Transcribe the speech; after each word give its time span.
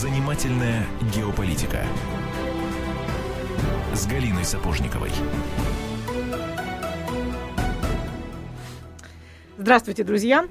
Занимательная 0.00 0.86
геополитика 1.12 1.78
с 3.92 4.06
Галиной 4.06 4.44
Сапожниковой. 4.44 5.10
Здравствуйте, 9.56 10.04
друзья! 10.04 10.46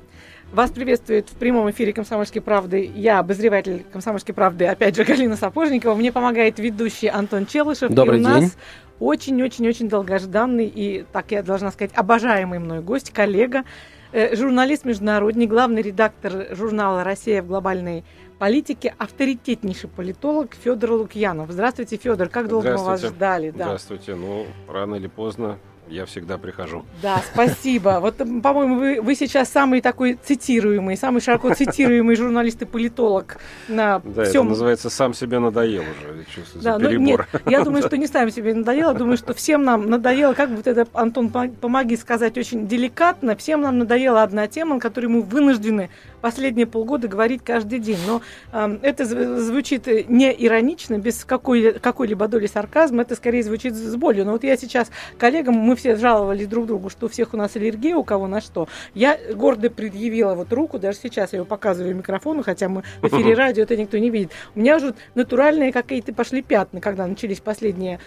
Вас 0.51 0.69
приветствует 0.71 1.29
в 1.29 1.35
прямом 1.35 1.71
эфире 1.71 1.93
«Комсомольской 1.93 2.41
правды» 2.41 2.91
я, 2.93 3.19
обозреватель 3.19 3.85
«Комсомольской 3.93 4.35
правды», 4.35 4.65
опять 4.65 4.97
же, 4.97 5.05
Галина 5.05 5.37
Сапожникова. 5.37 5.95
Мне 5.95 6.11
помогает 6.11 6.59
ведущий 6.59 7.07
Антон 7.07 7.45
Челышев. 7.45 7.89
Добрый 7.89 8.19
и 8.19 8.21
у 8.21 8.25
день. 8.25 8.33
нас 8.33 8.57
очень-очень-очень 8.99 9.87
долгожданный 9.87 10.67
и, 10.67 11.05
так 11.13 11.31
я 11.31 11.41
должна 11.41 11.71
сказать, 11.71 11.91
обожаемый 11.95 12.59
мной 12.59 12.81
гость, 12.81 13.11
коллега, 13.11 13.63
э, 14.11 14.35
журналист-международник, 14.35 15.49
главный 15.49 15.81
редактор 15.81 16.53
журнала 16.53 17.05
«Россия 17.05 17.41
в 17.41 17.47
глобальной 17.47 18.03
политике», 18.39 18.93
авторитетнейший 18.97 19.89
политолог 19.89 20.55
Федор 20.63 20.91
Лукьянов. 20.91 21.51
Здравствуйте, 21.51 21.97
Федор. 21.97 22.29
Как 22.29 22.47
долго 22.47 22.77
мы 22.77 22.83
вас 22.83 23.01
ждали? 23.03 23.51
Да. 23.51 23.65
Здравствуйте. 23.65 24.15
Ну, 24.15 24.45
рано 24.67 24.95
или 24.95 25.07
поздно 25.07 25.57
я 25.89 26.05
всегда 26.05 26.37
прихожу. 26.37 26.83
Да, 27.01 27.21
спасибо. 27.33 27.99
Вот, 28.07 28.17
по-моему, 28.17 28.77
вы, 28.77 29.01
вы 29.01 29.15
сейчас 29.15 29.49
самый 29.49 29.81
такой 29.81 30.17
цитируемый, 30.21 30.97
самый 30.97 31.21
широко 31.21 31.53
цитируемый 31.53 32.15
журналист 32.15 32.61
и 32.61 32.65
политолог 32.65 33.37
на 33.67 33.99
Да, 34.03 34.23
всем... 34.25 34.41
это 34.41 34.49
называется 34.49 34.89
«сам 34.89 35.13
себе 35.13 35.39
надоел» 35.39 35.81
уже. 35.83 36.25
Чувствуется 36.25 36.59
Да, 36.61 36.77
ну, 36.77 36.89
перебор. 36.89 37.27
нет, 37.33 37.41
я 37.45 37.63
думаю, 37.63 37.83
что 37.83 37.97
не 37.97 38.07
ставим 38.07 38.31
себе 38.31 38.53
надоело, 38.53 38.93
думаю, 38.93 39.17
что 39.17 39.33
всем 39.33 39.63
нам 39.63 39.89
надоело, 39.89 40.33
как 40.33 40.49
бы 40.49 40.57
вот 40.57 40.67
это, 40.67 40.87
Антон, 40.93 41.27
пом- 41.27 41.55
помоги 41.55 41.95
сказать 41.97 42.37
очень 42.37 42.67
деликатно, 42.67 43.35
всем 43.35 43.61
нам 43.61 43.79
надоела 43.79 44.23
одна 44.23 44.47
тема, 44.47 44.77
о 44.77 44.79
которой 44.79 45.07
мы 45.07 45.21
вынуждены 45.21 45.89
последние 46.21 46.65
полгода 46.65 47.07
говорить 47.07 47.41
каждый 47.43 47.79
день. 47.79 47.99
Но 48.07 48.21
эм, 48.53 48.79
это 48.81 49.03
зв- 49.03 49.37
звучит 49.37 49.87
э, 49.87 50.03
не 50.07 50.31
иронично, 50.31 50.97
без 50.97 51.23
какой, 51.23 51.73
какой-либо 51.73 52.27
доли 52.27 52.47
сарказма, 52.47 53.03
это 53.03 53.15
скорее 53.15 53.43
звучит 53.43 53.75
с 53.75 53.95
болью. 53.95 54.25
Но 54.25 54.31
вот 54.33 54.43
я 54.43 54.57
сейчас 54.57 54.89
коллегам, 55.17 55.55
мы 55.55 55.75
все 55.75 55.95
жаловались 55.95 56.47
друг 56.47 56.65
другу, 56.65 56.89
что 56.89 57.05
у 57.05 57.09
всех 57.09 57.33
у 57.33 57.37
нас 57.37 57.55
аллергия, 57.55 57.95
у 57.95 58.03
кого 58.03 58.27
на 58.27 58.41
что. 58.41 58.67
Я 58.93 59.17
гордо 59.33 59.69
предъявила 59.69 60.33
вот 60.33 60.51
руку, 60.53 60.79
даже 60.79 60.97
сейчас 60.97 61.33
я 61.33 61.39
ее 61.39 61.45
показываю 61.45 61.95
микрофону, 61.95 62.43
хотя 62.43 62.69
мы 62.69 62.83
в 63.01 63.07
эфире 63.07 63.33
радио, 63.35 63.63
это 63.63 63.77
никто 63.77 63.97
не 63.97 64.09
видит. 64.09 64.31
У 64.55 64.59
меня 64.59 64.77
уже 64.77 64.95
натуральные 65.15 65.71
какие-то 65.71 66.13
пошли 66.13 66.41
пятна, 66.41 66.81
когда 66.81 67.05
начались 67.07 67.39
последние 67.39 67.99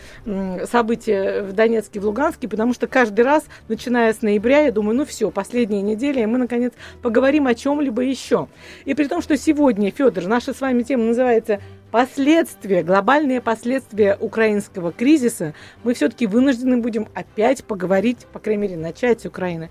события 0.71 1.43
в 1.43 1.53
Донецке, 1.53 2.01
в 2.01 2.05
Луганске, 2.05 2.49
потому 2.49 2.75
что 2.75 2.87
каждый 2.87 3.25
раз, 3.25 3.45
начиная 3.69 4.13
с 4.13 4.23
ноября, 4.23 4.61
я 4.61 4.73
думаю, 4.73 4.97
ну 4.97 5.05
все, 5.05 5.31
последняя 5.31 5.83
неделя, 5.83 6.23
и 6.23 6.27
мы, 6.27 6.39
наконец, 6.39 6.73
поговорим 7.03 7.47
о 7.47 7.55
чем-либо 7.55 8.00
еще. 8.03 8.49
И 8.85 8.95
при 8.95 9.07
том, 9.07 9.23
что 9.23 9.37
сегодня, 9.37 9.91
Федор, 9.91 10.27
наша 10.27 10.53
с 10.55 10.61
вами 10.61 10.83
тема 10.83 11.05
называется 11.05 11.61
Последствия, 11.91 12.85
глобальные 12.85 13.41
последствия 13.41 14.17
украинского 14.21 14.93
кризиса, 14.93 15.55
мы 15.83 15.95
все-таки 15.95 16.29
вынуждены 16.29 16.77
будем 16.77 17.09
опять 17.15 17.65
поговорить, 17.65 18.27
по 18.33 18.39
крайней 18.39 18.63
мере, 18.63 18.77
начать 18.77 19.23
с 19.23 19.25
Украины. 19.27 19.71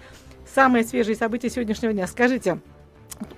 Самые 0.54 0.84
свежие 0.84 1.16
события 1.16 1.50
сегодняшнего 1.50 1.94
дня. 1.94 2.08
Скажите, 2.08 2.60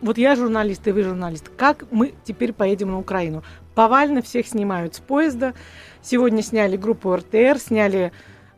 вот 0.02 0.18
я 0.18 0.36
журналист, 0.36 0.88
и 0.88 0.92
вы 0.92 1.04
журналист. 1.04 1.50
Как 1.56 1.86
мы 1.92 2.14
теперь 2.24 2.54
поедем 2.54 2.90
на 2.90 2.98
Украину? 2.98 3.44
Повально 3.76 4.24
всех 4.24 4.48
снимают 4.48 4.96
с 4.96 5.00
поезда. 5.00 5.54
Сегодня 6.02 6.42
сняли 6.42 6.76
группу 6.76 7.16
РТР, 7.16 7.60
сняли 7.60 8.12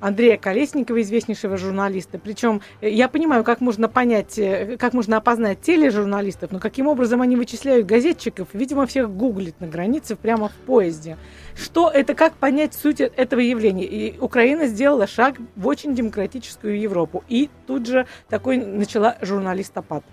Андрея 0.04 0.36
Колесникова, 0.36 1.02
известнейшего 1.02 1.56
журналиста. 1.56 2.20
Причем 2.20 2.62
э, 2.82 2.90
я 2.90 3.08
понимаю, 3.08 3.46
как 3.46 3.62
можно 3.62 3.88
понять, 3.88 4.38
э, 4.38 4.76
как 4.78 4.92
можно 4.92 5.16
опознать 5.16 5.62
тележурналистов, 5.62 6.52
но 6.52 6.60
каким 6.60 6.88
образом 6.88 7.22
они 7.22 7.38
вычисляют 7.38 7.86
газетчиков, 7.86 8.50
видимо, 8.52 8.86
всех 8.86 9.10
гуглит 9.10 9.62
на 9.62 9.68
границе 9.68 10.18
прямо 10.18 10.50
в 10.50 10.56
поезде. 10.66 11.18
Что 11.56 11.90
это, 11.90 12.16
как 12.16 12.34
понять 12.34 12.74
суть 12.74 13.00
э- 13.00 13.12
этого 13.16 13.40
явления? 13.40 13.86
И 13.86 14.20
Украина 14.20 14.68
сделала 14.68 15.08
шаг 15.08 15.36
в 15.56 15.68
очень 15.68 15.96
демократическую 15.96 16.78
Европу. 16.78 17.24
И 17.30 17.50
тут 17.66 17.88
же 17.88 18.06
такой 18.28 18.58
начала 18.58 19.16
журналистопад. 19.22 20.04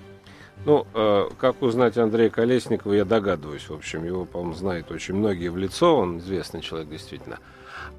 Ну, 0.66 0.86
э, 0.94 1.30
как 1.36 1.62
узнать 1.62 1.98
Андрея 1.98 2.30
Колесникова, 2.30 2.92
я 2.92 3.04
догадываюсь. 3.04 3.68
В 3.68 3.74
общем, 3.74 4.04
его, 4.04 4.24
по-моему, 4.24 4.54
знают 4.54 4.92
очень 4.92 5.16
многие 5.16 5.48
в 5.48 5.56
лицо. 5.56 5.96
Он 5.96 6.18
известный 6.18 6.60
человек, 6.60 6.90
действительно. 6.90 7.40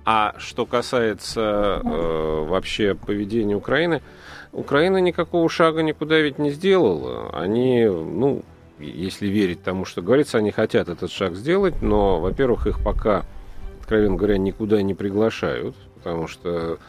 А 0.04 0.36
что 0.40 0.66
касается 0.66 1.82
э, 1.84 2.46
вообще 2.48 2.96
поведения 2.96 3.56
Украины, 3.56 4.02
Украина 4.52 4.98
никакого 4.98 5.48
шага 5.50 5.84
никуда 5.84 6.20
ведь 6.20 6.40
не 6.40 6.52
сделала. 6.52 7.30
Они, 7.34 7.86
ну, 7.86 8.44
если 8.80 9.28
верить 9.28 9.64
тому, 9.64 9.86
что 9.86 10.02
говорится, 10.02 10.40
они 10.40 10.52
хотят 10.52 10.90
этот 10.90 11.12
шаг 11.12 11.36
сделать, 11.36 11.82
но, 11.82 12.20
во-первых, 12.20 12.68
их 12.68 12.84
пока, 12.84 13.26
откровенно 13.80 14.16
говоря, 14.16 14.38
никуда 14.38 14.82
не 14.82 14.94
приглашают, 14.94 15.76
потому 15.96 16.28
что 16.28 16.80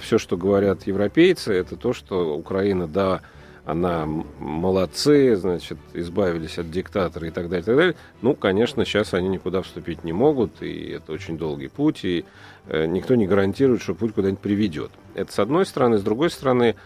все, 0.00 0.18
что 0.18 0.36
говорят 0.36 0.86
европейцы, 0.86 1.54
это 1.54 1.76
то, 1.76 1.92
что 1.92 2.36
Украина, 2.36 2.88
да, 2.88 3.20
она 3.68 4.08
молодцы, 4.38 5.36
значит, 5.36 5.76
избавились 5.92 6.58
от 6.58 6.70
диктатора 6.70 7.28
и 7.28 7.30
так 7.30 7.50
далее, 7.50 7.62
и 7.62 7.66
так 7.66 7.76
далее. 7.76 7.94
Ну, 8.22 8.34
конечно, 8.34 8.86
сейчас 8.86 9.12
они 9.12 9.28
никуда 9.28 9.60
вступить 9.60 10.04
не 10.04 10.12
могут, 10.14 10.62
и 10.62 10.92
это 10.92 11.12
очень 11.12 11.36
долгий 11.36 11.68
путь, 11.68 12.02
и 12.02 12.24
э, 12.66 12.86
никто 12.86 13.14
не 13.14 13.26
гарантирует, 13.26 13.82
что 13.82 13.94
путь 13.94 14.14
куда-нибудь 14.14 14.40
приведет. 14.40 14.90
Это 15.14 15.30
с 15.30 15.38
одной 15.38 15.66
стороны. 15.66 15.98
С 15.98 16.02
другой 16.02 16.30
стороны, 16.30 16.76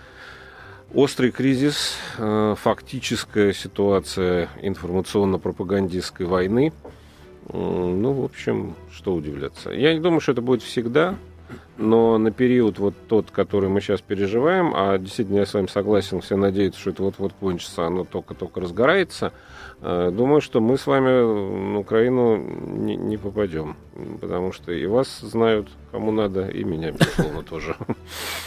острый 0.92 1.31
кризис, 1.31 1.94
э, 2.19 2.56
фактическая 2.60 3.53
ситуация 3.53 4.48
информационно-пропагандистской 4.60 6.26
войны. 6.26 6.72
Ну, 7.53 8.12
в 8.12 8.25
общем, 8.25 8.75
что 8.91 9.15
удивляться. 9.15 9.71
Я 9.71 9.94
не 9.94 10.00
думаю, 10.00 10.21
что 10.21 10.32
это 10.32 10.42
будет 10.42 10.62
всегда, 10.62 11.15
но 11.77 12.19
на 12.19 12.31
период 12.31 12.79
вот 12.79 12.95
тот, 13.09 13.31
который 13.31 13.69
мы 13.69 13.81
сейчас 13.81 14.01
переживаем, 14.01 14.73
а 14.75 14.99
действительно 14.99 15.39
я 15.39 15.47
с 15.47 15.55
вами 15.55 15.67
согласен, 15.67 16.21
все 16.21 16.37
надеются, 16.37 16.81
что 16.81 16.91
это 16.91 17.03
вот-вот 17.03 17.33
кончится, 17.39 17.87
оно 17.87 18.05
только-только 18.05 18.61
разгорается, 18.61 19.33
думаю, 19.82 20.41
что 20.41 20.60
мы 20.60 20.78
с 20.78 20.87
вами 20.87 21.72
на 21.72 21.78
Украину 21.81 22.37
не, 22.37 22.94
не 22.94 23.16
попадем, 23.16 23.76
потому 24.20 24.53
что 24.53 24.70
и 24.70 24.87
вас 24.87 25.19
знают, 25.20 25.69
кому 25.91 26.12
надо, 26.12 26.47
и 26.47 26.62
меня, 26.62 26.93
безусловно, 26.93 27.43
тоже. 27.50 27.75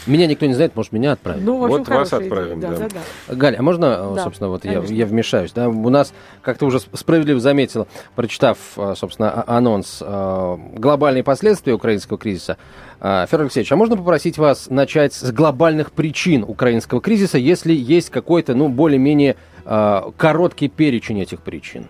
Меня 0.06 0.26
никто 0.28 0.46
не 0.46 0.54
знает, 0.54 0.74
может, 0.74 0.92
меня 0.92 1.12
отправить. 1.12 1.44
Ну, 1.44 1.58
Вот 1.58 1.80
вас 1.80 1.88
хорошая 1.88 2.20
идея. 2.20 2.30
отправим, 2.32 2.60
Да, 2.60 2.70
да. 2.70 2.76
да, 2.78 2.88
да. 3.28 3.34
Галя, 3.34 3.56
а 3.58 3.62
можно, 3.62 3.84
э, 3.84 4.14
Да, 4.16 4.24
собственно, 4.24 4.48
вот 4.48 4.64
я, 4.64 4.82
я 4.82 5.04
вмешаюсь, 5.04 5.52
да? 5.52 5.68
У 5.68 5.88
нас, 5.90 6.14
как 6.40 6.56
ты 6.56 6.64
уже 6.64 6.80
справедливо 6.80 7.38
заметила, 7.38 7.86
прочитав, 8.14 8.56
э, 8.78 8.94
собственно, 8.96 9.30
а- 9.30 9.58
анонс 9.58 9.98
э, 10.00 10.56
глобальные 10.72 11.22
последствия 11.22 11.74
украинского 11.74 12.18
кризиса, 12.18 12.56
э, 13.00 13.26
Федор 13.26 13.42
Алексеевич, 13.42 13.70
а 13.72 13.76
можно 13.76 13.96
попросить 13.98 14.38
вас 14.38 14.70
начать 14.70 15.12
с 15.12 15.30
глобальных 15.32 15.92
причин 15.92 16.44
украинского 16.48 17.02
кризиса, 17.02 17.36
если 17.36 17.74
есть 17.74 18.08
какой-то, 18.08 18.54
ну, 18.54 18.68
более-менее 18.70 19.32
э, 19.32 19.36
короткий 19.66 20.68
перечень 20.68 21.20
этих 21.20 21.40
причин? 21.40 21.88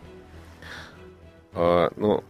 А, 1.56 1.90
ну, 1.96 2.22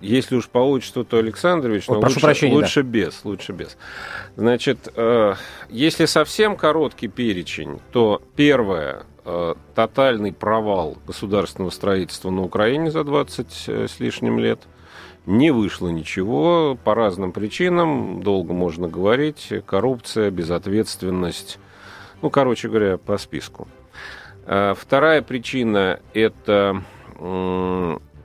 если 0.00 0.36
уж 0.36 0.48
получится, 0.48 1.02
то 1.02 1.18
Александрович, 1.18 1.88
но 1.88 2.00
прошу 2.00 2.14
лучше, 2.14 2.20
прощения, 2.20 2.54
лучше 2.54 2.82
без, 2.82 3.24
лучше 3.24 3.52
без. 3.52 3.76
Значит, 4.36 4.92
э, 4.94 5.34
если 5.68 6.04
совсем 6.04 6.56
короткий 6.56 7.08
перечень, 7.08 7.80
то 7.90 8.22
первое 8.36 9.02
э, 9.24 9.54
тотальный 9.74 10.32
провал 10.32 10.98
государственного 11.06 11.70
строительства 11.70 12.30
на 12.30 12.42
Украине 12.42 12.92
за 12.92 13.02
20 13.02 13.64
э, 13.66 13.86
с 13.88 13.98
лишним 13.98 14.38
лет. 14.38 14.60
Не 15.26 15.50
вышло 15.50 15.88
ничего 15.88 16.78
по 16.84 16.94
разным 16.94 17.32
причинам, 17.32 18.22
долго 18.22 18.54
можно 18.54 18.88
говорить, 18.88 19.52
коррупция, 19.66 20.30
безответственность, 20.30 21.58
ну, 22.22 22.30
короче 22.30 22.68
говоря, 22.68 22.96
по 22.96 23.18
списку. 23.18 23.68
Э, 24.48 24.74
Вторая 24.76 25.22
причина– 25.22 26.00
это 26.14 26.82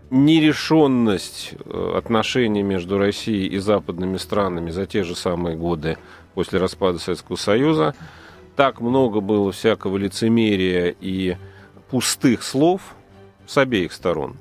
нерешенность 0.09 1.55
э, 1.65 1.93
отношений 1.97 2.61
между 2.61 2.99
Россией 2.99 3.47
и 3.47 3.57
западными 3.57 4.17
странами 4.17 4.69
за 4.69 4.85
те 4.85 5.03
же 5.03 5.15
самые 5.15 5.57
годы 5.57 5.97
после 6.35 6.59
распада 6.59 6.99
Советского 6.99 7.35
Союза. 7.35 7.95
Так 8.55 8.79
много 8.79 9.19
было 9.19 9.51
всякого 9.51 9.97
лицемерия 9.97 10.95
и 11.01 11.35
пустых 11.89 12.43
слов 12.43 12.81
с 13.47 13.57
обеих 13.57 13.91
сторон, 13.91 14.37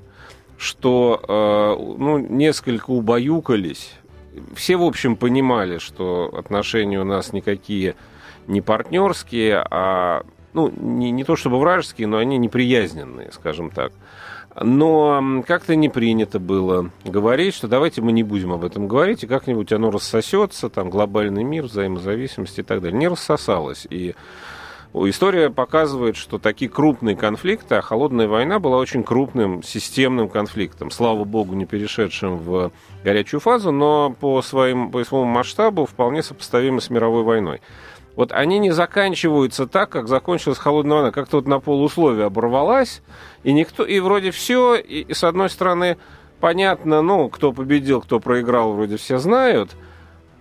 что 0.59 1.21
э, 1.27 1.99
ну, 1.99 2.19
несколько 2.19 2.91
убаюкались. 2.91 3.95
Все, 4.55 4.77
в 4.77 4.83
общем, 4.83 5.17
понимали, 5.17 5.79
что 5.79 6.31
отношения 6.37 7.01
у 7.01 7.05
нас 7.05 7.33
никакие 7.33 7.97
не 8.47 8.61
партнерские, 8.61 9.65
а 9.71 10.25
ну, 10.53 10.73
не, 10.77 11.11
не 11.11 11.25
то 11.25 11.37
чтобы 11.37 11.59
вражеские, 11.59 12.07
но 12.09 12.19
они 12.19 12.39
неприязненные, 12.39 13.31
скажем 13.33 13.71
так. 13.71 13.93
Но 14.61 15.43
как-то 15.47 15.75
не 15.77 15.89
принято 15.89 16.39
было 16.39 16.91
говорить, 17.05 17.55
что 17.55 17.69
давайте 17.69 18.03
мы 18.03 18.13
не 18.13 18.23
будем 18.23 18.53
об 18.53 18.65
этом 18.65 18.87
говорить, 18.87 19.25
и 19.25 19.27
как-нибудь 19.27 19.73
оно 19.73 19.91
рассосется, 19.91 20.69
там 20.69 20.91
глобальный 20.91 21.43
мир, 21.43 21.65
взаимозависимость 21.65 22.59
и 22.59 22.63
так 22.63 22.83
далее. 22.83 22.99
Не 22.99 23.09
рассосалось. 23.09 23.87
И 23.89 24.15
История 24.95 25.49
показывает, 25.49 26.17
что 26.17 26.39
такие 26.39 26.71
крупные 26.71 27.17
конфликты, 27.17 27.77
а 27.77 27.81
холодная 27.81 28.29
война 28.29 28.59
была 28.59 28.77
очень 28.77 29.03
крупным 29.05 29.63
системным 29.63 30.29
конфликтом, 30.29 30.91
слава 30.91 31.25
богу, 31.25 31.55
не 31.55 31.65
перешедшим 31.65 32.37
в 32.37 32.73
горячую 33.03 33.41
фазу, 33.41 33.73
но 33.73 34.11
по, 34.11 34.43
своим, 34.43 34.91
по 34.91 35.03
своему 35.03 35.27
масштабу 35.27 35.87
вполне 35.87 36.23
сопоставимы 36.23 36.83
с 36.83 36.91
мировой 36.91 37.23
войной. 37.23 37.63
Вот 38.17 38.33
они 38.33 38.59
не 38.59 38.71
заканчиваются 38.71 39.67
так, 39.67 39.91
как 39.91 40.09
закончилась 40.09 40.59
холодная 40.59 40.97
война, 40.97 41.11
как-то 41.13 41.37
вот 41.37 41.47
на 41.47 41.61
полусловие 41.61 42.27
оборвалась, 42.27 43.03
и 43.43 43.53
никто, 43.53 43.85
и 43.85 44.01
вроде 44.01 44.31
все, 44.31 44.75
и, 44.75 45.01
и 45.01 45.15
с 45.15 45.25
одной 45.25 45.49
стороны 45.49 45.97
понятно, 46.41 47.03
ну, 47.03 47.29
кто 47.29 47.53
победил, 47.53 48.03
кто 48.03 48.21
проиграл, 48.21 48.73
вроде 48.73 48.97
все 48.97 49.19
знают– 49.19 49.71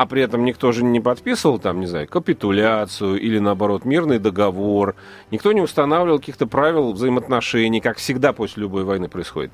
а 0.01 0.07
при 0.07 0.23
этом 0.23 0.43
никто 0.45 0.71
же 0.71 0.83
не 0.83 0.99
подписывал 0.99 1.59
там, 1.59 1.79
не 1.79 1.85
знаю, 1.85 2.07
капитуляцию 2.07 3.21
или, 3.21 3.37
наоборот, 3.37 3.85
мирный 3.85 4.17
договор. 4.17 4.95
Никто 5.29 5.51
не 5.51 5.61
устанавливал 5.61 6.17
каких-то 6.17 6.47
правил 6.47 6.91
взаимоотношений, 6.93 7.81
как 7.81 7.97
всегда 7.97 8.33
после 8.33 8.61
любой 8.63 8.83
войны 8.83 9.09
происходит. 9.09 9.51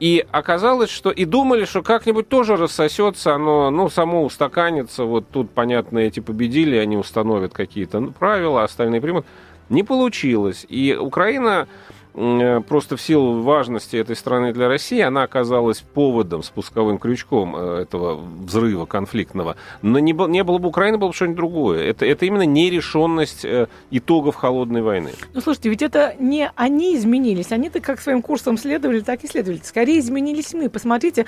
И 0.00 0.26
оказалось, 0.32 0.90
что 0.90 1.10
и 1.10 1.24
думали, 1.24 1.64
что 1.64 1.82
как-нибудь 1.82 2.28
тоже 2.28 2.56
рассосется, 2.56 3.34
оно, 3.34 3.70
ну, 3.70 3.88
само 3.88 4.24
устаканится. 4.24 5.04
Вот 5.04 5.28
тут, 5.30 5.50
понятно, 5.50 5.98
эти 5.98 6.20
победили, 6.20 6.76
они 6.76 6.96
установят 6.96 7.52
какие-то 7.52 8.00
правила, 8.18 8.64
остальные 8.64 9.00
примут. 9.00 9.24
Не 9.68 9.82
получилось. 9.82 10.66
И 10.68 10.94
Украина 10.94 11.68
просто 12.14 12.96
в 12.96 13.02
силу 13.02 13.42
важности 13.42 13.96
этой 13.96 14.14
страны 14.14 14.52
для 14.52 14.68
России 14.68 15.00
она 15.00 15.24
оказалась 15.24 15.80
поводом, 15.80 16.44
спусковым 16.44 16.98
крючком 16.98 17.56
э, 17.56 17.82
этого 17.82 18.14
взрыва 18.14 18.86
конфликтного. 18.86 19.56
Но 19.82 19.98
не, 19.98 20.12
было, 20.12 20.28
не 20.28 20.44
было 20.44 20.58
бы 20.58 20.68
Украины, 20.68 20.96
было 20.96 21.08
бы 21.08 21.14
что-нибудь 21.14 21.36
другое. 21.36 21.84
Это, 21.84 22.06
это 22.06 22.24
именно 22.24 22.46
нерешенность 22.46 23.44
э, 23.44 23.66
итогов 23.90 24.36
холодной 24.36 24.82
войны. 24.82 25.10
Ну, 25.32 25.40
слушайте, 25.40 25.70
ведь 25.70 25.82
это 25.82 26.14
не 26.20 26.50
они 26.54 26.96
изменились. 26.96 27.50
Они-то 27.50 27.80
как 27.80 28.00
своим 28.00 28.22
курсом 28.22 28.58
следовали, 28.58 29.00
так 29.00 29.24
и 29.24 29.26
следовали. 29.26 29.60
Скорее 29.64 29.98
изменились 29.98 30.54
мы. 30.54 30.70
Посмотрите, 30.70 31.26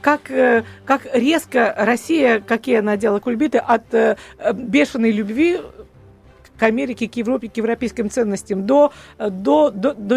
как, 0.00 0.30
как 0.84 1.06
резко 1.12 1.74
Россия, 1.76 2.40
какие 2.40 2.76
она 2.76 2.96
делала 2.96 3.18
кульбиты, 3.18 3.58
от 3.58 4.18
бешеной 4.54 5.10
любви 5.10 5.58
к 6.58 6.62
Америке, 6.62 7.08
к 7.08 7.14
Европе, 7.16 7.48
к 7.48 7.56
европейским 7.56 8.10
ценностям, 8.10 8.66
до, 8.66 8.92
до, 9.18 9.70
до, 9.70 9.94
до 9.94 10.16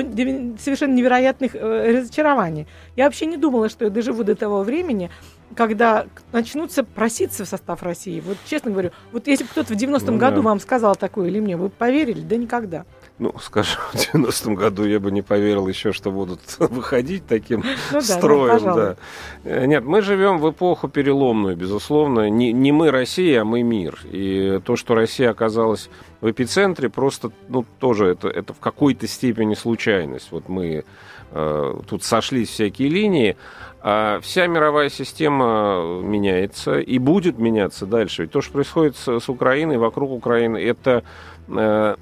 совершенно 0.60 0.94
невероятных 0.94 1.56
э, 1.56 2.00
разочарований. 2.00 2.68
Я 2.96 3.06
вообще 3.06 3.26
не 3.26 3.38
думала, 3.38 3.70
что 3.70 3.86
я 3.86 3.92
доживу 3.92 4.24
до 4.24 4.36
того 4.36 4.64
времени, 4.64 5.10
когда 5.56 6.06
начнутся 6.32 6.84
проситься 6.84 7.46
в 7.46 7.48
состав 7.48 7.84
России. 7.84 8.22
Вот 8.26 8.38
честно 8.46 8.72
говорю, 8.72 8.92
вот 9.12 9.28
если 9.28 9.44
бы 9.44 9.50
кто-то 9.50 9.74
в 9.74 9.78
90-м 9.78 10.14
ну, 10.14 10.18
году 10.18 10.38
да. 10.38 10.42
вам 10.42 10.60
сказал 10.60 10.96
такое 10.96 11.28
или 11.28 11.40
мне, 11.40 11.58
вы 11.58 11.70
поверили? 11.70 12.22
Да 12.22 12.36
никогда. 12.38 12.86
Ну, 13.20 13.34
скажем, 13.40 13.80
в 13.94 13.96
90-м 13.96 14.56
году 14.56 14.86
я 14.86 15.00
бы 15.00 15.12
не 15.12 15.22
поверил 15.22 15.68
еще, 15.68 15.92
что 15.92 16.12
будут 16.12 16.40
выходить 16.60 17.28
таким 17.28 17.64
ну, 17.92 18.02
строем. 18.02 18.64
Да, 18.64 18.76
да. 18.76 18.96
Э, 19.44 19.66
нет, 19.66 19.84
мы 19.84 20.02
живем 20.02 20.40
в 20.40 20.50
эпоху 20.50 20.88
переломную, 20.88 21.56
безусловно. 21.56 22.30
Не, 22.30 22.52
не 22.54 22.72
мы 22.72 22.92
Россия, 22.92 23.42
а 23.42 23.46
мы 23.46 23.64
мир. 23.64 24.00
И 24.06 24.60
то, 24.66 24.76
что 24.76 24.96
Россия 24.96 25.30
оказалась 25.30 25.90
в 26.22 26.30
эпицентре, 26.30 26.90
просто, 26.90 27.32
ну, 27.50 27.66
тоже 27.80 28.06
это, 28.08 28.30
это 28.30 28.54
в 28.54 28.60
какой-то 28.60 29.08
степени 29.08 29.56
случайность. 29.56 30.32
Вот 30.32 30.48
мы 30.48 30.84
э, 31.32 31.80
тут 31.90 32.04
сошлись 32.04 32.50
всякие 32.50 32.90
линии. 32.90 33.36
А 33.84 34.20
вся 34.22 34.46
мировая 34.46 34.90
система 34.90 36.00
меняется 36.04 36.80
и 36.80 37.00
будет 37.00 37.40
меняться 37.40 37.88
дальше. 37.88 38.24
Ведь 38.24 38.32
то, 38.32 38.42
что 38.42 38.54
происходит 38.54 38.96
с, 38.96 39.20
с 39.20 39.30
Украиной, 39.30 39.78
вокруг 39.78 40.12
Украины, 40.12 40.58
это 40.58 41.04
э, 41.48 41.96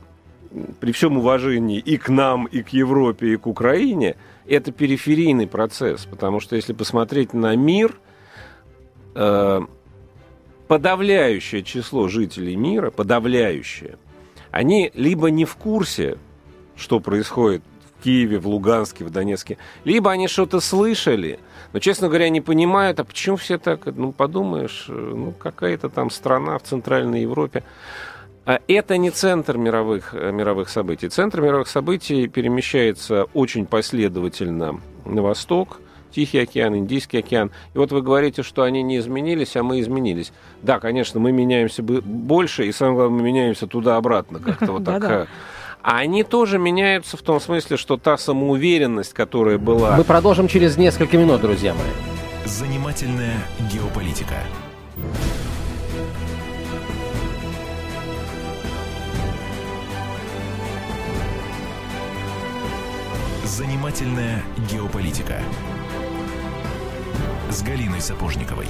при 0.81 0.91
всем 0.91 1.17
уважении 1.17 1.79
и 1.79 1.97
к 1.97 2.09
нам, 2.09 2.45
и 2.45 2.61
к 2.61 2.69
Европе, 2.69 3.33
и 3.33 3.37
к 3.37 3.47
Украине, 3.47 4.17
это 4.45 4.73
периферийный 4.73 5.47
процесс. 5.47 6.05
Потому 6.05 6.41
что 6.41 6.57
если 6.57 6.73
посмотреть 6.73 7.33
на 7.33 7.55
мир, 7.55 7.95
э, 9.15 9.61
подавляющее 10.67 11.63
число 11.63 12.09
жителей 12.09 12.57
мира, 12.57 12.91
подавляющее, 12.91 13.97
они 14.51 14.91
либо 14.93 15.29
не 15.29 15.45
в 15.45 15.55
курсе, 15.55 16.17
что 16.75 16.99
происходит 16.99 17.61
в 17.97 18.03
Киеве, 18.03 18.39
в 18.39 18.47
Луганске, 18.47 19.03
в 19.03 19.09
Донецке, 19.09 19.57
либо 19.83 20.11
они 20.11 20.27
что-то 20.27 20.59
слышали, 20.59 21.39
но, 21.73 21.79
честно 21.79 22.07
говоря, 22.07 22.29
не 22.29 22.41
понимают, 22.41 22.99
а 22.99 23.03
почему 23.03 23.35
все 23.35 23.57
так, 23.57 23.85
ну, 23.85 24.11
подумаешь, 24.11 24.85
ну, 24.87 25.31
какая-то 25.31 25.89
там 25.89 26.09
страна 26.09 26.57
в 26.57 26.63
Центральной 26.63 27.21
Европе. 27.21 27.63
А 28.45 28.59
это 28.67 28.97
не 28.97 29.11
центр 29.11 29.57
мировых, 29.57 30.15
э, 30.15 30.31
мировых 30.31 30.69
событий. 30.69 31.07
Центр 31.09 31.41
мировых 31.41 31.67
событий 31.67 32.27
перемещается 32.27 33.25
очень 33.35 33.67
последовательно 33.67 34.81
на 35.05 35.21
восток, 35.21 35.81
Тихий 36.13 36.39
океан, 36.39 36.75
Индийский 36.75 37.19
океан. 37.19 37.51
И 37.73 37.77
вот 37.77 37.91
вы 37.91 38.01
говорите, 38.01 38.43
что 38.43 38.63
они 38.63 38.81
не 38.81 38.97
изменились, 38.97 39.55
а 39.55 39.63
мы 39.63 39.79
изменились. 39.79 40.31
Да, 40.63 40.79
конечно, 40.79 41.19
мы 41.19 41.31
меняемся 41.31 41.83
больше, 41.83 42.65
и 42.65 42.71
самое 42.71 42.95
главное, 42.95 43.19
мы 43.19 43.25
меняемся 43.25 43.67
туда-обратно 43.67 44.39
как-то 44.39 44.71
вот 44.71 44.83
так. 44.85 45.03
Э, 45.03 45.25
а 45.81 45.97
они 45.99 46.23
тоже 46.23 46.57
меняются 46.57 47.15
в 47.15 47.21
том 47.21 47.39
смысле, 47.39 47.77
что 47.77 47.97
та 47.97 48.17
самоуверенность, 48.17 49.13
которая 49.13 49.57
была... 49.57 49.95
Мы 49.95 50.03
продолжим 50.03 50.47
через 50.47 50.77
несколько 50.77 51.17
минут, 51.17 51.41
друзья 51.41 51.73
мои. 51.73 51.87
Занимательная 52.45 53.37
геополитика. 53.71 54.35
Занимательная 63.45 64.41
геополитика 64.71 65.41
с 67.49 67.63
Галиной 67.63 68.01
Сапожниковой. 68.01 68.67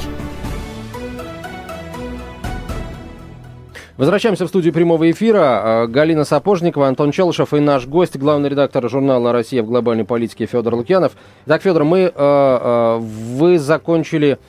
Возвращаемся 3.99 4.45
в 4.45 4.47
студию 4.47 4.71
прямого 4.71 5.11
эфира. 5.11 5.41
А, 5.41 5.87
Галина 5.87 6.23
Сапожникова, 6.23 6.87
Антон 6.87 7.11
Челышев 7.11 7.53
и 7.53 7.59
наш 7.59 7.85
гость, 7.85 8.15
главный 8.15 8.47
редактор 8.47 8.89
журнала 8.89 9.33
«Россия 9.33 9.61
в 9.61 9.65
глобальной 9.65 10.05
политике» 10.05 10.45
Федор 10.45 10.75
Лукьянов. 10.75 11.11
Так, 11.45 11.61
Федор, 11.61 11.83
мы, 11.83 11.99
э, 11.99 12.11
э, 12.15 12.97
вы 12.99 13.59
закончили 13.59 14.39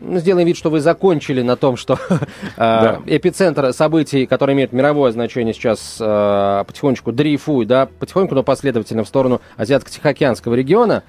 ну, 0.00 0.18
сделаем 0.18 0.46
вид, 0.46 0.56
что 0.56 0.70
вы 0.70 0.80
закончили 0.80 1.42
на 1.42 1.56
том, 1.56 1.76
что 1.76 1.98
да. 2.56 3.00
эпицентр 3.04 3.72
событий, 3.72 4.26
которые 4.26 4.54
имеют 4.54 4.72
мировое 4.72 5.10
значение 5.10 5.54
сейчас, 5.54 5.96
потихонечку 5.98 7.10
дрейфует, 7.10 7.66
да, 7.66 7.88
потихоньку, 7.98 8.36
но 8.36 8.44
последовательно 8.44 9.02
в 9.02 9.08
сторону 9.08 9.40
Азиатско-Тихоокеанского 9.56 10.54
региона. 10.54 11.02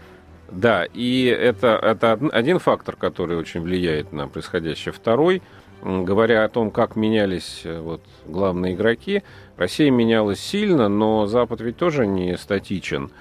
Да, 0.51 0.83
и 0.83 1.25
это, 1.25 1.79
это 1.81 2.19
один 2.33 2.59
фактор, 2.59 2.97
который 2.97 3.37
очень 3.37 3.61
влияет 3.61 4.11
на 4.11 4.27
происходящее. 4.27 4.91
Второй, 4.91 5.41
говоря 5.81 6.43
о 6.43 6.49
том, 6.49 6.71
как 6.71 6.97
менялись 6.97 7.61
э, 7.63 7.79
вот, 7.79 8.01
главные 8.25 8.73
игроки, 8.73 9.23
Россия 9.55 9.89
менялась 9.89 10.41
сильно, 10.41 10.89
но 10.89 11.25
Запад 11.25 11.61
ведь 11.61 11.77
тоже 11.77 12.05
не 12.05 12.37
статичен. 12.37 13.11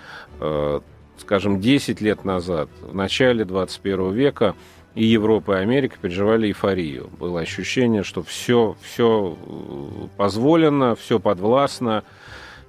Э, 0.41 0.81
скажем, 1.19 1.61
10 1.61 2.01
лет 2.01 2.25
назад, 2.25 2.69
в 2.81 2.95
начале 2.97 3.45
21 3.45 4.13
века, 4.13 4.57
и 4.97 5.05
Европа, 5.05 5.53
и 5.53 5.63
Америка 5.63 5.97
переживали 6.03 6.49
эйфорию. 6.49 7.11
Было 7.21 7.41
ощущение, 7.41 8.03
что 8.03 8.25
все, 8.25 8.77
все 8.83 9.39
э, 9.41 10.09
позволено, 10.17 10.97
все 10.97 11.21
подвластно, 11.21 12.03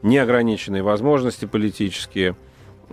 неограниченные 0.03 0.83
возможности 0.83 1.45
политические– 1.45 2.35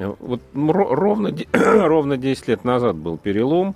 вот 0.07 0.41
ровно, 0.55 1.35
ровно 1.53 2.17
10 2.17 2.49
лет 2.49 2.65
назад 2.65 2.97
был 2.97 3.19
перелом, 3.19 3.75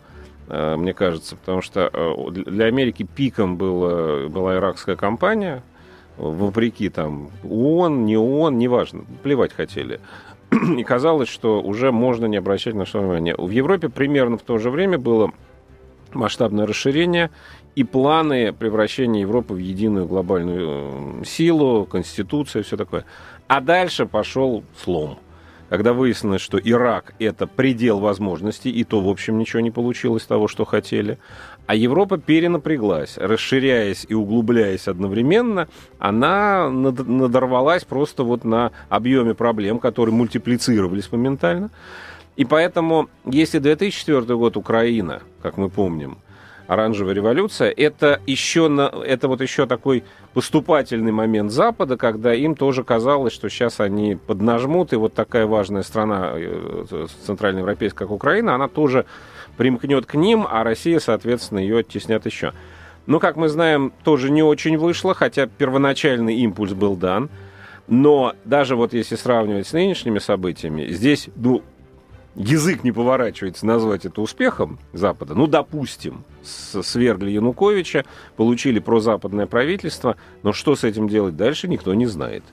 э, 0.49 0.77
мне 0.77 0.95
кажется, 0.95 1.37
потому 1.37 1.63
что 1.63 1.91
э, 1.93 2.31
для 2.31 2.67
Америки 2.67 3.03
пиком 3.03 3.57
была, 3.57 4.29
была 4.29 4.57
иракская 4.57 4.97
кампания, 4.97 5.63
вопреки 6.17 6.89
там 6.89 7.31
ООН, 7.43 8.05
не 8.05 8.17
ООН, 8.17 8.59
неважно, 8.59 9.05
плевать 9.23 9.53
хотели. 9.53 10.01
И 10.79 10.85
казалось, 10.85 11.29
что 11.29 11.61
уже 11.61 11.91
можно 11.91 12.27
не 12.27 12.37
обращать 12.37 12.75
на 12.75 12.87
что 12.87 13.01
внимание. 13.01 13.35
В 13.37 13.51
Европе 13.51 13.89
примерно 13.89 14.39
в 14.39 14.43
то 14.43 14.59
же 14.59 14.71
время 14.71 14.99
было 14.99 15.33
масштабное 16.13 16.67
расширение 16.67 17.31
и 17.75 17.85
планы 17.85 18.53
превращения 18.53 19.23
Европы 19.23 19.55
в 19.55 19.59
единую 19.59 20.07
глобальную 20.07 21.23
э, 21.23 21.25
силу, 21.25 21.87
конституцию, 21.87 22.63
все 22.65 22.77
такое. 22.77 23.07
А 23.49 23.61
дальше 23.61 24.07
пошел 24.07 24.63
слом 24.77 25.19
когда 25.73 25.95
выяснилось, 25.95 26.43
что 26.43 26.59
Ирак– 26.59 27.15
это 27.19 27.47
предел 27.47 27.99
возможностей, 27.99 28.71
и 28.71 28.85
то, 28.85 29.01
в 29.01 29.09
общем, 29.09 29.39
ничего 29.39 29.61
не 29.61 29.71
получилось 29.71 30.27
того, 30.27 30.47
что 30.47 30.67
хотели. 30.67 31.17
А 31.67 31.75
Европа 31.75 32.19
перенапряглась, 32.19 33.17
расширяясь 33.17 34.05
и 34.07 34.13
углубляясь 34.13 34.87
одновременно, 34.87 35.69
она 35.99 36.69
надорвалась 36.69 37.85
просто 37.85 38.23
вот 38.23 38.45
на 38.45 38.73
объеме 38.91 39.33
проблем, 39.33 39.79
которые 39.79 40.15
мультиплицировались 40.15 41.11
моментально. 41.11 41.71
И 42.37 42.45
поэтому, 42.45 43.09
если 43.25 43.59
2004 43.59 44.37
год 44.37 44.59
Украина, 44.59 45.23
как 45.41 45.57
мы 45.57 45.71
помним, 45.71 46.19
оранжевая 46.73 47.15
революция, 47.15 47.71
это 47.71 48.21
еще, 48.27 48.69
на, 48.69 48.93
это 49.05 49.29
вот 49.29 49.41
еще 49.41 49.67
такой 49.67 50.05
поступательный 50.35 51.13
момент 51.13 51.51
Запада, 51.51 51.97
когда 51.97 52.35
им 52.35 52.55
тоже 52.55 52.85
казалось, 52.85 53.33
что 53.33 53.49
сейчас 53.49 53.81
они 53.81 54.17
поднажмут, 54.17 54.93
и 54.93 54.97
вот 54.97 55.15
такая 55.15 55.47
важная 55.47 55.83
страна 55.83 56.33
э, 56.35 57.07
центральноевропейская, 57.27 58.07
как 58.07 58.15
Украина, 58.15 58.55
она 58.55 58.69
тоже 58.69 59.07
примкнет 59.57 60.07
к 60.07 60.15
ним, 60.15 60.47
а 60.49 60.65
Россия, 60.65 60.99
соответственно, 60.99 61.59
ее 61.59 61.79
оттеснят 61.79 62.25
еще. 62.27 62.53
Но, 63.07 63.19
как 63.19 63.37
мы 63.37 63.49
знаем, 63.49 63.93
тоже 64.05 64.31
не 64.31 64.43
очень 64.43 64.79
вышло, 64.79 65.15
хотя 65.15 65.47
первоначальный 65.47 66.37
импульс 66.37 66.73
был 66.73 66.97
дан. 66.97 67.31
Но 67.89 68.35
даже 68.45 68.77
вот 68.77 68.95
если 68.95 69.17
сравнивать 69.17 69.67
с 69.67 69.73
нынешними 69.73 70.21
событиями, 70.21 70.87
здесь, 70.87 71.29
ну, 71.35 71.63
язык 72.35 72.85
не 72.85 72.93
поворачивается 72.93 73.67
назвать 73.67 74.05
это 74.05 74.21
успехом 74.21 74.79
Запада. 74.93 75.35
Ну, 75.35 75.47
допустим, 75.47 76.25
свергли 76.43 77.31
Януковича, 77.31 78.05
получили 78.37 78.79
прозападное 78.79 79.47
правительство, 79.47 80.17
но 80.43 80.53
что 80.53 80.75
с 80.77 80.85
этим 80.85 81.09
делать 81.09 81.37
дальше, 81.37 81.69
никто 81.69 81.95
не 81.95 82.07
знает. 82.07 82.45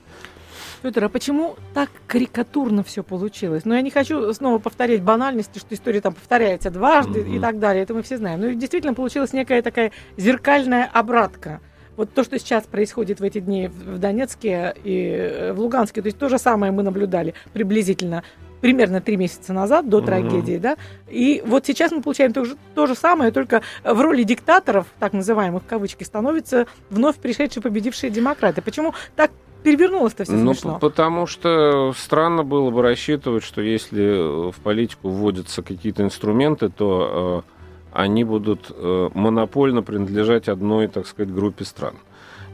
Петр, 0.82 1.04
а 1.04 1.08
почему 1.10 1.56
так 1.74 1.90
карикатурно 2.06 2.82
все 2.82 3.02
получилось? 3.02 3.66
Ну, 3.66 3.74
я 3.74 3.82
не 3.82 3.90
хочу 3.90 4.32
снова 4.32 4.58
повторять 4.58 5.02
банальности, 5.02 5.58
что 5.58 5.74
история 5.74 6.00
там 6.00 6.14
повторяется 6.14 6.70
дважды 6.70 7.20
mm-hmm. 7.20 7.36
и 7.36 7.38
так 7.38 7.58
далее, 7.58 7.82
это 7.82 7.92
мы 7.92 8.02
все 8.02 8.16
знаем. 8.16 8.40
Но 8.40 8.50
действительно 8.52 8.94
получилась 8.94 9.34
некая 9.34 9.60
такая 9.60 9.92
зеркальная 10.16 10.86
обратка. 10.86 11.60
Вот 11.96 12.14
то, 12.14 12.24
что 12.24 12.38
сейчас 12.38 12.64
происходит 12.64 13.20
в 13.20 13.22
эти 13.22 13.40
дни 13.40 13.68
в 13.68 13.98
Донецке 13.98 14.74
и 14.82 15.10
э, 15.10 15.52
в 15.52 15.60
Луганске, 15.60 16.00
то 16.00 16.06
есть 16.06 16.16
то 16.16 16.30
же 16.30 16.38
самое 16.38 16.72
мы 16.72 16.82
наблюдали 16.82 17.34
приблизительно 17.52 18.22
примерно 18.60 19.00
три 19.00 19.16
месяца 19.16 19.52
назад, 19.52 19.88
до 19.88 19.98
mm-hmm. 19.98 20.06
трагедии, 20.06 20.58
да, 20.58 20.76
и 21.08 21.42
вот 21.46 21.66
сейчас 21.66 21.92
мы 21.92 22.02
получаем 22.02 22.32
то 22.32 22.44
же, 22.44 22.56
то 22.74 22.86
же 22.86 22.94
самое, 22.94 23.32
только 23.32 23.62
в 23.84 24.00
роли 24.00 24.22
диктаторов, 24.22 24.86
так 24.98 25.12
называемых 25.12 25.62
в 25.62 25.66
кавычки, 25.66 26.04
становятся 26.04 26.66
вновь 26.90 27.16
пришедшие 27.16 27.62
победившие 27.62 28.10
демократы. 28.10 28.62
Почему 28.62 28.94
так 29.16 29.30
перевернулось-то 29.62 30.24
все 30.24 30.32
ну, 30.32 30.54
смешно? 30.54 30.78
потому 30.78 31.26
что 31.26 31.92
странно 31.96 32.44
было 32.44 32.70
бы 32.70 32.82
рассчитывать, 32.82 33.44
что 33.44 33.60
если 33.60 34.50
в 34.50 34.56
политику 34.62 35.10
вводятся 35.10 35.62
какие-то 35.62 36.02
инструменты, 36.02 36.68
то 36.70 37.44
э, 37.44 37.50
они 37.92 38.24
будут 38.24 38.70
э, 38.70 39.08
монопольно 39.14 39.82
принадлежать 39.82 40.48
одной, 40.48 40.88
так 40.88 41.06
сказать, 41.06 41.32
группе 41.32 41.64
стран. 41.64 41.94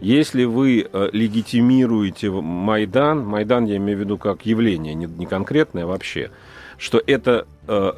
Если 0.00 0.44
вы 0.44 0.86
э, 0.90 1.08
легитимируете 1.12 2.30
Майдан, 2.30 3.26
Майдан 3.26 3.64
я 3.64 3.76
имею 3.76 3.98
в 3.98 4.00
виду 4.02 4.18
как 4.18 4.44
явление, 4.44 4.94
не, 4.94 5.26
конкретное 5.26 5.86
вообще, 5.86 6.30
что 6.76 7.02
это 7.06 7.46
э, 7.66 7.92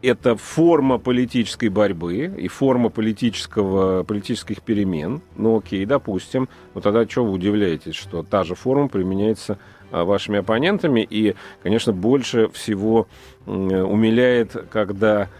это 0.00 0.36
форма 0.36 0.98
политической 0.98 1.68
борьбы 1.68 2.26
и 2.36 2.46
форма 2.46 2.90
политического, 2.90 4.04
политических 4.04 4.62
перемен. 4.62 5.22
Ну 5.36 5.58
окей, 5.58 5.84
допустим. 5.86 6.48
Но 6.74 6.82
тогда 6.82 7.08
что 7.08 7.24
вы 7.24 7.32
удивляетесь, 7.32 7.94
что 7.94 8.22
та 8.22 8.44
же 8.44 8.54
форма 8.54 8.88
применяется 8.88 9.58
а, 9.90 10.04
вашими 10.04 10.40
оппонентами. 10.40 11.06
И, 11.08 11.34
конечно, 11.62 11.94
больше 11.94 12.48
всего 12.50 13.08
умиляет, 13.46 14.54
когда 14.70 15.30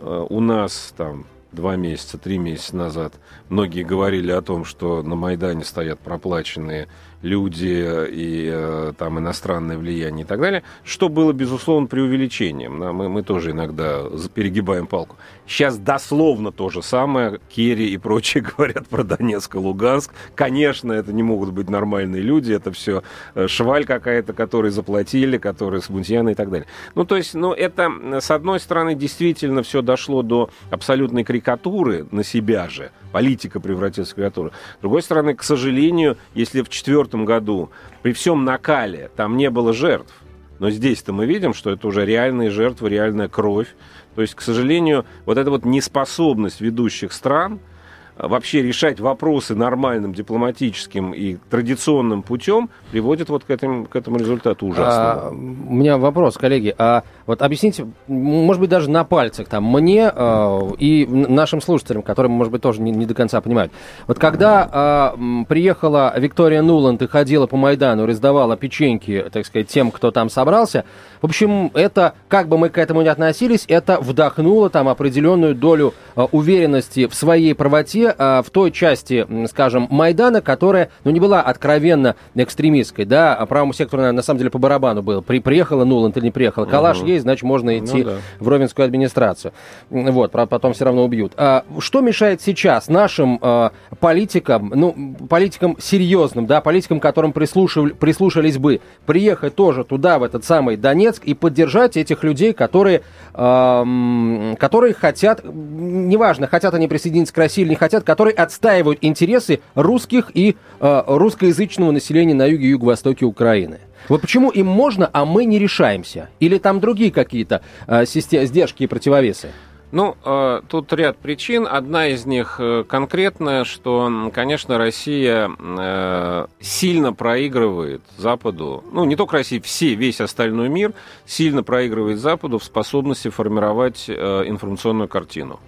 у 0.00 0.40
нас 0.40 0.94
там 0.96 1.26
два 1.54 1.76
месяца, 1.76 2.18
три 2.18 2.38
месяца 2.38 2.76
назад 2.76 3.14
многие 3.48 3.82
говорили 3.82 4.30
о 4.30 4.42
том, 4.42 4.64
что 4.64 5.02
на 5.02 5.14
Майдане 5.14 5.64
стоят 5.64 6.00
проплаченные 6.00 6.88
люди 7.24 8.06
и 8.10 8.50
э, 8.52 8.92
там 8.98 9.18
иностранное 9.18 9.78
влияние 9.78 10.24
и 10.24 10.26
так 10.26 10.40
далее, 10.40 10.62
что 10.84 11.08
было, 11.08 11.32
безусловно, 11.32 11.86
преувеличением. 11.86 12.78
Мы, 12.78 13.08
мы 13.08 13.22
тоже 13.22 13.52
иногда 13.52 14.02
перегибаем 14.34 14.86
палку. 14.86 15.16
Сейчас 15.46 15.78
дословно 15.78 16.52
то 16.52 16.68
же 16.68 16.82
самое. 16.82 17.40
Керри 17.48 17.88
и 17.88 17.96
прочие 17.96 18.44
говорят 18.56 18.88
про 18.88 19.04
Донецк 19.04 19.54
и 19.54 19.58
Луганск. 19.58 20.12
Конечно, 20.34 20.92
это 20.92 21.12
не 21.12 21.22
могут 21.22 21.52
быть 21.52 21.70
нормальные 21.70 22.22
люди, 22.22 22.52
это 22.52 22.70
все 22.72 23.02
э, 23.34 23.48
шваль 23.48 23.86
какая-то, 23.86 24.34
которые 24.34 24.70
заплатили, 24.70 25.38
которые 25.38 25.80
смутьяны 25.80 26.32
и 26.32 26.34
так 26.34 26.50
далее. 26.50 26.66
Ну, 26.94 27.04
то 27.04 27.16
есть, 27.16 27.34
ну, 27.34 27.52
это, 27.52 27.90
с 28.20 28.30
одной 28.30 28.60
стороны, 28.60 28.94
действительно 28.94 29.62
все 29.62 29.80
дошло 29.80 30.22
до 30.22 30.50
абсолютной 30.70 31.24
карикатуры 31.24 32.06
на 32.10 32.22
себя 32.22 32.68
же. 32.68 32.90
Политика 33.12 33.60
превратилась 33.60 34.12
в 34.12 34.14
карикатуру. 34.14 34.50
С 34.78 34.80
другой 34.82 35.02
стороны, 35.02 35.34
к 35.34 35.42
сожалению, 35.42 36.16
если 36.34 36.62
в 36.62 36.68
четвертом 36.68 37.13
году 37.16 37.70
при 38.02 38.12
всем 38.12 38.44
накале 38.44 39.10
там 39.14 39.36
не 39.36 39.50
было 39.50 39.72
жертв, 39.72 40.14
но 40.58 40.70
здесь-то 40.70 41.12
мы 41.12 41.26
видим, 41.26 41.54
что 41.54 41.70
это 41.70 41.86
уже 41.86 42.04
реальные 42.04 42.50
жертвы, 42.50 42.88
реальная 42.88 43.28
кровь. 43.28 43.68
То 44.14 44.22
есть, 44.22 44.34
к 44.34 44.40
сожалению, 44.40 45.04
вот 45.26 45.38
эта 45.38 45.50
вот 45.50 45.64
неспособность 45.64 46.60
ведущих 46.60 47.12
стран– 47.12 47.60
вообще 48.16 48.62
решать 48.62 49.00
вопросы 49.00 49.54
нормальным 49.54 50.14
дипломатическим 50.14 51.12
и 51.12 51.36
традиционным 51.50 52.22
путем 52.22 52.70
приводит 52.90 53.28
вот 53.28 53.44
к 53.44 53.50
этому, 53.50 53.86
к 53.86 53.96
этому 53.96 54.18
результату 54.18 54.66
ужасному. 54.66 55.20
А, 55.20 55.30
у 55.30 55.74
меня 55.74 55.98
вопрос, 55.98 56.36
коллеги. 56.36 56.74
А 56.78 57.02
вот 57.26 57.42
объясните, 57.42 57.86
может 58.06 58.60
быть, 58.60 58.70
даже 58.70 58.90
на 58.90 59.04
пальцах 59.04 59.48
там, 59.48 59.64
мне 59.64 60.10
э, 60.14 60.60
и 60.78 61.06
нашим 61.06 61.60
слушателям, 61.60 62.02
которые, 62.02 62.30
может 62.30 62.52
быть, 62.52 62.62
тоже 62.62 62.82
не, 62.82 62.90
не 62.90 63.06
до 63.06 63.14
конца 63.14 63.40
понимают. 63.40 63.72
Вот 64.06 64.18
когда 64.18 65.14
э, 65.16 65.44
приехала 65.48 66.12
Виктория 66.18 66.62
Нуланд 66.62 67.00
и 67.02 67.06
ходила 67.06 67.46
по 67.46 67.56
Майдану, 67.56 68.06
раздавала 68.06 68.56
печеньки, 68.56 69.24
так 69.32 69.46
сказать, 69.46 69.68
тем, 69.68 69.90
кто 69.90 70.10
там 70.10 70.28
собрался, 70.28 70.84
в 71.22 71.26
общем, 71.26 71.70
это, 71.72 72.14
как 72.28 72.48
бы 72.48 72.58
мы 72.58 72.68
к 72.68 72.76
этому 72.76 73.00
ни 73.00 73.08
относились, 73.08 73.64
это 73.68 73.98
вдохнуло 73.98 74.68
там 74.68 74.88
определенную 74.88 75.54
долю 75.54 75.94
э, 76.16 76.26
уверенности 76.32 77.06
в 77.06 77.14
своей 77.14 77.54
правоте 77.54 78.14
э, 78.16 78.42
в 78.44 78.50
той 78.50 78.70
части, 78.70 79.26
скажем, 79.48 79.86
Майдана, 79.90 80.42
которая, 80.42 80.90
ну, 81.04 81.10
не 81.10 81.20
была 81.20 81.40
откровенно 81.40 82.16
экстремистской, 82.34 83.06
да, 83.06 83.34
а 83.34 83.46
правому 83.46 83.72
сектору, 83.72 84.02
на, 84.02 84.12
на 84.12 84.22
самом 84.22 84.38
деле, 84.38 84.50
по 84.50 84.58
барабану 84.58 85.02
было. 85.02 85.22
При, 85.22 85.38
приехала 85.38 85.84
Нуланд 85.84 86.16
или 86.18 86.24
не 86.24 86.30
приехала. 86.30 86.66
Калаш 86.66 86.98
угу. 86.98 87.06
Есть, 87.14 87.22
значит, 87.22 87.42
можно 87.42 87.72
ну 87.72 87.78
идти 87.78 88.04
ну, 88.04 88.10
да. 88.10 88.16
в 88.40 88.48
Ровенскую 88.48 88.84
администрацию. 88.84 89.52
Вот, 89.90 90.32
потом 90.32 90.72
все 90.72 90.84
равно 90.84 91.04
убьют. 91.04 91.32
А, 91.36 91.64
что 91.78 92.00
мешает 92.00 92.42
сейчас 92.42 92.88
нашим 92.88 93.38
э, 93.40 93.70
политикам, 94.00 94.72
ну, 94.74 95.16
политикам 95.28 95.76
серьезным, 95.80 96.46
да, 96.46 96.60
политикам, 96.60 97.00
которым 97.00 97.32
прислушивали, 97.32 97.92
прислушались 97.92 98.58
бы, 98.58 98.80
приехать 99.06 99.54
тоже 99.54 99.84
туда, 99.84 100.18
в 100.18 100.22
этот 100.22 100.44
самый 100.44 100.76
Донецк, 100.76 101.24
и 101.24 101.34
поддержать 101.34 101.96
этих 101.96 102.22
людей, 102.24 102.52
которые, 102.52 103.02
э, 103.34 104.54
которые 104.58 104.94
хотят, 104.94 105.42
неважно, 105.44 106.46
хотят 106.46 106.74
они 106.74 106.88
присоединиться 106.88 107.34
к 107.34 107.38
России 107.38 107.62
или 107.62 107.70
не 107.70 107.76
хотят, 107.76 108.04
которые 108.04 108.34
отстаивают 108.34 108.98
интересы 109.02 109.60
русских 109.74 110.30
и 110.34 110.56
э, 110.80 111.02
русскоязычного 111.06 111.90
населения 111.90 112.34
на 112.34 112.46
юге 112.46 112.66
и 112.66 112.70
юго-востоке 112.70 113.24
Украины. 113.24 113.80
Вот 114.08 114.20
почему 114.20 114.50
им 114.50 114.66
можно, 114.66 115.08
а 115.12 115.24
мы 115.24 115.44
не 115.44 115.58
решаемся? 115.58 116.28
Или 116.40 116.58
там 116.58 116.80
другие 116.80 117.10
какие-то 117.10 117.62
э, 117.86 118.04
сдержки 118.06 118.82
и 118.82 118.86
противовесы? 118.86 119.50
Ну, 119.94 120.16
э, 120.24 120.60
тут 120.68 120.92
ряд 120.92 121.18
причин. 121.18 121.68
Одна 121.70 122.08
из 122.08 122.26
них 122.26 122.56
э, 122.58 122.82
конкретная, 122.82 123.62
что, 123.62 124.30
конечно, 124.34 124.76
Россия 124.76 125.48
э, 125.56 126.46
сильно 126.58 127.12
проигрывает 127.12 128.02
Западу, 128.16 128.82
ну, 128.90 129.04
не 129.04 129.14
только 129.14 129.36
Россия, 129.36 129.60
все, 129.60 129.94
весь 129.94 130.20
остальной 130.20 130.68
мир 130.68 130.94
сильно 131.26 131.62
проигрывает 131.62 132.18
Западу 132.18 132.58
в 132.58 132.64
способности 132.64 133.28
формировать 133.28 134.10
информационную 134.10 135.08
картину. 135.08 135.60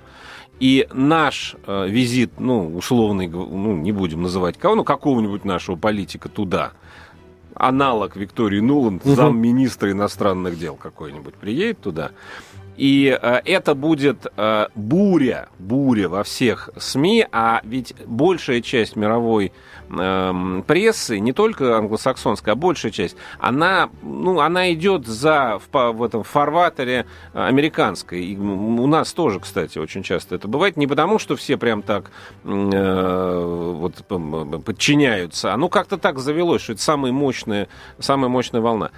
И 0.59 0.88
наш 0.93 1.55
э, 1.66 1.87
визит, 1.87 2.40
ну, 2.40 2.75
условный, 2.75 3.28
ну, 3.28 3.76
не 3.76 3.93
будем 3.93 4.23
называть 4.23 4.57
кого, 4.59 4.75
ну, 4.75 4.85
какого-нибудь 4.85 5.45
нашего 5.45 5.76
политика 5.76 6.31
туда, 6.31 6.73
аналог 7.57 8.17
Виктории 8.17 8.61
Нуланд, 8.61 9.05
угу. 9.05 9.15
замминистра 9.15 9.91
иностранных 9.91 10.59
дел 10.59 10.77
какой-нибудь, 10.77 11.35
приедет 11.35 11.81
туда, 11.81 12.13
и 12.76 13.18
э, 13.21 13.40
это 13.45 13.75
будет 13.75 14.26
э, 14.37 14.66
буря, 14.75 15.49
буря 15.59 16.09
во 16.09 16.25
всех 16.25 16.71
СМИ, 16.76 17.26
а 17.33 17.61
ведь 17.64 17.95
большая 18.06 18.61
часть 18.61 18.97
мировой 18.97 19.52
э, 19.88 20.62
прессы, 20.66 21.18
не 21.18 21.33
только 21.33 21.76
англосаксонская, 21.78 22.52
а 22.52 22.56
большая 22.56 22.92
часть, 22.92 23.16
она, 23.38 23.88
ну, 24.02 24.40
она 24.40 24.73
идет 24.73 25.06
за, 25.06 25.59
в, 25.73 25.92
в 25.92 26.02
этом 26.02 26.23
фарватере 26.23 27.06
американской. 27.33 28.25
И 28.25 28.37
у 28.37 28.87
нас 28.87 29.12
тоже, 29.12 29.40
кстати, 29.40 29.78
очень 29.78 30.02
часто 30.02 30.35
это 30.35 30.49
бывает. 30.49 30.76
Не 30.76 30.87
потому, 30.87 31.18
что 31.18 31.37
все 31.37 31.56
прям 31.56 31.83
так 31.83 32.11
э, 32.45 33.75
вот, 33.76 34.04
подчиняются, 34.64 35.54
а 35.54 35.56
ну 35.56 35.68
как-то 35.68 35.97
так 35.97 36.18
завелось, 36.18 36.62
что 36.62 36.73
это 36.75 36.83
самая 36.83 37.12
мощная, 37.12 37.68
самая 37.99 38.28
мощная 38.28 38.61
волна. 38.61 38.90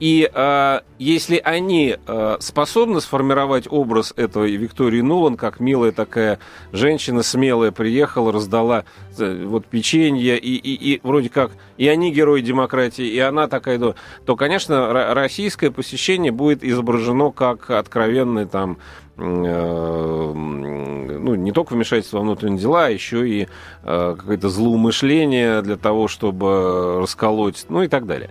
И 0.00 0.30
э, 0.32 0.80
если 0.98 1.36
они 1.44 1.96
э, 2.06 2.36
способны 2.40 3.02
сформировать 3.02 3.66
образ 3.70 4.14
этой 4.16 4.56
Виктории 4.56 5.02
Нулан, 5.02 5.36
как 5.36 5.60
милая 5.60 5.92
такая 5.92 6.38
женщина, 6.72 7.22
смелая, 7.22 7.70
приехала, 7.70 8.32
раздала 8.32 8.84
э, 9.18 9.44
вот 9.44 9.66
печенье, 9.66 10.38
и, 10.38 10.56
и, 10.56 10.94
и 10.94 11.00
вроде 11.02 11.28
как 11.28 11.52
и 11.76 11.86
они 11.86 12.12
герои 12.12 12.40
демократии, 12.40 13.06
и 13.06 13.18
она 13.18 13.46
такая, 13.46 13.78
то, 14.24 14.36
конечно, 14.36 15.14
российское 15.14 15.70
посещение 15.70 16.32
будет 16.32 16.64
изображено 16.64 17.30
как 17.30 17.70
откровенный 17.70 18.46
там 18.46 18.78
э, 19.18 20.32
ну, 20.34 21.34
не 21.34 21.52
только 21.52 21.74
вмешательство 21.74 22.18
во 22.18 22.22
внутренние 22.22 22.60
дела, 22.60 22.86
а 22.86 22.88
еще 22.88 23.28
и 23.28 23.48
э, 23.82 24.16
какое-то 24.18 24.48
злоумышление 24.48 25.60
для 25.60 25.76
того, 25.76 26.08
чтобы 26.08 27.00
расколоть, 27.00 27.66
ну 27.68 27.82
и 27.82 27.88
так 27.88 28.06
далее. 28.06 28.30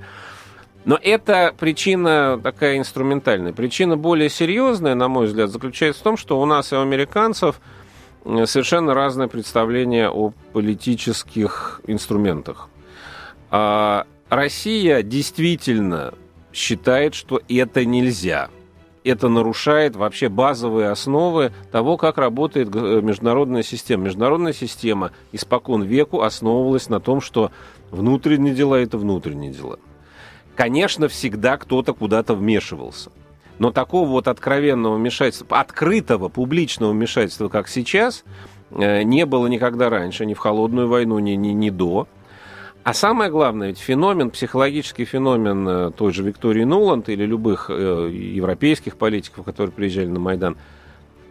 Но 0.90 1.00
это 1.00 1.54
причина 1.56 2.40
такая 2.42 2.80
инструментальная. 2.80 3.54
Причина 3.54 3.96
более 3.96 4.28
серьезная, 4.28 4.96
на 4.96 5.08
мой 5.08 5.28
взгляд, 5.28 5.52
заключается 5.52 6.02
в 6.02 6.04
том, 6.04 6.18
что 6.18 6.42
у 6.42 6.46
нас 6.48 6.74
и 6.74 6.76
у 6.76 6.80
американцев 6.80 7.62
э, 8.26 8.48
совершенно 8.48 8.96
разное 8.96 9.28
представление 9.28 10.10
о 10.10 10.32
политических 10.52 11.82
инструментах. 11.86 12.70
А 13.52 14.08
Россия 14.30 15.04
действительно 15.04 16.16
считает, 16.52 17.14
что 17.14 17.40
это 17.48 17.86
нельзя. 17.86 18.50
Это 19.04 19.30
нарушает 19.30 19.96
вообще 19.96 20.28
базовые 20.28 20.90
основы 20.90 21.52
того, 21.72 21.98
как 21.98 22.18
работает 22.18 22.76
э, 22.76 23.02
международная 23.04 23.62
система. 23.62 24.06
Международная 24.06 24.54
система 24.54 25.12
испокон 25.34 25.84
веку 25.84 26.22
основывалась 26.24 26.90
на 26.90 27.00
том, 27.00 27.22
что 27.22 27.52
внутренние 27.92 28.56
дела– 28.56 28.74
это 28.82 28.98
внутренние 28.98 29.52
дела– 29.52 29.78
Конечно, 30.60 31.08
всегда 31.08 31.56
кто-то 31.56 31.94
куда-то 31.94 32.36
вмешивался. 32.36 33.12
Но 33.60 33.72
такого 33.72 34.10
вот 34.10 34.28
откровенного 34.28 34.98
вмешательства, 34.98 35.58
открытого 35.58 36.28
публичного 36.28 36.92
вмешательства, 36.92 37.48
как 37.48 37.70
сейчас, 37.70 38.26
э, 38.72 39.04
не 39.04 39.26
было 39.26 39.48
никогда 39.48 39.90
раньше, 39.90 40.26
ни 40.26 40.34
в 40.34 40.40
холодную 40.40 40.90
войну, 40.90 41.18
ни, 41.20 41.32
ни, 41.32 41.52
ни 41.52 41.70
до. 41.70 42.10
А 42.84 42.94
самое 42.94 43.32
главное, 43.32 43.70
ведь 43.70 43.78
феномен, 43.78 44.32
психологический 44.32 45.06
феномен 45.06 45.66
э, 45.66 45.92
той 45.92 46.12
же 46.12 46.24
Виктории 46.24 46.66
Нуланд 46.66 47.08
или 47.08 47.24
любых 47.26 47.70
э, 47.70 48.10
европейских 48.12 48.98
политиков, 48.98 49.46
которые 49.46 49.72
приезжали 49.72 50.08
на 50.08 50.20
Майдан, 50.20 50.58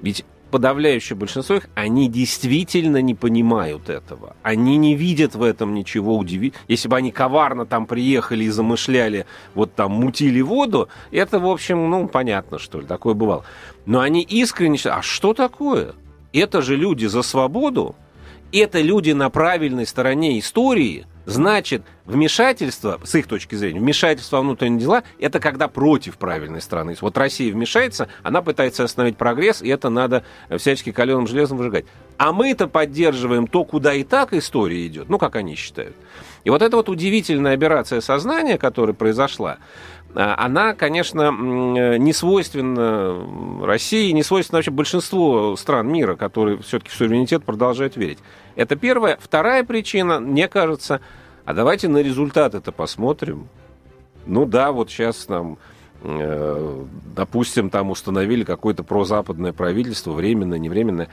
ведь 0.00 0.24
подавляющее 0.50 1.16
большинство 1.16 1.56
их, 1.56 1.68
они 1.74 2.08
действительно 2.08 3.00
не 3.02 3.14
понимают 3.14 3.88
этого. 3.88 4.36
Они 4.42 4.76
не 4.76 4.94
видят 4.94 5.34
в 5.34 5.42
этом 5.42 5.74
ничего 5.74 6.16
удивительного. 6.16 6.64
Если 6.68 6.88
бы 6.88 6.96
они 6.96 7.10
коварно 7.10 7.66
там 7.66 7.86
приехали 7.86 8.44
и 8.44 8.48
замышляли, 8.48 9.26
вот 9.54 9.74
там 9.74 9.92
мутили 9.92 10.40
воду, 10.40 10.88
это, 11.10 11.38
в 11.38 11.46
общем, 11.46 11.90
ну, 11.90 12.08
понятно, 12.08 12.58
что 12.58 12.80
ли, 12.80 12.86
такое 12.86 13.14
бывало. 13.14 13.44
Но 13.86 14.00
они 14.00 14.22
искренне... 14.22 14.78
А 14.84 15.02
что 15.02 15.34
такое? 15.34 15.94
Это 16.32 16.62
же 16.62 16.76
люди 16.76 17.06
за 17.06 17.22
свободу, 17.22 17.96
это 18.52 18.80
люди 18.80 19.12
на 19.12 19.30
правильной 19.30 19.86
стороне 19.86 20.38
истории– 20.38 21.06
Значит, 21.28 21.82
вмешательство, 22.06 22.98
с 23.04 23.14
их 23.14 23.26
точки 23.26 23.54
зрения, 23.54 23.80
вмешательство 23.80 24.36
во 24.36 24.42
внутренние 24.42 24.80
дела, 24.80 25.02
это 25.18 25.40
когда 25.40 25.68
против 25.68 26.16
правильной 26.16 26.62
страны. 26.62 26.96
Вот 27.02 27.18
Россия 27.18 27.52
вмешается, 27.52 28.08
она 28.22 28.40
пытается 28.40 28.82
остановить 28.82 29.18
прогресс, 29.18 29.60
и 29.60 29.68
это 29.68 29.90
надо 29.90 30.24
всячески 30.56 30.90
каленым 30.90 31.26
железом 31.26 31.58
выжигать. 31.58 31.84
А 32.16 32.32
мы-то 32.32 32.66
поддерживаем 32.66 33.46
то, 33.46 33.66
куда 33.66 33.92
и 33.92 34.04
так 34.04 34.32
история 34.32 34.86
идет, 34.86 35.10
ну, 35.10 35.18
как 35.18 35.36
они 35.36 35.54
считают. 35.54 35.94
И 36.44 36.50
вот 36.50 36.62
эта 36.62 36.78
вот 36.78 36.88
удивительная 36.88 37.52
операция 37.52 38.00
сознания, 38.00 38.56
которая 38.56 38.94
произошла, 38.94 39.58
она, 40.14 40.74
конечно, 40.74 41.30
не 41.30 42.12
свойственна 42.12 43.64
России, 43.64 44.10
не 44.12 44.22
свойственна 44.22 44.58
вообще 44.58 44.70
большинству 44.70 45.56
стран 45.56 45.88
мира, 45.92 46.16
которые 46.16 46.58
все-таки 46.62 46.90
в 46.90 46.94
суверенитет 46.94 47.44
продолжают 47.44 47.96
верить. 47.96 48.18
Это 48.56 48.74
первая. 48.74 49.18
Вторая 49.20 49.64
причина, 49.64 50.18
мне 50.18 50.48
кажется, 50.48 51.00
а 51.44 51.54
давайте 51.54 51.88
на 51.88 51.98
результат 51.98 52.54
это 52.54 52.72
посмотрим. 52.72 53.48
Ну 54.26 54.44
да, 54.44 54.72
вот 54.72 54.90
сейчас 54.90 55.28
нам, 55.28 55.58
э, 56.02 56.84
допустим, 57.14 57.70
там 57.70 57.90
установили 57.90 58.44
какое-то 58.44 58.84
прозападное 58.84 59.52
правительство, 59.52 60.12
временное, 60.12 60.58
невременное. 60.58 61.08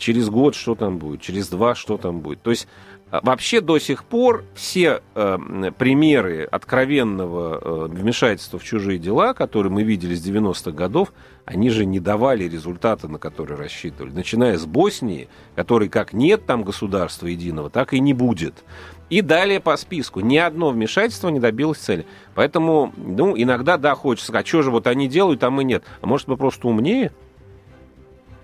Через 0.00 0.28
год 0.28 0.54
что 0.54 0.74
там 0.74 0.98
будет, 0.98 1.20
через 1.20 1.48
два 1.48 1.74
что 1.74 1.98
там 1.98 2.20
будет. 2.20 2.42
То 2.42 2.50
есть 2.50 2.66
а, 3.10 3.20
Вообще 3.22 3.60
до 3.60 3.78
сих 3.78 4.04
пор 4.04 4.44
все 4.54 5.02
э, 5.14 5.38
примеры 5.76 6.44
откровенного 6.44 7.60
э, 7.60 7.88
вмешательства 7.88 8.58
в 8.58 8.64
чужие 8.64 8.98
дела, 8.98 9.34
которые 9.34 9.72
мы 9.72 9.82
видели 9.82 10.14
с 10.14 10.24
90-х 10.24 10.70
годов, 10.70 11.12
они 11.44 11.70
же 11.70 11.86
не 11.86 11.98
давали 11.98 12.44
результата, 12.44 13.08
на 13.08 13.18
которые 13.18 13.58
рассчитывали. 13.58 14.12
Начиная 14.12 14.56
с 14.56 14.64
Боснии, 14.64 15.28
которой 15.56 15.88
как 15.88 16.12
нет 16.12 16.46
там 16.46 16.62
государства 16.62 17.26
единого, 17.26 17.68
так 17.68 17.94
и 17.94 18.00
не 18.00 18.14
будет. 18.14 18.64
И 19.08 19.22
далее 19.22 19.58
по 19.58 19.76
списку. 19.76 20.20
Ни 20.20 20.36
одно 20.36 20.70
вмешательство 20.70 21.30
не 21.30 21.40
добилось 21.40 21.78
цели. 21.78 22.06
Поэтому, 22.36 22.94
ну, 22.96 23.34
иногда, 23.36 23.76
да, 23.76 23.96
хочется 23.96 24.28
сказать, 24.28 24.46
что 24.46 24.62
же 24.62 24.70
вот 24.70 24.86
они 24.86 25.08
делают, 25.08 25.42
а 25.42 25.50
мы 25.50 25.64
нет. 25.64 25.82
А 26.00 26.06
может, 26.06 26.28
мы 26.28 26.36
просто 26.36 26.68
умнее? 26.68 27.10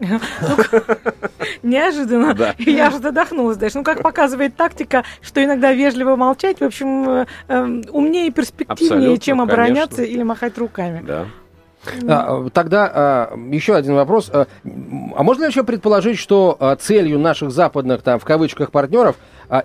Неожиданно. 1.62 2.34
Да. 2.34 2.54
Я 2.58 2.90
же 2.90 2.98
задохнулась 2.98 3.56
даже. 3.56 3.78
Ну, 3.78 3.84
как 3.84 4.02
показывает 4.02 4.56
тактика, 4.56 5.04
что 5.22 5.42
иногда 5.42 5.72
вежливо 5.72 6.16
молчать, 6.16 6.60
в 6.60 6.64
общем, 6.64 7.08
э, 7.08 7.26
эм, 7.48 7.84
умнее 7.90 8.28
и 8.28 8.30
перспективнее, 8.30 8.96
Абсолютно, 8.96 9.24
чем 9.24 9.40
обороняться 9.40 9.96
конечно. 9.96 10.14
или 10.14 10.22
махать 10.22 10.58
руками. 10.58 11.02
Да. 11.06 11.26
А, 12.08 12.48
тогда 12.50 12.90
а, 12.92 13.38
еще 13.50 13.76
один 13.76 13.94
вопрос. 13.94 14.30
А, 14.32 14.46
а 14.64 15.22
можно 15.22 15.44
ли 15.44 15.50
еще 15.50 15.64
предположить, 15.64 16.18
что 16.18 16.56
а, 16.58 16.76
целью 16.76 17.18
наших 17.18 17.50
западных, 17.50 18.02
там, 18.02 18.18
в 18.18 18.24
кавычках, 18.24 18.70
партнеров 18.70 19.16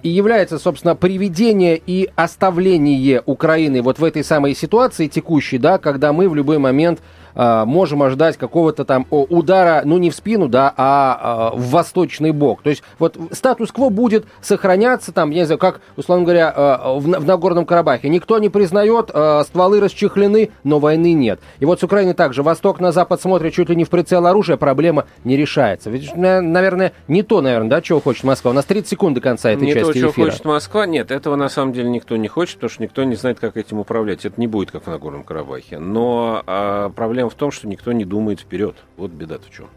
и 0.03 0.09
является, 0.09 0.59
собственно, 0.59 0.95
приведение 0.95 1.75
и 1.83 2.07
оставление 2.15 3.23
Украины 3.25 3.81
вот 3.81 3.97
в 3.97 4.03
этой 4.03 4.23
самой 4.23 4.53
ситуации 4.53 5.07
текущей, 5.07 5.57
да, 5.57 5.79
когда 5.79 6.13
мы 6.13 6.29
в 6.29 6.35
любой 6.35 6.59
момент 6.59 6.99
э, 7.35 7.65
можем 7.65 8.03
ожидать 8.03 8.37
какого-то 8.37 8.85
там 8.85 9.05
удара, 9.09 9.81
ну 9.85 9.97
не 9.97 10.09
в 10.09 10.15
спину, 10.15 10.47
да, 10.47 10.73
а 10.75 11.51
э, 11.53 11.57
в 11.57 11.69
восточный 11.69 12.31
бок. 12.31 12.61
То 12.61 12.69
есть 12.69 12.83
вот 12.99 13.17
статус-кво 13.31 13.89
будет 13.89 14.25
сохраняться 14.41 15.11
там, 15.11 15.31
я 15.31 15.39
не 15.39 15.45
знаю, 15.45 15.59
как, 15.59 15.81
условно 15.97 16.25
говоря, 16.25 16.53
э, 16.55 16.99
в, 16.99 17.01
в 17.01 17.25
Нагорном 17.25 17.65
Карабахе. 17.65 18.09
Никто 18.09 18.39
не 18.39 18.49
признает, 18.49 19.11
э, 19.13 19.43
стволы 19.45 19.79
расчехлены, 19.79 20.51
но 20.63 20.79
войны 20.79 21.13
нет. 21.13 21.39
И 21.59 21.65
вот 21.65 21.79
с 21.79 21.83
Украиной 21.83 22.13
также. 22.13 22.43
Восток 22.43 22.79
на 22.79 22.91
Запад 22.91 23.21
смотрит 23.21 23.53
чуть 23.53 23.69
ли 23.69 23.75
не 23.75 23.83
в 23.83 23.89
прицел 23.89 24.25
оружия, 24.25 24.57
проблема 24.57 25.05
не 25.23 25.37
решается. 25.37 25.89
Ведь, 25.89 26.15
наверное, 26.15 26.93
не 27.07 27.23
то, 27.23 27.41
наверное, 27.41 27.69
да, 27.69 27.81
чего 27.81 27.99
хочет 27.99 28.23
Москва. 28.23 28.51
У 28.51 28.53
нас 28.53 28.65
30 28.65 28.89
секунд 28.89 29.15
до 29.15 29.21
конца 29.21 29.51
этой 29.51 29.65
не 29.65 29.73
части 29.73 29.87
то, 29.87 29.93
чего 29.93 30.11
эфира. 30.11 30.31
хочет 30.31 30.45
Москва, 30.45 30.85
нет, 30.85 31.11
этого 31.11 31.35
на 31.35 31.49
самом 31.49 31.73
деле 31.73 31.89
никто 31.89 32.17
не 32.17 32.27
хочет, 32.27 32.55
потому 32.55 32.69
что 32.69 32.83
никто 32.83 33.03
не 33.03 33.15
знает, 33.15 33.39
как 33.39 33.57
этим 33.57 33.79
управлять. 33.79 34.25
Это 34.25 34.39
не 34.39 34.47
будет, 34.47 34.71
как 34.71 34.83
в 34.83 34.87
Нагорном 34.87 35.23
Карабахе. 35.23 35.79
Но 35.79 36.43
а, 36.45 36.89
проблема 36.89 37.20
проблема 37.21 37.29
в 37.29 37.35
том, 37.35 37.51
что 37.51 37.67
никто 37.67 37.91
не 37.91 38.05
думает 38.05 38.39
вперед. 38.39 38.75
Вот 38.97 39.11
беда-то 39.11 39.45
в 39.45 39.51
чем. 39.51 39.67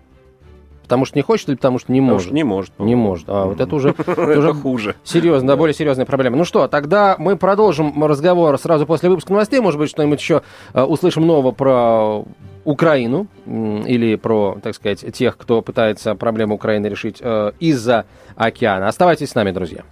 Потому 0.82 1.06
что 1.06 1.16
не 1.16 1.22
хочет 1.22 1.48
или 1.48 1.56
потому 1.56 1.78
что 1.78 1.92
не 1.92 2.00
потому 2.00 2.14
может? 2.14 2.26
Что 2.26 2.34
не 2.34 2.44
может. 2.44 2.78
Не 2.78 2.94
может. 2.94 3.24
А, 3.28 3.46
вот 3.46 3.60
это 3.60 3.74
уже, 3.74 3.90
это 3.98 4.38
уже 4.38 4.52
хуже. 4.52 4.96
Серьезно, 5.02 5.48
да, 5.48 5.56
более 5.56 5.74
серьезная 5.74 6.04
проблема. 6.06 6.36
Ну 6.36 6.44
что, 6.44 6.68
тогда 6.68 7.16
мы 7.18 7.36
продолжим 7.36 8.04
разговор 8.04 8.58
сразу 8.58 8.86
после 8.86 9.08
выпуска 9.08 9.32
новостей. 9.32 9.60
Может 9.60 9.78
быть, 9.78 9.90
что-нибудь 9.90 10.20
еще 10.20 10.42
э, 10.74 10.82
услышим 10.82 11.26
нового 11.26 11.52
про 11.52 12.24
Украину 12.64 13.26
или 13.46 14.16
про, 14.16 14.58
так 14.62 14.74
сказать, 14.74 15.04
тех, 15.14 15.36
кто 15.36 15.62
пытается 15.62 16.14
проблему 16.14 16.54
Украины 16.54 16.86
решить 16.86 17.18
э, 17.20 17.52
из-за 17.60 18.04
океана. 18.36 18.88
Оставайтесь 18.88 19.30
с 19.30 19.34
нами, 19.34 19.52
друзья. 19.52 19.84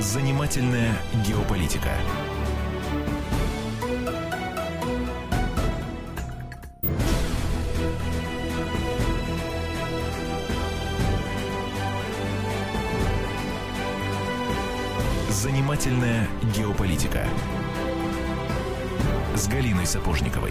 Занимательная 0.00 0.92
геополитика. 1.26 1.90
Занимательная 15.42 16.26
геополитика 16.56 17.26
с 19.34 19.46
Галиной 19.48 19.84
Сапожниковой. 19.84 20.50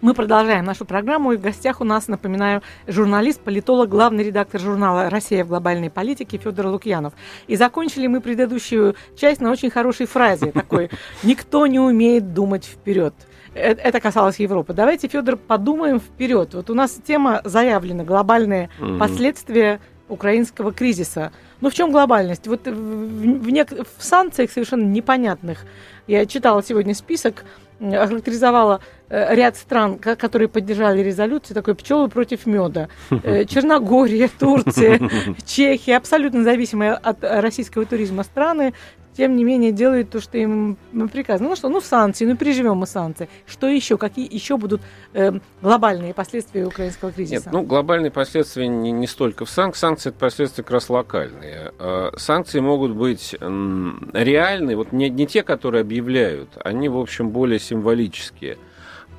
Мы 0.00 0.14
продолжаем 0.14 0.64
нашу 0.64 0.86
программу, 0.86 1.32
и 1.32 1.36
в 1.36 1.42
гостях 1.42 1.82
у 1.82 1.84
нас, 1.84 2.08
напоминаю, 2.08 2.62
журналист, 2.86 3.42
политолог, 3.42 3.90
главный 3.90 4.24
редактор 4.24 4.58
журнала 4.58 5.10
«Россия 5.10 5.44
в 5.44 5.48
глобальной 5.48 5.90
политике» 5.90 6.38
Федор 6.38 6.68
Лукьянов. 6.68 7.12
И 7.46 7.54
закончили 7.54 8.06
мы 8.06 8.22
предыдущую 8.22 8.96
часть 9.18 9.42
на 9.42 9.50
очень 9.50 9.68
хорошей 9.68 10.06
фразе 10.06 10.50
такой 10.50 10.88
«Никто 11.22 11.66
не 11.66 11.78
умеет 11.78 12.32
думать 12.32 12.64
вперед». 12.64 13.12
Э, 13.52 13.72
это 13.72 14.00
касалось 14.00 14.38
Европы. 14.38 14.72
Давайте, 14.72 15.08
Федор, 15.08 15.36
подумаем 15.36 16.00
вперед. 16.00 16.54
Вот 16.54 16.70
у 16.70 16.74
нас 16.74 16.98
тема 17.06 17.42
заявлена 17.44 18.02
глобальные 18.02 18.70
mm-hmm. 18.80 18.98
последствия 18.98 19.80
украинского 20.08 20.72
кризиса. 20.72 21.32
Но 21.60 21.70
в 21.70 21.74
чем 21.74 21.90
глобальность? 21.90 22.46
Вот 22.46 22.66
в, 22.66 22.70
в, 22.70 23.48
нек- 23.48 23.86
в 23.96 24.04
санкциях 24.04 24.50
совершенно 24.50 24.84
непонятных. 24.84 25.64
Я 26.06 26.24
читала 26.26 26.62
сегодня 26.62 26.94
список, 26.94 27.44
охарактеризовала 27.80 28.80
э, 29.08 29.34
ряд 29.34 29.56
стран, 29.56 29.98
которые 29.98 30.48
поддержали 30.48 31.00
резолюцию, 31.02 31.54
такой 31.54 31.74
пчелы 31.74 32.08
против 32.08 32.46
меда. 32.46 32.88
Э, 33.10 33.44
Черногория, 33.48 34.28
Турция, 34.38 35.00
Чехия, 35.46 35.96
абсолютно 35.96 36.42
зависимые 36.42 36.92
от 36.94 37.18
российского 37.22 37.84
туризма 37.84 38.24
страны. 38.24 38.74
Тем 39.18 39.34
не 39.34 39.42
менее 39.42 39.72
делают 39.72 40.10
то, 40.10 40.20
что 40.20 40.38
им 40.38 40.78
приказано. 41.12 41.48
Ну 41.48 41.56
что, 41.56 41.68
ну 41.68 41.80
санкции, 41.80 42.24
ну 42.24 42.36
переживем 42.36 42.76
мы 42.76 42.86
санкции. 42.86 43.28
Что 43.46 43.66
еще? 43.66 43.98
Какие 43.98 44.32
еще 44.32 44.56
будут 44.56 44.80
э, 45.12 45.32
глобальные 45.60 46.14
последствия 46.14 46.64
украинского 46.64 47.10
кризиса? 47.10 47.46
Нет, 47.46 47.52
ну 47.52 47.62
глобальные 47.62 48.12
последствия 48.12 48.68
не, 48.68 48.92
не 48.92 49.08
столько 49.08 49.44
в 49.44 49.50
санкциях. 49.50 49.76
Санкции 49.76 50.10
это 50.10 50.20
последствия 50.20 50.62
как 50.62 50.70
раз 50.70 50.88
локальные. 50.88 51.72
Э, 51.80 52.10
санкции 52.16 52.60
могут 52.60 52.92
быть 52.92 53.34
реальные, 53.40 54.76
вот 54.76 54.92
не, 54.92 55.10
не 55.10 55.26
те, 55.26 55.42
которые 55.42 55.80
объявляют, 55.80 56.50
они, 56.62 56.88
в 56.88 56.96
общем, 56.96 57.30
более 57.30 57.58
символические. 57.58 58.56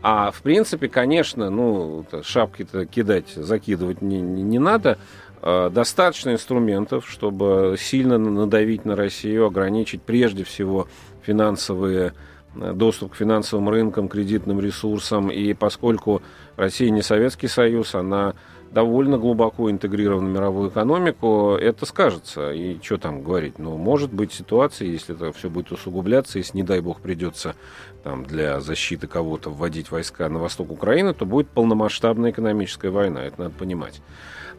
А 0.02 0.32
в 0.32 0.42
принципе, 0.42 0.88
конечно, 0.88 1.50
ну, 1.50 2.06
шапки-то 2.24 2.86
кидать, 2.86 3.34
закидывать 3.36 4.02
не, 4.02 4.22
не, 4.22 4.44
не 4.44 4.60
надо. 4.60 4.98
Э, 5.42 5.70
достаточно 5.72 6.32
инструментов, 6.32 7.10
чтобы 7.10 7.76
сильно 7.78 8.18
надавить 8.18 8.86
на 8.86 8.96
Россию, 8.96 9.46
ограничить 9.46 10.02
прежде 10.02 10.44
всего 10.44 10.88
финансовые 11.22 12.14
э, 12.56 12.74
доступ 12.74 13.14
к 13.14 13.16
финансовым 13.16 13.70
рынкам, 13.70 14.10
кредитным 14.10 14.60
ресурсам. 14.60 15.30
И 15.30 15.54
поскольку 15.54 16.22
Россия 16.58 16.90
не 16.90 17.02
Советский 17.02 17.48
Союз, 17.48 17.96
она 17.96 18.34
довольно 18.72 19.18
глубоко 19.18 19.72
интегрирована 19.72 20.28
в 20.28 20.32
мировую 20.32 20.70
экономику, 20.70 21.56
это 21.56 21.86
скажется. 21.86 22.52
И 22.52 22.78
что 22.82 22.98
там 22.98 23.24
говорить? 23.24 23.58
Ну, 23.60 23.78
может 23.78 24.14
быть 24.14 24.34
ситуация, 24.34 24.88
если 24.90 25.16
это 25.16 25.32
все 25.32 25.50
будет 25.50 25.72
усугубляться, 25.72 26.38
если, 26.38 26.58
не 26.58 26.64
дай 26.64 26.82
бог, 26.82 27.00
придется 27.00 27.56
там, 28.04 28.26
для 28.26 28.60
защиты 28.60 29.08
кого-то 29.08 29.50
вводить 29.50 29.90
войска 29.90 30.30
на 30.30 30.40
восток 30.40 30.70
Украины, 30.70 31.14
то 31.14 31.26
будет 31.26 31.48
полномасштабная 31.50 32.32
экономическая 32.32 32.90
война. 32.90 33.24
Это 33.24 33.42
надо 33.44 33.56
понимать. 33.56 34.02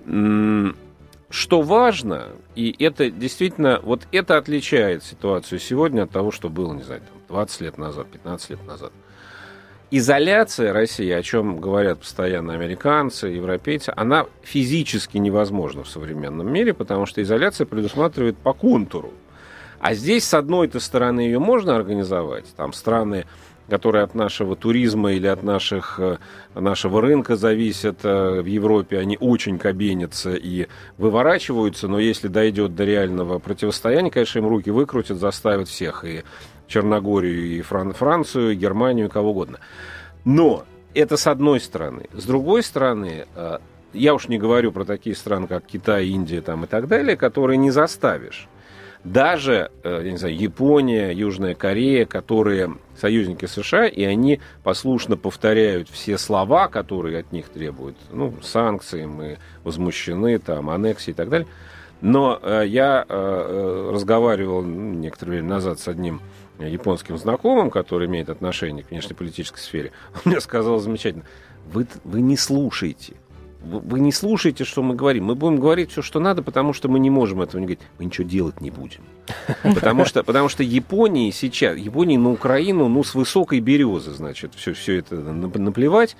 Что 0.04 1.62
важно, 1.62 2.28
и 2.56 2.74
это 2.82 3.10
действительно, 3.10 3.80
вот 3.82 4.02
это 4.10 4.36
отличает 4.36 5.04
ситуацию 5.04 5.60
сегодня 5.60 6.02
от 6.02 6.10
того, 6.10 6.32
что 6.32 6.48
было, 6.48 6.72
не 6.74 6.82
знаю, 6.82 7.02
20 7.28 7.60
лет 7.60 7.78
назад, 7.78 8.08
15 8.08 8.50
лет 8.50 8.66
назад. 8.66 8.92
Изоляция 9.92 10.72
России, 10.72 11.10
о 11.10 11.22
чем 11.22 11.60
говорят 11.60 12.00
постоянно 12.00 12.54
американцы, 12.54 13.26
европейцы, 13.26 13.92
она 13.96 14.26
физически 14.42 15.18
невозможна 15.18 15.82
в 15.82 15.88
современном 15.88 16.52
мире, 16.52 16.74
потому 16.74 17.06
что 17.06 17.22
изоляция 17.22 17.64
предусматривает 17.64 18.36
по 18.36 18.52
контуру. 18.52 19.12
А 19.80 19.94
здесь, 19.94 20.24
с 20.24 20.34
одной-то 20.34 20.78
стороны, 20.78 21.20
ее 21.20 21.38
можно 21.38 21.74
организовать. 21.74 22.44
Там 22.56 22.72
страны 22.72 23.24
которые 23.70 24.04
от 24.04 24.14
нашего 24.14 24.56
туризма 24.56 25.12
или 25.12 25.26
от 25.26 25.42
наших, 25.42 25.98
э, 25.98 26.18
нашего 26.54 27.00
рынка 27.00 27.36
зависят 27.36 28.00
э, 28.02 28.42
в 28.42 28.46
Европе, 28.46 28.98
они 28.98 29.16
очень 29.18 29.58
кабенятся 29.58 30.34
и 30.34 30.66
выворачиваются, 30.98 31.88
но 31.88 31.98
если 31.98 32.28
дойдет 32.28 32.74
до 32.74 32.84
реального 32.84 33.38
противостояния, 33.38 34.10
конечно, 34.10 34.40
им 34.40 34.48
руки 34.48 34.70
выкрутят, 34.70 35.18
заставят 35.18 35.68
всех, 35.68 36.04
и 36.04 36.22
Черногорию, 36.66 37.46
и 37.46 37.62
Фран 37.62 37.94
Францию, 37.94 38.52
и 38.52 38.56
Германию, 38.56 39.06
и 39.06 39.10
кого 39.10 39.30
угодно. 39.30 39.60
Но 40.24 40.64
это 40.92 41.16
с 41.16 41.26
одной 41.26 41.60
стороны. 41.60 42.06
С 42.12 42.24
другой 42.24 42.62
стороны, 42.62 43.26
э, 43.34 43.58
я 43.92 44.14
уж 44.14 44.28
не 44.28 44.38
говорю 44.38 44.72
про 44.72 44.84
такие 44.84 45.16
страны, 45.16 45.46
как 45.46 45.64
Китай, 45.64 46.08
Индия 46.08 46.42
там, 46.42 46.64
и 46.64 46.66
так 46.66 46.88
далее, 46.88 47.16
которые 47.16 47.56
не 47.56 47.70
заставишь 47.70 48.48
даже, 49.04 49.70
э, 49.82 50.02
я 50.04 50.10
не 50.10 50.18
знаю, 50.18 50.36
Япония, 50.36 51.10
Южная 51.12 51.54
Корея, 51.54 52.04
которые 52.04 52.76
союзники 52.96 53.46
США, 53.46 53.86
и 53.86 54.04
они 54.04 54.40
послушно 54.62 55.16
повторяют 55.16 55.88
все 55.88 56.18
слова, 56.18 56.68
которые 56.68 57.20
от 57.20 57.32
них 57.32 57.48
требуют. 57.48 57.96
Ну, 58.10 58.34
санкции, 58.42 59.06
мы 59.06 59.38
возмущены, 59.64 60.38
там, 60.38 60.68
аннексии 60.68 61.12
и 61.12 61.14
так 61.14 61.30
далее. 61.30 61.48
Но 62.02 62.38
э, 62.42 62.64
я 62.66 63.04
э, 63.08 63.14
э 63.14 63.90
разговаривал 63.92 64.62
ну, 64.62 64.94
некоторое 64.94 65.32
время 65.32 65.48
назад 65.48 65.80
с 65.80 65.88
одним 65.88 66.20
японским 66.58 67.16
знакомым, 67.16 67.70
который 67.70 68.06
имеет 68.06 68.28
отношение 68.28 68.84
к 68.84 68.90
внешнеполитической 68.90 69.60
сфере. 69.60 69.92
Он 70.14 70.32
мне 70.32 70.40
сказал 70.40 70.78
замечательно, 70.78 71.24
вы, 71.72 71.86
вы 72.04 72.20
не 72.20 72.36
слушаете 72.36 73.14
вы 73.62 74.00
не 74.00 74.12
слушаете, 74.12 74.64
что 74.64 74.82
мы 74.82 74.94
говорим. 74.94 75.24
Мы 75.24 75.34
будем 75.34 75.58
говорить 75.60 75.90
все, 75.90 76.02
что 76.02 76.20
надо, 76.20 76.42
потому 76.42 76.72
что 76.72 76.88
мы 76.88 76.98
не 76.98 77.10
можем 77.10 77.42
этого 77.42 77.60
не 77.60 77.66
говорить. 77.66 77.84
Мы 77.98 78.06
ничего 78.06 78.26
делать 78.26 78.60
не 78.60 78.70
будем. 78.70 79.00
Потому 79.62 80.04
что, 80.04 80.24
потому 80.24 80.48
что 80.48 80.62
Японии 80.62 81.30
сейчас, 81.30 81.76
Японии 81.76 82.16
на 82.16 82.30
Украину, 82.30 82.88
ну, 82.88 83.04
с 83.04 83.14
высокой 83.14 83.60
березы, 83.60 84.10
значит, 84.12 84.54
все, 84.54 84.72
все 84.72 84.98
это 84.98 85.14
наплевать. 85.14 86.16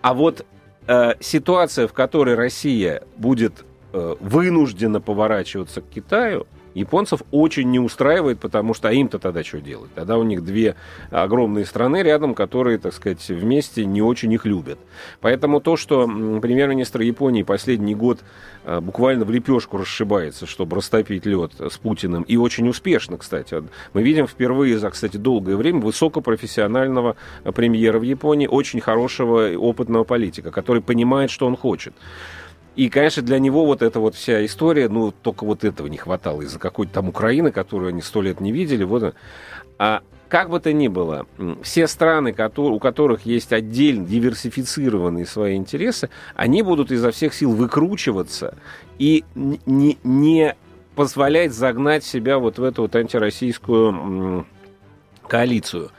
А 0.00 0.14
вот 0.14 0.44
э, 0.86 1.14
ситуация, 1.20 1.86
в 1.86 1.92
которой 1.92 2.34
Россия 2.34 3.04
будет 3.16 3.64
э, 3.92 4.16
вынуждена 4.18 5.00
поворачиваться 5.00 5.82
к 5.82 5.88
Китаю, 5.88 6.46
японцев 6.74 7.22
очень 7.30 7.70
не 7.70 7.78
устраивает, 7.78 8.40
потому 8.40 8.74
что 8.74 8.88
а 8.88 8.92
им-то 8.92 9.18
тогда 9.18 9.42
что 9.42 9.60
делать? 9.60 9.90
Тогда 9.94 10.18
у 10.18 10.22
них 10.22 10.44
две 10.44 10.76
огромные 11.10 11.64
страны 11.64 12.02
рядом, 12.02 12.34
которые, 12.34 12.78
так 12.78 12.92
сказать, 12.94 13.26
вместе 13.28 13.84
не 13.84 14.02
очень 14.02 14.32
их 14.32 14.44
любят. 14.44 14.78
Поэтому 15.20 15.60
то, 15.60 15.76
что 15.76 16.06
премьер-министр 16.06 17.02
Японии 17.02 17.42
последний 17.42 17.94
год 17.94 18.20
а, 18.64 18.80
буквально 18.80 19.24
в 19.24 19.30
лепешку 19.30 19.76
расшибается, 19.76 20.46
чтобы 20.46 20.76
растопить 20.76 21.26
лед 21.26 21.52
с 21.58 21.76
Путиным, 21.78 22.22
и 22.22 22.36
очень 22.36 22.68
успешно, 22.68 23.18
кстати. 23.18 23.62
Мы 23.92 24.02
видим 24.02 24.26
впервые 24.26 24.78
за, 24.78 24.90
кстати, 24.90 25.16
долгое 25.16 25.56
время 25.56 25.80
высокопрофессионального 25.80 27.16
премьера 27.54 27.98
в 27.98 28.02
Японии, 28.02 28.46
очень 28.46 28.80
хорошего 28.80 29.50
опытного 29.56 30.04
политика, 30.04 30.50
который 30.50 30.82
понимает, 30.82 31.30
что 31.30 31.46
он 31.46 31.56
хочет. 31.56 31.94
И, 32.74 32.88
конечно, 32.88 33.22
для 33.22 33.38
него 33.38 33.66
вот 33.66 33.82
эта 33.82 34.00
вот 34.00 34.14
вся 34.14 34.44
история, 34.44 34.88
ну, 34.88 35.12
только 35.12 35.44
вот 35.44 35.62
этого 35.62 35.88
не 35.88 35.98
хватало 35.98 36.42
из-за 36.42 36.58
какой-то 36.58 36.94
там 36.94 37.08
Украины, 37.08 37.52
которую 37.52 37.90
они 37.90 38.00
сто 38.00 38.22
лет 38.22 38.40
не 38.40 38.50
видели. 38.50 38.84
Вот. 38.84 39.14
А 39.78 40.00
как 40.28 40.48
бы 40.48 40.58
то 40.58 40.72
ни 40.72 40.88
было, 40.88 41.26
все 41.62 41.86
страны, 41.86 42.34
у 42.56 42.78
которых 42.78 43.26
есть 43.26 43.52
отдельно 43.52 44.06
диверсифицированные 44.06 45.26
свои 45.26 45.56
интересы, 45.56 46.08
они 46.34 46.62
будут 46.62 46.90
изо 46.90 47.10
всех 47.10 47.34
сил 47.34 47.52
выкручиваться 47.52 48.56
и 48.98 49.24
не, 49.34 49.98
не 50.02 50.56
позволять 50.94 51.52
загнать 51.52 52.04
себя 52.04 52.38
вот 52.38 52.58
в 52.58 52.64
эту 52.64 52.82
вот 52.82 52.96
антироссийскую 52.96 54.46
коалицию. 55.28 55.90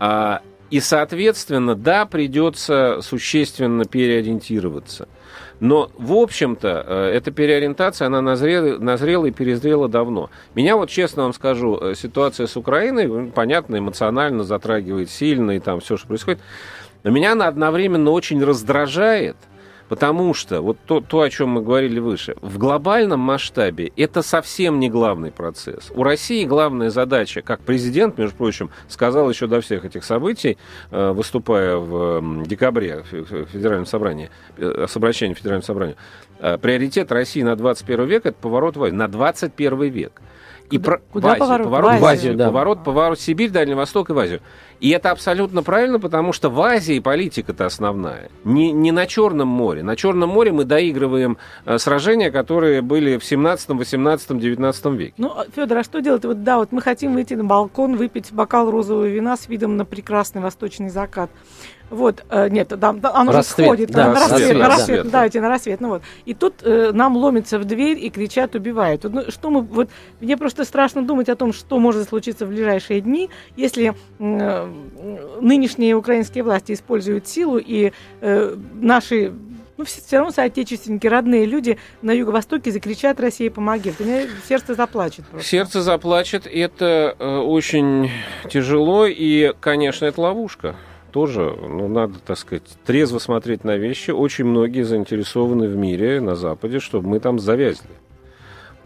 А, 0.00 0.42
и, 0.70 0.80
соответственно, 0.80 1.76
да, 1.76 2.06
придется 2.06 2.98
существенно 3.02 3.84
переориентироваться– 3.84 5.08
но, 5.60 5.90
в 5.98 6.14
общем-то, 6.14 6.84
э, 6.86 7.12
эта 7.14 7.30
переориентация, 7.30 8.06
она 8.06 8.22
назрела, 8.22 8.78
назрела 8.78 9.26
и 9.26 9.30
перезрела 9.30 9.88
давно. 9.88 10.30
Меня 10.54 10.76
вот, 10.76 10.88
честно 10.88 11.24
вам 11.24 11.34
скажу, 11.34 11.78
э, 11.78 11.94
ситуация 11.94 12.46
с 12.46 12.56
Украиной, 12.56 13.30
понятно, 13.30 13.76
эмоционально 13.76 14.42
затрагивает 14.42 15.10
сильно, 15.10 15.52
и 15.52 15.60
там 15.60 15.80
все, 15.80 15.96
что 15.96 16.08
происходит. 16.08 16.40
Но 17.02 17.10
меня 17.10 17.32
она 17.32 17.46
одновременно 17.46 18.10
очень 18.10 18.42
раздражает– 18.42 19.36
Потому 19.90 20.34
что, 20.34 20.60
вот 20.60 20.78
то, 20.86 21.00
то, 21.00 21.22
о 21.22 21.28
чем 21.28 21.48
мы 21.48 21.62
говорили 21.62 21.98
выше, 21.98 22.36
в 22.42 22.58
глобальном 22.58 23.18
масштабе 23.18 23.90
это 23.96 24.22
совсем 24.22 24.78
не 24.78 24.88
главный 24.88 25.32
процесс. 25.32 25.90
У 25.92 26.04
России 26.04 26.44
главная 26.44 26.90
задача, 26.90 27.42
как 27.42 27.58
президент, 27.62 28.16
между 28.16 28.36
прочим, 28.36 28.70
сказал 28.86 29.28
еще 29.28 29.48
до 29.48 29.60
всех 29.60 29.84
этих 29.84 30.04
событий, 30.04 30.58
э, 30.92 31.10
выступая 31.10 31.76
в 31.76 32.46
декабре 32.46 33.02
в 33.10 33.46
Федеральном 33.46 33.84
собрании, 33.84 34.30
э, 34.58 34.86
с 34.88 34.96
обращением 34.96 35.34
в 35.34 35.38
Федеральном 35.38 35.64
собранию, 35.64 35.96
э, 36.38 36.56
приоритет 36.56 37.10
России 37.10 37.42
на 37.42 37.56
21 37.56 38.04
век– 38.04 38.22
это 38.26 38.36
поворот 38.40 38.76
в 38.76 38.88
на 38.92 39.08
21 39.08 39.90
век. 39.90 40.22
И 40.70 40.78
куда, 40.78 40.90
про... 40.90 41.00
куда 41.10 41.34
в 41.34 41.42
Азию, 41.42 41.64
поворот? 41.64 41.90
В 41.90 41.94
Азию, 41.94 42.00
в 42.00 42.04
Азию 42.04 42.36
да. 42.36 42.46
поворот, 42.46 42.84
поворот 42.84 43.20
Сибирь, 43.20 43.50
Дальний 43.50 43.74
Восток 43.74 44.10
и 44.10 44.12
в 44.12 44.18
Азию. 44.20 44.40
И 44.80 44.88
это 44.90 45.10
абсолютно 45.10 45.62
правильно, 45.62 46.00
потому 46.00 46.32
что 46.32 46.48
в 46.48 46.60
Азии 46.60 46.98
политика-то 47.00 47.66
основная. 47.66 48.30
Не, 48.44 48.72
не 48.72 48.92
на 48.92 49.06
Черном 49.06 49.48
море. 49.48 49.82
На 49.82 49.94
Черном 49.94 50.30
море 50.30 50.52
мы 50.52 50.64
доигрываем 50.64 51.36
э, 51.66 51.78
сражения, 51.78 52.30
которые 52.30 52.80
были 52.80 53.18
в 53.18 53.24
17, 53.24 53.70
18, 53.70 54.38
19 54.38 54.86
веке. 54.86 55.14
Ну, 55.18 55.34
Федор, 55.54 55.78
а 55.78 55.84
что 55.84 56.00
делать? 56.00 56.24
Вот 56.24 56.42
да, 56.42 56.56
вот 56.56 56.72
мы 56.72 56.80
хотим 56.80 57.12
выйти 57.12 57.34
на 57.34 57.44
балкон, 57.44 57.96
выпить 57.96 58.32
бокал 58.32 58.70
розового 58.70 59.06
вина 59.06 59.36
с 59.36 59.48
видом 59.48 59.76
на 59.76 59.84
прекрасный 59.84 60.40
восточный 60.40 60.88
закат. 60.88 61.30
Вот, 61.90 62.24
э, 62.30 62.48
нет, 62.48 62.68
да, 62.68 62.90
оно 62.90 63.32
рассвет, 63.32 63.58
же 63.58 63.64
сходит 63.64 63.90
да, 63.90 64.06
на, 64.06 64.12
на 64.14 64.20
рассвет, 64.20 64.56
на 64.56 64.68
рассвет, 64.68 65.04
да. 65.04 65.10
давайте 65.10 65.40
на 65.40 65.48
рассвет. 65.48 65.80
Ну 65.80 65.88
вот. 65.88 66.02
И 66.24 66.34
тут 66.34 66.54
э, 66.62 66.92
нам 66.92 67.16
ломятся 67.16 67.58
в 67.58 67.64
дверь 67.64 67.98
и 67.98 68.10
кричат, 68.10 68.54
убивают. 68.54 69.02
Ну, 69.04 69.30
что 69.30 69.50
мы, 69.50 69.62
вот, 69.62 69.90
мне 70.20 70.36
просто 70.36 70.64
страшно 70.64 71.02
думать 71.02 71.28
о 71.28 71.34
том, 71.34 71.52
что 71.52 71.80
может 71.80 72.08
случиться 72.08 72.46
в 72.46 72.50
ближайшие 72.50 73.00
дни, 73.00 73.28
если 73.56 73.94
э, 74.20 74.72
нынешние 75.40 75.94
украинские 75.94 76.44
власти 76.44 76.72
используют 76.72 77.26
силу 77.26 77.58
и 77.58 77.92
э, 78.20 78.56
наши 78.74 79.32
ну, 79.76 79.86
все, 79.86 80.02
все 80.02 80.18
равно 80.18 80.30
соотечественники, 80.30 81.06
родные 81.06 81.46
люди 81.46 81.78
на 82.02 82.12
Юго-Востоке 82.12 82.70
закричат 82.70 83.18
«Россия, 83.18 83.50
помоги!». 83.50 83.94
У 83.98 84.04
меня 84.04 84.26
сердце 84.46 84.74
заплачет. 84.74 85.24
Просто. 85.26 85.48
Сердце 85.48 85.80
заплачет. 85.80 86.46
Это 86.46 87.16
э, 87.18 87.36
очень 87.38 88.10
тяжело, 88.48 89.06
и, 89.06 89.54
конечно, 89.58 90.04
это 90.04 90.20
ловушка 90.20 90.76
тоже, 91.10 91.54
ну, 91.60 91.88
надо, 91.88 92.14
так 92.24 92.38
сказать, 92.38 92.62
трезво 92.86 93.18
смотреть 93.18 93.64
на 93.64 93.76
вещи. 93.76 94.10
Очень 94.10 94.46
многие 94.46 94.82
заинтересованы 94.82 95.68
в 95.68 95.76
мире, 95.76 96.20
на 96.20 96.36
Западе, 96.36 96.80
чтобы 96.80 97.08
мы 97.08 97.20
там 97.20 97.38
завязли. 97.38 97.90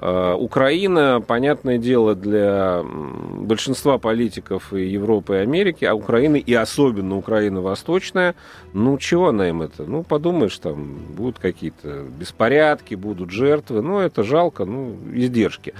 Э, 0.00 0.34
Украина, 0.34 1.22
понятное 1.26 1.78
дело, 1.78 2.14
для 2.14 2.82
большинства 2.82 3.98
политиков 3.98 4.72
и 4.72 4.84
Европы, 4.84 5.36
и 5.36 5.38
Америки, 5.38 5.84
а 5.84 5.94
Украины, 5.94 6.38
и 6.38 6.52
особенно 6.52 7.16
Украина 7.16 7.62
Восточная, 7.62 8.34
ну, 8.72 8.98
чего 8.98 9.28
она 9.28 9.48
им 9.48 9.62
это? 9.62 9.84
Ну, 9.84 10.02
подумаешь, 10.02 10.58
там 10.58 10.98
будут 11.16 11.38
какие-то 11.38 12.04
беспорядки, 12.18 12.94
будут 12.94 13.30
жертвы, 13.30 13.82
ну, 13.82 14.00
это 14.00 14.24
жалко, 14.24 14.64
ну, 14.64 14.96
издержки. 15.12 15.74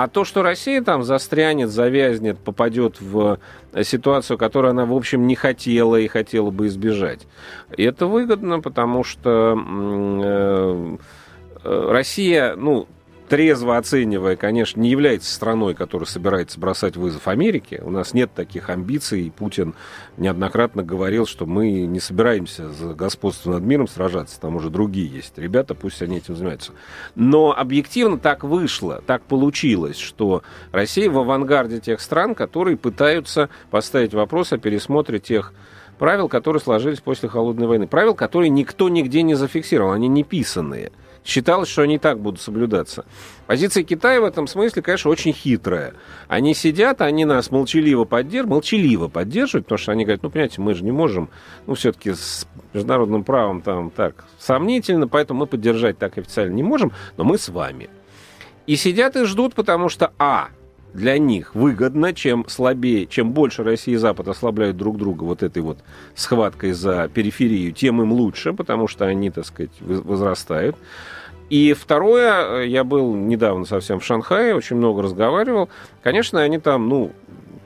А 0.00 0.06
то, 0.06 0.24
что 0.24 0.44
Россия 0.44 0.80
там 0.80 1.02
застрянет, 1.02 1.70
завязнет, 1.70 2.38
попадет 2.38 3.00
в 3.00 3.40
ситуацию, 3.82 4.38
которую 4.38 4.70
она, 4.70 4.86
в 4.86 4.94
общем, 4.94 5.26
не 5.26 5.34
хотела 5.34 5.96
и 5.96 6.06
хотела 6.06 6.52
бы 6.52 6.68
избежать, 6.68 7.26
это 7.76 8.06
выгодно, 8.06 8.60
потому 8.60 9.02
что 9.02 9.58
э, 9.58 10.96
э, 11.64 11.90
Россия, 11.90 12.54
ну, 12.54 12.86
трезво 13.28 13.76
оценивая, 13.76 14.36
конечно, 14.36 14.80
не 14.80 14.90
является 14.90 15.32
страной, 15.32 15.74
которая 15.74 16.06
собирается 16.06 16.58
бросать 16.58 16.96
вызов 16.96 17.28
Америке. 17.28 17.80
У 17.84 17.90
нас 17.90 18.14
нет 18.14 18.30
таких 18.34 18.70
амбиций. 18.70 19.32
Путин 19.36 19.74
неоднократно 20.16 20.82
говорил, 20.82 21.26
что 21.26 21.46
мы 21.46 21.82
не 21.82 22.00
собираемся 22.00 22.70
за 22.70 22.94
господство 22.94 23.52
над 23.52 23.62
миром 23.62 23.86
сражаться. 23.86 24.40
Там 24.40 24.56
уже 24.56 24.70
другие 24.70 25.06
есть 25.06 25.36
ребята, 25.38 25.74
пусть 25.74 26.02
они 26.02 26.16
этим 26.16 26.36
занимаются. 26.36 26.72
Но 27.14 27.52
объективно 27.56 28.18
так 28.18 28.44
вышло, 28.44 29.02
так 29.06 29.22
получилось, 29.22 29.98
что 29.98 30.42
Россия 30.72 31.10
в 31.10 31.18
авангарде 31.18 31.80
тех 31.80 32.00
стран, 32.00 32.34
которые 32.34 32.76
пытаются 32.76 33.50
поставить 33.70 34.14
вопрос 34.14 34.52
о 34.52 34.58
пересмотре 34.58 35.18
тех 35.18 35.52
правил, 35.98 36.28
которые 36.28 36.62
сложились 36.62 37.00
после 37.00 37.28
Холодной 37.28 37.66
войны. 37.66 37.86
Правил, 37.86 38.14
которые 38.14 38.48
никто 38.48 38.88
нигде 38.88 39.22
не 39.22 39.34
зафиксировал, 39.34 39.92
они 39.92 40.08
не 40.08 40.24
писанные 40.24 40.92
считалось, 41.28 41.68
что 41.68 41.82
они 41.82 41.98
так 41.98 42.18
будут 42.20 42.40
соблюдаться. 42.40 43.04
Позиция 43.46 43.84
Китая 43.84 44.20
в 44.20 44.24
этом 44.24 44.46
смысле, 44.46 44.80
конечно, 44.80 45.10
очень 45.10 45.34
хитрая. 45.34 45.92
Они 46.26 46.54
сидят, 46.54 47.02
они 47.02 47.26
нас 47.26 47.50
молчаливо 47.50 48.04
поддерживают, 48.04 48.50
молчаливо 48.50 49.08
поддерживают, 49.08 49.66
потому 49.66 49.78
что 49.78 49.92
они 49.92 50.04
говорят, 50.04 50.22
ну, 50.22 50.30
понимаете, 50.30 50.62
мы 50.62 50.74
же 50.74 50.82
не 50.82 50.90
можем, 50.90 51.28
ну, 51.66 51.74
все-таки 51.74 52.14
с 52.14 52.48
международным 52.72 53.24
правом 53.24 53.60
там 53.60 53.90
так 53.90 54.24
сомнительно, 54.38 55.06
поэтому 55.06 55.40
мы 55.40 55.46
поддержать 55.46 55.98
так 55.98 56.16
официально 56.16 56.54
не 56.54 56.62
можем, 56.62 56.92
но 57.18 57.24
мы 57.24 57.36
с 57.36 57.50
вами. 57.50 57.90
И 58.66 58.76
сидят 58.76 59.14
и 59.16 59.24
ждут, 59.24 59.54
потому 59.54 59.90
что, 59.90 60.12
а, 60.18 60.48
для 60.94 61.18
них 61.18 61.54
выгодно, 61.54 62.14
чем 62.14 62.48
слабее, 62.48 63.06
чем 63.06 63.32
больше 63.32 63.62
Россия 63.62 63.94
и 63.94 63.98
Запад 63.98 64.28
ослабляют 64.28 64.78
друг 64.78 64.96
друга 64.96 65.24
вот 65.24 65.42
этой 65.42 65.62
вот 65.62 65.78
схваткой 66.14 66.72
за 66.72 67.10
периферию, 67.12 67.72
тем 67.72 68.00
им 68.00 68.12
лучше, 68.12 68.54
потому 68.54 68.88
что 68.88 69.04
они, 69.04 69.30
так 69.30 69.44
сказать, 69.44 69.72
возрастают. 69.80 70.76
И 71.50 71.72
второе, 71.72 72.64
я 72.64 72.84
был 72.84 73.14
недавно 73.14 73.64
совсем 73.64 74.00
в 74.00 74.04
Шанхае, 74.04 74.54
очень 74.54 74.76
много 74.76 75.02
разговаривал. 75.02 75.68
Конечно, 76.02 76.42
они 76.42 76.58
там, 76.58 76.88
ну, 76.88 77.12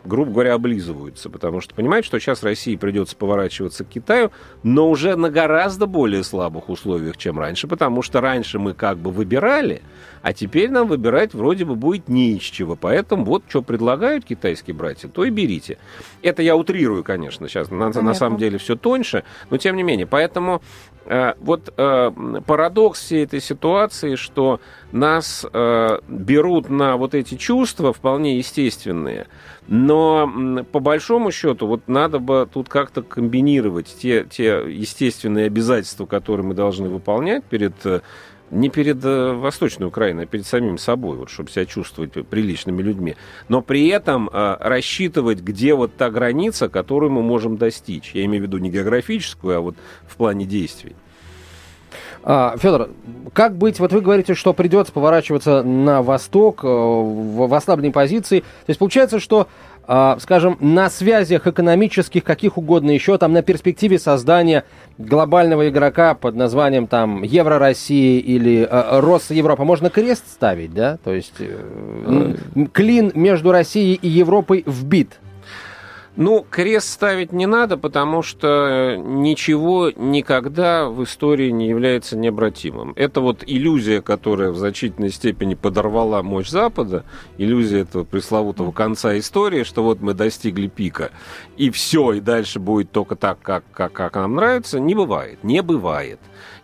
грубо 0.05 0.33
говоря, 0.33 0.55
облизываются, 0.55 1.31
потому 1.31 1.61
что 1.61 1.75
понимают, 1.75 2.05
что 2.05 2.18
сейчас 2.18 2.42
России 2.42 2.77
придется 2.77 3.16
поворачиваться 3.16 3.85
к 3.85 3.88
Китаю, 3.88 4.31
но 4.62 4.90
уже 4.90 5.16
на 5.16 5.31
гораздо 5.31 5.87
более 5.87 6.25
слабых 6.25 6.68
условиях, 6.68 7.16
чем 7.16 7.38
раньше, 7.38 7.68
потому 7.68 8.03
что 8.03 8.21
раньше 8.21 8.59
мы 8.59 8.75
как 8.75 8.99
бы 8.99 9.11
выбирали, 9.11 9.83
а 10.23 10.33
теперь 10.33 10.71
нам 10.71 10.88
выбирать 10.88 11.35
вроде 11.35 11.64
бы 11.64 11.75
будет 11.75 12.09
не 12.09 12.33
из 12.33 12.42
чего. 12.42 12.77
Поэтому 12.77 13.25
вот 13.25 13.45
что 13.49 13.62
предлагают 13.62 14.25
китайские 14.25 14.75
братья, 14.75 15.09
то 15.09 15.25
и 15.25 15.31
берите. 15.31 15.79
Это 16.23 16.42
я 16.42 16.57
утрирую, 16.57 17.05
конечно, 17.05 17.49
сейчас 17.49 17.71
на, 17.71 17.90
на 17.90 18.14
самом 18.14 18.38
деле 18.38 18.59
все 18.59 18.77
тоньше, 18.77 19.25
но 19.51 19.57
тем 19.57 19.77
не 19.77 19.83
менее. 19.83 20.07
Поэтому 20.07 20.62
э, 20.90 20.91
вот 21.41 21.73
э, 21.77 22.11
парадокс 22.47 23.01
всей 23.01 23.25
этой 23.25 23.41
ситуации, 23.41 24.15
что 24.15 24.61
нас 24.93 25.45
э, 25.53 25.99
берут 26.09 26.71
на 26.71 26.97
вот 26.97 27.15
эти 27.15 27.35
чувства 27.35 27.93
вполне 27.93 28.38
естественные, 28.38 29.27
но 29.67 30.65
по 30.71 30.81
большому 30.81 31.31
счету 31.33 31.67
вот 31.67 31.88
надо 31.88 32.19
бы 32.19 32.49
тут 32.53 32.69
как-то 32.69 33.03
комбинировать 33.03 33.95
те, 34.01 34.25
те 34.25 34.65
естественные 34.69 35.47
обязательства, 35.47 36.07
которые 36.07 36.47
мы 36.47 36.55
должны 36.55 36.88
выполнять 36.88 37.45
перед 37.45 37.75
э, 37.85 38.01
не 38.53 38.69
перед 38.69 39.05
э, 39.05 39.33
Восточной 39.33 39.87
Украиной, 39.87 40.25
а 40.25 40.27
перед 40.27 40.47
самим 40.47 40.79
собой, 40.79 41.17
вот, 41.17 41.31
чтобы 41.31 41.51
себя 41.51 41.65
чувствовать 41.65 42.12
приличными 42.29 42.83
людьми. 42.83 43.17
Но 43.49 43.62
при 43.62 43.88
этом 43.88 44.29
э, 44.33 44.57
рассчитывать, 44.61 45.41
где 45.41 45.75
вот 45.75 45.97
та 45.97 46.11
граница, 46.11 46.69
которую 46.69 47.11
мы 47.11 47.23
можем 47.23 47.57
достичь. 47.57 48.12
Я 48.15 48.25
имею 48.27 48.45
в 48.45 48.47
виду 48.47 48.59
не 48.59 48.71
географическую, 48.71 49.57
а 49.57 49.61
вот 49.61 49.77
в 50.07 50.17
плане 50.17 50.45
действий. 50.45 50.95
А, 52.25 52.57
Федор, 52.57 52.91
как 53.33 53.57
быть, 53.57 53.81
вот 53.81 53.93
вы 53.93 54.01
говорите, 54.01 54.35
что 54.35 54.53
придется 54.53 54.93
поворачиваться 54.93 55.62
на 55.62 56.03
восток, 56.03 56.62
э, 56.62 56.67
в, 56.69 57.53
ослабленной 57.53 57.91
позиции. 57.91 58.41
То 58.41 58.47
есть 58.69 58.79
получается, 58.79 59.19
что 59.19 59.49
скажем, 60.21 60.57
на 60.61 60.88
связях 60.90 61.47
экономических, 61.47 62.25
каких 62.25 62.57
угодно 62.57 62.90
еще, 62.90 63.18
там 63.18 63.33
на 63.33 63.42
перспективе 63.42 63.99
создания 63.99 64.64
глобального 64.99 65.68
игрока 65.68 66.14
под 66.14 66.37
названием 66.37 66.87
там 66.87 67.23
Евро 67.23 67.59
России 67.59 68.18
или 68.18 68.66
э, 68.68 69.01
Рос 69.01 69.31
Европа 69.31 69.64
можно 69.64 69.90
крест 69.90 70.25
ставить, 70.31 70.73
да? 70.73 70.99
То 71.03 71.12
есть 71.12 71.35
э, 71.38 72.35
клин 72.73 73.12
между 73.14 73.53
Россией 73.53 73.95
и 73.95 74.09
Европой 74.09 74.62
вбит. 74.66 75.18
Ну, 76.14 76.44
крест 76.48 76.90
ставить 76.90 77.33
не 77.33 77.46
надо, 77.46 77.79
потому 77.79 78.22
что 78.22 78.96
ничего 78.98 79.90
никогда 79.96 80.87
в 80.88 81.05
истории 81.05 81.51
не 81.51 81.68
является 81.68 82.18
необратимым. 82.18 82.92
Это 82.96 83.22
вот 83.22 83.42
иллюзия, 83.46 84.03
которая 84.03 84.51
в 84.51 84.59
значительной 84.59 85.11
степени 85.11 85.55
подорвала 85.55 86.22
мощь 86.22 86.51
Запада, 86.51 87.05
иллюзия 87.38 87.81
этого 87.81 88.05
пресловутого 88.05 88.72
конца 88.72 89.16
истории, 89.18 89.62
что 89.62 89.83
вот 89.83 90.03
мы 90.03 90.12
достигли 90.12 90.66
пика, 90.66 91.12
и 91.57 91.70
все, 91.70 92.12
и 92.12 92.20
дальше 92.20 92.61
будет 92.61 92.90
только 92.90 93.16
так, 93.16 93.40
как, 93.40 93.64
как, 93.72 93.94
как 93.94 94.14
нам 94.16 94.35
нравится, 94.35 94.79
не 94.79 94.94
бывает. 94.94 95.42
Не 95.42 95.62
бывает 95.62 96.20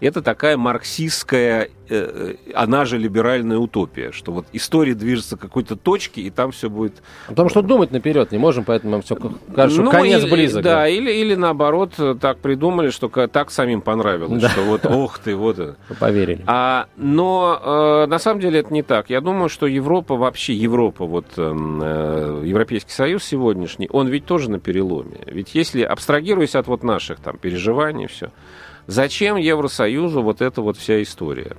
это 0.07 0.23
такая 0.23 0.57
марксистская, 0.57 1.65
э, 1.65 1.69
э, 1.89 2.35
она 2.55 2.85
же 2.85 2.99
либеральная 2.99 3.59
утопия, 3.59 4.13
что 4.13 4.33
вот 4.33 4.47
история 4.53 4.95
движется 4.95 5.37
к 5.37 5.41
какой-то 5.41 5.77
точке, 5.77 6.23
и 6.23 6.31
там 6.31 6.53
все 6.53 6.71
будет... 6.71 7.03
Потому 7.27 7.49
что 7.49 7.63
думать 7.63 7.91
наперед 7.91 8.31
не 8.31 8.39
можем, 8.39 8.65
поэтому 8.65 8.93
нам 8.93 9.03
все 9.03 9.17
кажется, 9.55 9.83
ну, 9.83 9.91
конец 9.91 10.23
или, 10.23 10.31
близок. 10.31 10.63
Да, 10.63 10.77
да, 10.77 10.89
Или, 10.89 11.13
или 11.13 11.35
наоборот 11.35 11.95
так 12.21 12.39
придумали, 12.39 12.91
что 12.91 13.09
так 13.09 13.51
самим 13.51 13.81
понравилось, 13.81 14.43
да. 14.43 14.49
что 14.51 14.63
вот, 14.63 14.87
ох 14.87 15.19
ты, 15.19 15.35
вот 15.35 15.59
это. 15.59 15.77
Поверили. 15.99 16.45
А, 16.47 16.87
но 16.97 17.61
э, 18.05 18.07
на 18.07 18.19
самом 18.19 18.41
деле 18.41 18.61
это 18.61 18.73
не 18.73 18.83
так. 18.83 19.11
Я 19.11 19.21
думаю, 19.21 19.49
что 19.49 19.67
Европа 19.67 20.17
вообще, 20.17 20.55
Европа, 20.55 21.07
вот 21.07 21.27
эм, 21.37 21.81
э, 21.83 22.43
Европейский 22.45 22.93
Союз 22.93 23.25
сегодняшний, 23.25 23.89
он 23.91 24.09
ведь 24.09 24.27
тоже 24.27 24.51
на 24.51 24.61
переломе. 24.61 25.19
Ведь 25.27 25.55
если, 25.55 25.83
абстрагируясь 25.83 26.55
от 26.55 26.67
вот 26.69 26.83
наших 26.83 27.19
там 27.21 27.37
переживаний, 27.37 28.07
все, 28.07 28.31
Зачем 28.89 29.37
Евросоюзу 29.37 30.23
вот 30.23 30.41
эта 30.41 30.63
вот 30.63 30.79
вся 30.79 31.03
история? 31.03 31.59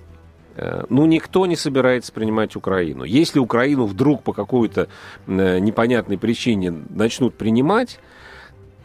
Э, 0.55 0.85
ну, 0.89 1.05
никто 1.05 1.45
не 1.45 1.55
собирается 1.55 2.11
принимать 2.11 2.55
Украину. 2.55 3.03
Если 3.03 3.37
Украину 3.37 3.85
вдруг 3.85 4.23
по 4.23 4.33
какой-то 4.33 4.87
э, 5.27 5.59
непонятной 5.59 6.17
причине 6.17 6.73
начнут 6.89 7.35
принимать, 7.35 7.99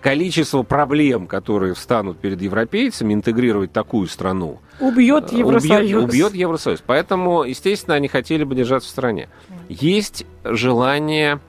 количество 0.02 0.62
проблем, 0.62 1.26
которые 1.26 1.72
встанут 1.72 2.18
перед 2.18 2.42
европейцами, 2.42 3.14
интегрировать 3.14 3.72
такую 3.72 4.08
страну... 4.08 4.60
Убьет 4.78 5.32
э, 5.32 5.38
Евросоюз. 5.38 5.80
Убьет, 5.80 6.04
убьет 6.04 6.34
Евросоюз. 6.34 6.82
Поэтому, 6.86 7.44
естественно, 7.44 7.96
они 7.96 8.08
хотели 8.08 8.44
бы 8.44 8.54
держаться 8.54 8.90
в 8.90 8.92
стране. 8.92 9.30
Есть 9.70 10.26
желание 10.44 11.40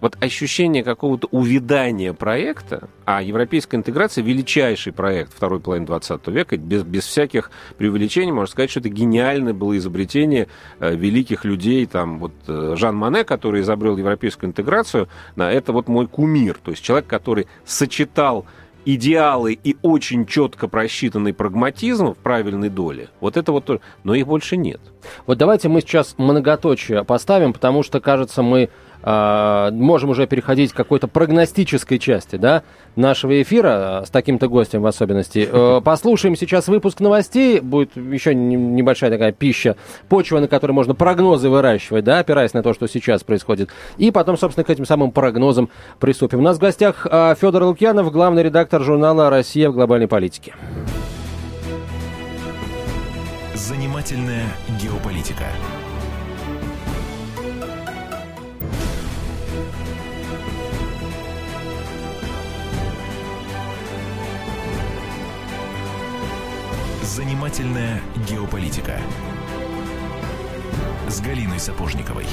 вот 0.00 0.16
ощущение 0.22 0.84
какого-то 0.84 1.28
увядания 1.30 2.12
проекта, 2.12 2.88
а 3.04 3.22
европейская 3.22 3.76
интеграция 3.76 4.22
величайший 4.22 4.92
проект 4.92 5.32
второй 5.34 5.60
половины 5.60 5.86
20 5.86 6.26
века, 6.28 6.56
без, 6.56 6.82
без 6.82 7.04
всяких 7.04 7.50
преувеличений, 7.78 8.32
можно 8.32 8.50
сказать, 8.50 8.70
что 8.70 8.80
это 8.80 8.88
гениальное 8.88 9.54
было 9.54 9.76
изобретение 9.76 10.48
э, 10.80 10.94
великих 10.94 11.44
людей, 11.44 11.86
там 11.86 12.18
вот 12.18 12.32
э, 12.48 12.74
Жан 12.76 12.96
Мане, 12.96 13.24
который 13.24 13.62
изобрел 13.62 13.96
европейскую 13.96 14.50
интеграцию, 14.50 15.08
да, 15.36 15.50
это 15.50 15.72
вот 15.72 15.88
мой 15.88 16.06
кумир, 16.06 16.58
то 16.62 16.70
есть 16.70 16.82
человек, 16.82 17.06
который 17.06 17.46
сочетал 17.64 18.46
идеалы 18.84 19.58
и 19.62 19.76
очень 19.82 20.26
четко 20.26 20.68
просчитанный 20.68 21.32
прагматизм 21.32 22.12
в 22.12 22.18
правильной 22.18 22.68
доле, 22.68 23.08
вот 23.20 23.36
это 23.36 23.52
вот, 23.52 23.80
но 24.02 24.14
их 24.14 24.26
больше 24.26 24.56
нет. 24.56 24.80
Вот 25.26 25.38
давайте 25.38 25.68
мы 25.68 25.80
сейчас 25.80 26.14
многоточие 26.18 27.04
поставим, 27.04 27.52
потому 27.52 27.82
что, 27.82 28.00
кажется, 28.00 28.42
мы 28.42 28.70
э, 29.04 29.70
можем 29.72 30.10
уже 30.10 30.26
переходить 30.26 30.72
к 30.72 30.76
какой-то 30.76 31.06
прогностической 31.06 31.98
части 31.98 32.36
да, 32.36 32.62
нашего 32.96 33.40
эфира, 33.40 34.02
с 34.06 34.10
таким-то 34.10 34.48
гостем 34.48 34.82
в 34.82 34.86
особенности. 34.86 35.48
Э, 35.50 35.80
послушаем 35.82 36.36
сейчас 36.36 36.68
выпуск 36.68 37.00
новостей, 37.00 37.60
будет 37.60 37.96
еще 37.96 38.34
небольшая 38.34 39.10
такая 39.10 39.32
пища, 39.32 39.76
почва, 40.08 40.40
на 40.40 40.48
которой 40.48 40.72
можно 40.72 40.94
прогнозы 40.94 41.48
выращивать, 41.48 42.04
да, 42.04 42.18
опираясь 42.18 42.54
на 42.54 42.62
то, 42.62 42.72
что 42.72 42.88
сейчас 42.88 43.22
происходит. 43.22 43.70
И 43.98 44.10
потом, 44.10 44.36
собственно, 44.36 44.64
к 44.64 44.70
этим 44.70 44.86
самым 44.86 45.10
прогнозам 45.10 45.68
приступим. 46.00 46.40
У 46.40 46.42
нас 46.42 46.56
в 46.56 46.60
гостях 46.60 47.06
э, 47.10 47.34
Федор 47.40 47.64
Лукьянов, 47.64 48.10
главный 48.10 48.42
редактор 48.42 48.82
журнала 48.82 49.30
«Россия 49.30 49.70
в 49.70 49.74
глобальной 49.74 50.08
политике». 50.08 50.54
Занимательная 53.54 54.44
геополитика 54.82 55.44
Занимательная 67.14 68.00
геополитика 68.28 68.94
с 71.06 71.20
Галиной 71.20 71.60
Сапожниковой. 71.60 72.26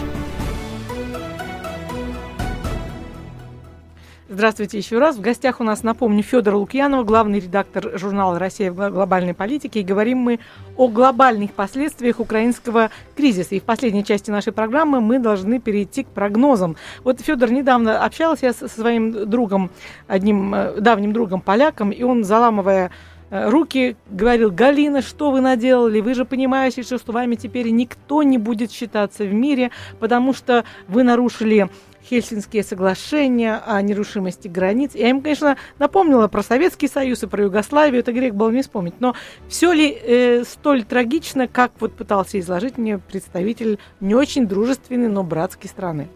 Здравствуйте 4.28 4.80
еще 4.80 4.98
раз. 4.98 5.18
В 5.18 5.22
гостях 5.22 5.60
у 5.60 5.64
нас, 5.64 5.84
напомню, 5.84 6.24
Федор 6.24 6.56
Лукьянов, 6.56 7.06
главный 7.06 7.40
редактор 7.40 8.00
журнала 8.00 8.40
«Россия 8.40 8.72
в 8.72 8.90
глобальной 8.90 9.36
политике». 9.36 9.82
И 9.82 9.84
говорим 9.84 10.18
мы 10.18 10.40
о 10.78 10.88
глобальных 10.88 11.52
последствиях 11.52 12.20
украинского 12.20 12.90
кризиса. 13.16 13.54
И 13.54 13.60
в 13.60 13.64
последней 13.64 14.04
части 14.04 14.32
нашей 14.32 14.52
программы 14.52 15.00
мы 15.00 15.20
должны 15.20 15.60
перейти 15.60 16.06
к 16.06 16.08
прогнозам. 16.08 16.76
Вот 17.04 17.22
Федор 17.22 17.52
недавно 17.52 18.04
общался 18.04 18.52
со 18.52 18.68
своим 18.68 19.30
другом, 19.30 19.70
одним 20.08 20.56
э, 20.56 20.82
давним 20.82 21.14
другом 21.14 21.42
поляком, 21.42 21.92
и 21.92 22.02
он, 22.02 22.24
заламывая 22.24 22.90
руки, 23.32 23.96
говорил, 24.10 24.52
Галина, 24.52 25.02
что 25.02 25.32
вы 25.32 25.42
наделали? 25.42 26.02
Вы 26.02 26.14
же 26.14 26.26
понимаете, 26.26 26.84
что 26.84 26.98
с 26.98 27.08
вами 27.08 27.36
теперь 27.36 27.70
никто 27.70 28.24
не 28.24 28.38
будет 28.38 28.72
считаться 28.72 29.24
в 29.24 29.34
мире, 29.34 29.72
потому 30.00 30.34
что 30.34 30.66
вы 30.88 31.04
нарушили 31.04 31.70
Хельсинские 32.04 32.64
соглашения 32.64 33.62
о 33.66 33.82
нерушимости 33.82 34.48
границ. 34.48 34.92
Я 34.96 35.10
им, 35.10 35.22
конечно, 35.22 35.56
напомнила 35.80 36.28
про 36.28 36.44
Советский 36.44 36.88
Союз 36.88 37.24
и 37.24 37.28
про 37.28 37.44
Югославию, 37.44 38.00
это 38.00 38.12
грех 38.12 38.36
был 38.36 38.50
не 38.50 38.64
вспомнить. 38.64 38.96
Но 39.00 39.16
все 39.48 39.72
ли 39.72 39.90
э, 39.90 40.44
столь 40.44 40.84
трагично, 40.84 41.48
как 41.48 41.72
вот 41.80 41.94
пытался 41.94 42.40
изложить 42.40 42.78
мне 42.78 42.98
представитель 42.98 43.80
не 44.00 44.16
очень 44.16 44.48
дружественной, 44.48 45.08
но 45.08 45.24
братской 45.24 45.70
страны? 45.70 46.10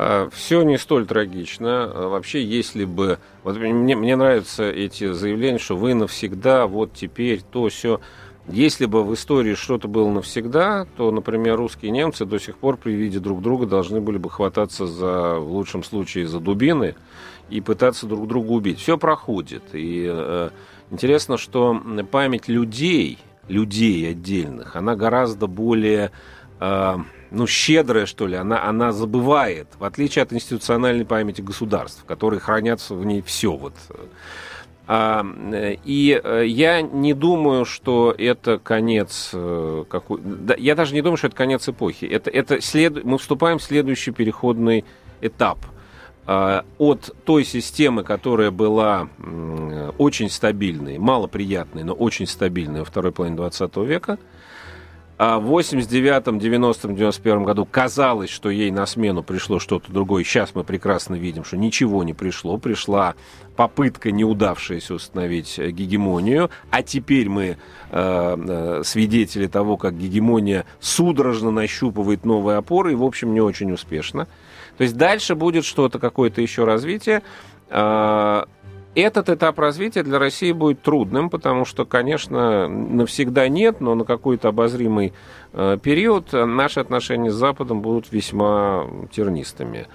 А, 0.00 0.28
все 0.30 0.62
не 0.62 0.78
столь 0.78 1.06
трагично. 1.06 1.90
А, 1.92 2.08
вообще, 2.08 2.44
если 2.44 2.84
бы... 2.84 3.18
Вот 3.42 3.56
мне, 3.56 3.96
мне 3.96 4.14
нравятся 4.14 4.70
эти 4.70 5.10
заявления, 5.10 5.58
что 5.58 5.76
вы 5.76 5.94
навсегда, 5.94 6.68
вот 6.68 6.92
теперь, 6.92 7.42
то, 7.42 7.68
все. 7.68 8.00
Если 8.46 8.86
бы 8.86 9.02
в 9.02 9.12
истории 9.12 9.54
что-то 9.54 9.88
было 9.88 10.08
навсегда, 10.08 10.86
то, 10.96 11.10
например, 11.10 11.56
русские 11.56 11.88
и 11.88 11.92
немцы 11.92 12.26
до 12.26 12.38
сих 12.38 12.58
пор 12.58 12.76
при 12.76 12.92
виде 12.92 13.18
друг 13.18 13.42
друга 13.42 13.66
должны 13.66 14.00
были 14.00 14.18
бы 14.18 14.30
хвататься 14.30 14.86
за, 14.86 15.34
в 15.40 15.50
лучшем 15.50 15.82
случае, 15.82 16.28
за 16.28 16.38
дубины 16.38 16.94
и 17.50 17.60
пытаться 17.60 18.06
друг 18.06 18.28
друга 18.28 18.52
убить. 18.52 18.78
Все 18.78 18.98
проходит. 18.98 19.64
И 19.72 20.06
э, 20.08 20.50
интересно, 20.92 21.38
что 21.38 21.76
память 22.12 22.46
людей, 22.46 23.18
людей 23.48 24.08
отдельных, 24.08 24.76
она 24.76 24.94
гораздо 24.94 25.48
более 25.48 26.12
э, 26.60 26.96
ну, 27.30 27.46
щедрая, 27.46 28.06
что 28.06 28.26
ли, 28.26 28.36
она, 28.36 28.64
она 28.64 28.92
забывает, 28.92 29.68
в 29.78 29.84
отличие 29.84 30.22
от 30.22 30.32
институциональной 30.32 31.04
памяти 31.04 31.40
государств, 31.40 32.04
которые 32.04 32.40
хранятся 32.40 32.94
в 32.94 33.04
ней 33.04 33.22
все. 33.22 33.52
Вот. 33.52 33.74
А, 34.90 35.22
и 35.84 36.20
э, 36.22 36.44
я 36.46 36.80
не 36.80 37.12
думаю, 37.12 37.66
что 37.66 38.14
это 38.16 38.58
конец 38.58 39.30
э, 39.34 39.84
какой... 39.88 40.20
Я 40.56 40.74
даже 40.74 40.94
не 40.94 41.02
думаю, 41.02 41.18
что 41.18 41.26
это 41.26 41.36
конец 41.36 41.68
эпохи. 41.68 42.06
Это, 42.06 42.30
это 42.30 42.62
след... 42.62 43.04
Мы 43.04 43.18
вступаем 43.18 43.58
в 43.58 43.62
следующий 43.62 44.12
переходный 44.12 44.86
этап 45.20 45.58
а, 46.26 46.64
от 46.78 47.14
той 47.24 47.44
системы, 47.44 48.02
которая 48.02 48.50
была 48.50 49.08
очень 49.98 50.30
стабильной, 50.30 50.96
малоприятной, 50.96 51.84
но 51.84 51.92
очень 51.92 52.26
стабильной 52.26 52.80
во 52.80 52.86
второй 52.86 53.12
половине 53.12 53.36
20 53.36 53.76
века, 53.78 54.18
а 55.18 55.40
в 55.40 55.52
89-м, 55.52 56.38
90-м, 56.38 56.94
91-м 56.94 57.42
году 57.42 57.66
казалось, 57.68 58.30
что 58.30 58.50
ей 58.50 58.70
на 58.70 58.86
смену 58.86 59.24
пришло 59.24 59.58
что-то 59.58 59.90
другое. 59.90 60.22
Сейчас 60.22 60.54
мы 60.54 60.62
прекрасно 60.62 61.16
видим, 61.16 61.42
что 61.42 61.56
ничего 61.56 62.04
не 62.04 62.14
пришло. 62.14 62.56
Пришла 62.56 63.16
попытка 63.56 64.12
неудавшаяся 64.12 64.94
установить 64.94 65.58
э, 65.58 65.70
гегемонию. 65.70 66.50
А 66.70 66.84
теперь 66.84 67.28
мы 67.28 67.44
э, 67.46 67.56
э, 67.90 68.82
свидетели 68.84 69.48
того, 69.48 69.76
как 69.76 69.98
гегемония 69.98 70.64
судорожно 70.78 71.50
нащупывает 71.50 72.24
новые 72.24 72.58
опоры 72.58 72.92
и, 72.92 72.94
в 72.94 73.02
общем, 73.02 73.34
не 73.34 73.40
очень 73.40 73.72
успешно. 73.72 74.28
То 74.76 74.84
есть 74.84 74.96
дальше 74.96 75.34
будет 75.34 75.64
что-то, 75.64 75.98
какое-то 75.98 76.40
еще 76.40 76.64
развитие. 76.64 77.22
Э, 77.70 78.44
этот 78.94 79.28
этап 79.28 79.58
развития 79.58 80.02
для 80.02 80.18
России 80.18 80.52
будет 80.52 80.82
трудным, 80.82 81.30
потому 81.30 81.64
что, 81.64 81.84
конечно, 81.84 82.68
навсегда 82.68 83.48
нет, 83.48 83.80
но 83.80 83.94
на 83.94 84.04
какой-то 84.04 84.48
обозримый 84.48 85.12
э, 85.52 85.78
период 85.82 86.32
наши 86.32 86.80
отношения 86.80 87.30
с 87.30 87.34
Западом 87.34 87.80
будут 87.80 88.10
весьма 88.10 88.86
тернистыми. 89.10 89.86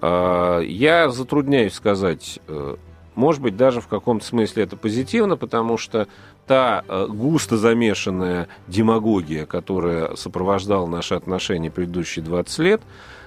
Э, 0.00 0.62
я 0.64 1.08
затрудняюсь 1.08 1.74
сказать, 1.74 2.40
э, 2.48 2.76
может 3.14 3.42
быть, 3.42 3.56
даже 3.56 3.80
в 3.80 3.88
каком-то 3.88 4.24
смысле 4.24 4.64
это 4.64 4.76
позитивно, 4.76 5.36
потому 5.36 5.76
что 5.76 6.08
та 6.46 6.82
густо 7.08 7.56
замешанная 7.58 8.48
демагогия, 8.68 9.46
которая 9.46 10.16
сопровождала 10.16 10.86
наши 10.86 11.14
отношения 11.14 11.70
предыдущие 11.70 12.24
20 12.24 12.58
лет, 12.60 12.82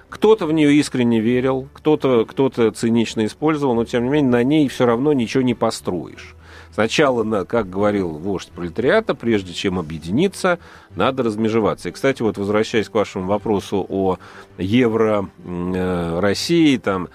кто-то 0.09 0.45
в 0.45 0.53
нее 0.53 0.73
искренне 0.73 1.19
верил, 1.19 1.67
кто-то 1.73 2.25
кто 2.25 2.49
цинично 2.49 3.25
использовал, 3.25 3.75
но 3.75 3.85
тем 3.85 4.03
не 4.03 4.09
менее 4.09 4.31
на 4.31 4.43
ней 4.43 4.67
все 4.67 4.85
равно 4.85 5.13
ничего 5.13 5.43
не 5.43 5.53
построишь. 5.53 6.35
Сначала, 6.71 7.45
как 7.45 7.69
говорил 7.69 8.09
вождь 8.09 8.51
пролетариата, 8.51 9.15
прежде 9.15 9.53
чем 9.53 9.79
объединиться, 9.79 10.59
надо 10.93 11.23
размежеваться. 11.23 11.87
И, 11.89 11.91
кстати, 11.93 12.21
вот 12.21 12.37
возвращаясь 12.37 12.89
к 12.89 12.93
вашему 12.93 13.27
вопросу 13.27 13.85
о 13.87 14.17
евро 14.57 15.29
э, 15.45 16.19
России, 16.19 16.75
там, 16.75 17.07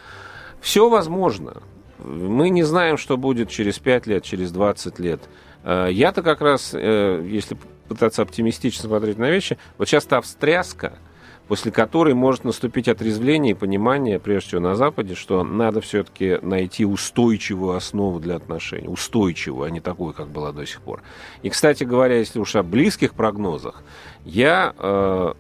все 0.63 0.89
возможно. 0.89 1.59
Мы 1.99 2.49
не 2.49 2.63
знаем, 2.63 2.97
что 2.97 3.19
будет 3.19 3.51
через 3.51 3.79
5 3.79 4.07
лет, 4.07 4.25
через 4.25 4.51
20 4.51 4.99
лет. 4.99 5.21
Э, 5.63 5.89
я-то 5.91 6.23
как 6.23 6.41
раз, 6.41 6.71
э, 6.73 7.23
если 7.29 7.59
пытаться 7.87 8.23
оптимистично 8.23 8.89
смотреть 8.89 9.19
на 9.19 9.29
вещи, 9.29 9.59
вот 9.77 9.89
сейчас 9.89 10.07
та 10.07 10.23
встряска– 10.23 10.99
после 11.51 11.73
которой 11.73 12.15
может 12.15 12.45
наступить 12.45 12.87
отрезвление 12.87 13.51
и 13.51 13.55
понимание, 13.57 14.21
прежде 14.21 14.51
всего 14.51 14.61
на 14.61 14.77
Западе, 14.77 15.17
что 15.17 15.43
надо 15.43 15.81
все-таки 15.81 16.39
найти 16.43 16.85
устойчивую 16.85 17.75
основу 17.75 18.21
для 18.21 18.37
отношений. 18.37 18.87
Устойчивую, 18.87 19.67
а 19.67 19.71
не 19.71 19.81
такую, 19.81 20.15
как 20.15 20.29
была 20.29 20.53
до 20.53 20.65
сих 20.65 20.81
пор. 20.81 21.03
И, 21.43 21.51
кстати 21.51 21.83
говоря, 21.83 22.19
если 22.19 22.39
уж 22.39 22.55
о 22.55 22.63
близких 22.63 23.15
прогнозах, 23.15 23.83
я 24.25 24.75
э, 24.79 25.33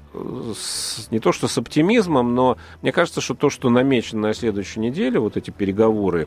с, 0.57 1.09
не 1.13 1.21
то 1.21 1.31
что 1.31 1.47
с 1.47 1.57
оптимизмом, 1.57 2.35
но 2.35 2.59
мне 2.83 2.91
кажется, 2.91 3.21
что 3.21 3.35
то, 3.35 3.49
что 3.49 3.71
намечено 3.71 4.23
на 4.23 4.35
следующей 4.35 4.81
неделе, 4.81 5.21
вот 5.21 5.37
эти 5.37 5.53
переговоры 5.53 6.27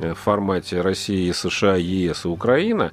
э, 0.00 0.14
в 0.14 0.18
формате 0.18 0.80
России, 0.80 1.30
США, 1.32 1.76
ЕС 1.76 2.24
и 2.24 2.28
Украина, 2.28 2.92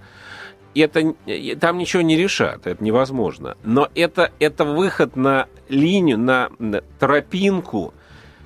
это, 0.81 1.13
там 1.59 1.77
ничего 1.77 2.01
не 2.01 2.17
решат, 2.17 2.67
это 2.67 2.83
невозможно. 2.83 3.57
Но 3.63 3.89
это, 3.95 4.31
это 4.39 4.65
выход 4.65 5.15
на 5.15 5.47
линию, 5.69 6.17
на, 6.17 6.49
на 6.59 6.81
тропинку, 6.99 7.93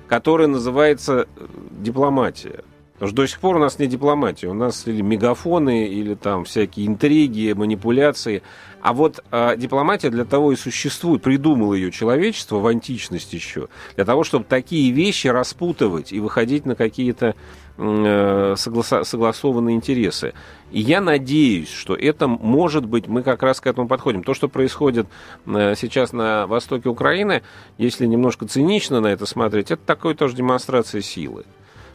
которая 0.08 0.48
называется 0.48 1.26
э, 1.36 1.46
дипломатия. 1.70 2.64
Потому 2.94 3.08
что 3.08 3.16
до 3.22 3.26
сих 3.28 3.40
пор 3.40 3.56
у 3.56 3.58
нас 3.58 3.78
не 3.78 3.86
дипломатия, 3.86 4.48
у 4.48 4.54
нас 4.54 4.86
или 4.86 5.00
мегафоны, 5.00 5.86
или 5.86 6.14
там 6.14 6.44
всякие 6.44 6.86
интриги, 6.86 7.52
манипуляции. 7.52 8.42
А 8.82 8.92
вот 8.92 9.24
э, 9.30 9.56
дипломатия 9.56 10.10
для 10.10 10.24
того 10.24 10.52
и 10.52 10.56
существует, 10.56 11.22
придумало 11.22 11.72
ее 11.72 11.90
человечество 11.90 12.58
в 12.58 12.66
античности 12.66 13.36
еще, 13.36 13.68
для 13.96 14.04
того, 14.04 14.22
чтобы 14.22 14.44
такие 14.44 14.92
вещи 14.92 15.28
распутывать 15.28 16.12
и 16.12 16.20
выходить 16.20 16.66
на 16.66 16.74
какие-то 16.74 17.28
э, 17.28 17.34
согласа- 17.80 19.04
согласованные 19.04 19.74
интересы. 19.74 20.34
И 20.70 20.80
я 20.80 21.00
надеюсь, 21.00 21.72
что 21.72 21.94
это 21.94 22.28
может 22.28 22.84
быть, 22.84 23.08
мы 23.08 23.22
как 23.22 23.42
раз 23.42 23.60
к 23.60 23.66
этому 23.66 23.88
подходим. 23.88 24.22
То, 24.22 24.34
что 24.34 24.48
происходит 24.48 25.06
э, 25.46 25.74
сейчас 25.76 26.12
на 26.12 26.46
востоке 26.46 26.88
Украины, 26.88 27.42
если 27.78 28.06
немножко 28.06 28.46
цинично 28.46 29.00
на 29.00 29.08
это 29.08 29.26
смотреть, 29.26 29.70
это 29.70 29.82
такой 29.84 30.14
тоже 30.14 30.36
демонстрация 30.36 31.00
силы. 31.00 31.44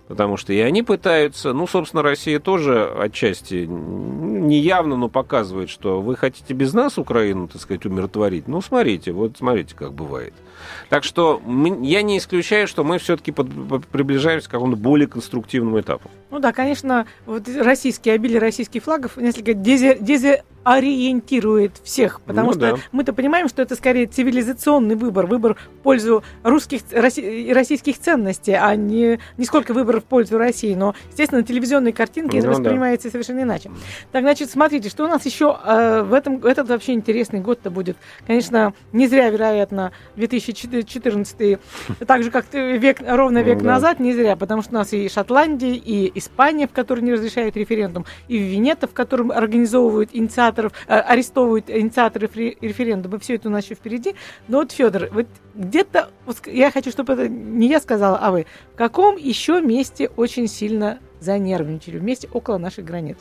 Потому 0.08 0.38
что 0.38 0.54
и 0.54 0.60
они 0.60 0.84
пытаются, 0.84 1.52
ну, 1.54 1.66
собственно, 1.66 2.04
Россия 2.04 2.40
тоже 2.40 2.86
отчасти 2.86 3.66
неявно, 3.66 4.98
но 4.98 5.10
показывает, 5.10 5.70
что 5.70 6.00
вы 6.00 6.16
хотите 6.16 6.54
без 6.54 6.74
нас 6.74 7.00
Украину, 7.00 7.48
так 7.48 7.60
сказать, 7.60 7.86
умиротворить. 7.86 8.48
Ну, 8.48 8.62
смотрите, 8.62 9.12
вот 9.12 9.38
смотрите, 9.38 9.74
как 9.76 9.94
бывает. 9.94 10.34
Так 10.90 11.04
что 11.04 11.42
я 11.82 12.04
не 12.04 12.20
исключаю, 12.20 12.68
что 12.68 12.84
мы 12.84 13.00
все-таки 13.00 13.32
приближаемся 13.32 14.48
к 14.48 14.52
какому-то 14.52 14.78
более 14.78 15.08
конструктивному 15.08 15.80
этапу. 15.80 16.10
Ну 16.30 16.40
да, 16.40 16.54
конечно, 16.54 17.08
вот 17.26 17.48
российские, 17.48 18.14
обилие 18.14 18.40
российских 18.40 18.84
флагов 18.84 19.18
несколько 19.18 19.54
дези, 19.54 19.98
дези, 20.00 20.44
ориентирует 20.66 21.80
всех, 21.84 22.22
потому 22.22 22.48
ну, 22.48 22.54
что 22.54 22.60
да. 22.60 22.78
мы-то 22.92 23.14
понимаем, 23.14 23.48
что 23.48 23.62
это 23.62 23.76
скорее 23.76 24.08
цивилизационный 24.08 24.96
выбор, 24.96 25.28
выбор 25.28 25.56
в 25.56 25.84
пользу 25.84 26.24
русских 26.42 26.82
и 26.92 27.54
российских 27.54 28.00
ценностей, 28.00 28.54
а 28.54 28.76
не, 28.76 29.20
не 29.38 29.46
сколько 29.46 29.76
выбор 29.76 30.02
в 30.02 30.06
пользу 30.06 30.40
России. 30.40 30.74
Но, 30.74 30.96
естественно, 31.12 31.44
телевизионные 31.44 31.94
картинки 31.94 32.38
ну, 32.38 32.50
воспринимаются 32.50 33.10
да. 33.10 33.12
совершенно 33.12 33.42
иначе. 33.42 33.70
Так, 34.12 34.24
значит, 34.24 34.50
смотрите, 34.50 34.90
что 34.90 35.06
у 35.06 35.08
нас 35.08 35.24
еще 35.24 35.56
э, 35.64 36.02
в 36.02 36.14
этом, 36.14 36.44
этот 36.44 36.68
вообще 36.68 36.94
интересный 36.94 37.42
год-то 37.42 37.70
будет. 37.70 37.98
Конечно, 38.26 38.74
не 38.92 39.08
зря, 39.08 39.30
вероятно, 39.30 39.92
2014, 40.16 41.60
так 42.08 42.24
же, 42.24 42.32
как 42.32 42.52
век, 42.52 42.98
ровно 43.06 43.44
век 43.44 43.60
ну, 43.60 43.66
да. 43.66 43.74
назад, 43.74 44.00
не 44.00 44.14
зря, 44.14 44.36
потому 44.36 44.64
что 44.64 44.72
у 44.72 44.76
нас 44.80 44.92
и 44.94 45.08
Шотландия, 45.10 45.74
и 45.74 46.12
Испания, 46.18 46.68
в 46.68 46.72
которой 46.72 47.02
не 47.02 47.14
разрешают 47.14 47.56
референдум, 47.56 48.08
и 48.28 48.40
Венета, 48.40 48.88
в 48.88 48.94
котором 48.94 49.32
организовывают 49.32 50.10
инициаторы 50.12 50.55
инициаторов, 50.56 50.74
э, 50.88 51.00
арестовывают 51.00 51.70
инициаторов 51.70 52.36
референдума. 52.36 53.20
Все 53.20 53.36
это 53.36 53.50
у 53.50 53.52
нас 53.52 53.66
еще 53.66 53.76
впереди. 53.76 54.16
Но 54.48 54.60
вот, 54.60 54.72
Федор, 54.72 55.10
вот 55.12 55.28
где-то, 55.54 56.10
я 56.48 56.72
хочу, 56.72 56.92
чтобы 56.92 57.14
это 57.14 57.28
не 57.28 57.68
я 57.68 57.80
сказала, 57.80 58.18
а 58.18 58.32
вы, 58.32 58.46
в 58.74 58.78
каком 58.78 59.18
еще 59.18 59.62
месте 59.62 60.10
очень 60.16 60.48
сильно 60.48 61.00
занервничали? 61.20 61.98
Вместе 61.98 62.28
около 62.32 62.58
наших 62.58 62.86
границ. 62.86 63.18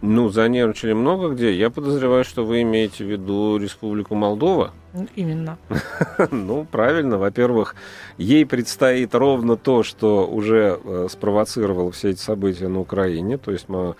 Ну, 0.00 0.28
занервничали 0.28 0.92
много 0.92 1.30
где. 1.30 1.52
Я 1.52 1.70
подозреваю, 1.70 2.24
что 2.24 2.44
вы 2.44 2.62
имеете 2.62 3.04
в 3.04 3.10
виду 3.10 3.58
Республику 3.58 4.14
Молдова. 4.14 4.72
Именно. 5.16 5.58
Ну, 6.30 6.64
правильно. 6.70 7.18
Во-первых, 7.18 7.74
ей 8.16 8.46
предстоит 8.46 9.14
ровно 9.14 9.56
то, 9.56 9.82
что 9.82 10.26
уже 10.26 10.78
э, 10.82 11.08
спровоцировало 11.10 11.90
все 11.90 12.10
эти 12.10 12.20
события 12.20 12.68
на 12.68 12.78
Украине. 12.80 13.38
То 13.38 13.50
есть 13.50 13.68
мы 13.68 13.96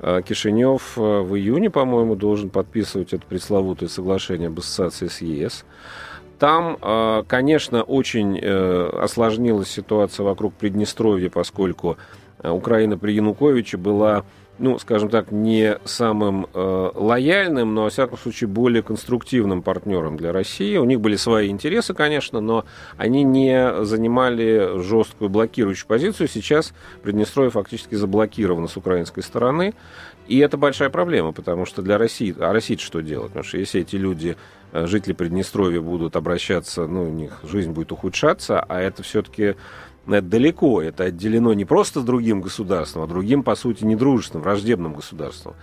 Кишинев 0.00 0.96
э, 0.96 1.00
в 1.00 1.36
июне, 1.36 1.70
по-моему, 1.70 2.16
должен 2.16 2.50
подписывать 2.50 3.12
это 3.12 3.24
пресловутое 3.26 3.88
соглашение 3.88 4.48
об 4.48 4.58
ассоциации 4.58 5.08
с 5.08 5.20
ЕС. 5.20 5.64
Там, 6.38 6.78
конечно, 7.26 7.82
очень 7.82 8.38
осложнилась 8.38 9.68
ситуация 9.68 10.22
вокруг 10.22 10.54
Приднестровья, 10.54 11.30
поскольку 11.30 11.96
Украина 12.40 12.96
при 12.96 13.14
Януковиче 13.14 13.76
была 13.76 14.24
ну, 14.58 14.78
скажем 14.78 15.08
так, 15.08 15.30
не 15.30 15.78
самым 15.84 16.46
э, 16.52 16.90
лояльным, 16.94 17.74
но, 17.74 17.84
во 17.84 17.90
всяком 17.90 18.18
случае, 18.18 18.48
более 18.48 18.82
конструктивным 18.82 19.62
партнером 19.62 20.16
для 20.16 20.32
России. 20.32 20.76
У 20.76 20.84
них 20.84 21.00
были 21.00 21.16
свои 21.16 21.48
интересы, 21.48 21.94
конечно, 21.94 22.40
но 22.40 22.64
они 22.96 23.22
не 23.22 23.84
занимали 23.84 24.80
жесткую 24.82 25.30
блокирующую 25.30 25.86
позицию. 25.86 26.28
Сейчас 26.28 26.72
Приднестровье 27.02 27.50
фактически 27.50 27.94
заблокировано 27.94 28.68
с 28.68 28.76
украинской 28.76 29.22
стороны. 29.22 29.74
И 30.26 30.38
это 30.38 30.58
большая 30.58 30.90
проблема, 30.90 31.32
потому 31.32 31.64
что 31.64 31.80
для 31.80 31.96
России... 31.96 32.34
А 32.38 32.52
Россия 32.52 32.76
что 32.76 33.00
делать? 33.00 33.28
Потому 33.28 33.44
что 33.44 33.56
если 33.56 33.80
эти 33.80 33.96
люди, 33.96 34.36
э, 34.72 34.86
жители 34.86 35.14
Приднестровья, 35.14 35.80
будут 35.80 36.16
обращаться, 36.16 36.86
ну, 36.86 37.04
у 37.04 37.12
них 37.12 37.38
жизнь 37.44 37.70
будет 37.70 37.92
ухудшаться, 37.92 38.60
а 38.60 38.80
это 38.80 39.02
все-таки 39.02 39.54
это 40.14 40.26
далеко, 40.26 40.82
это 40.82 41.04
отделено 41.04 41.52
не 41.52 41.64
просто 41.64 42.00
другим 42.00 42.40
государством, 42.40 43.02
а 43.02 43.06
другим, 43.06 43.42
по 43.42 43.54
сути, 43.54 43.84
недружественным, 43.84 44.42
враждебным 44.42 44.94
государством. 44.94 45.54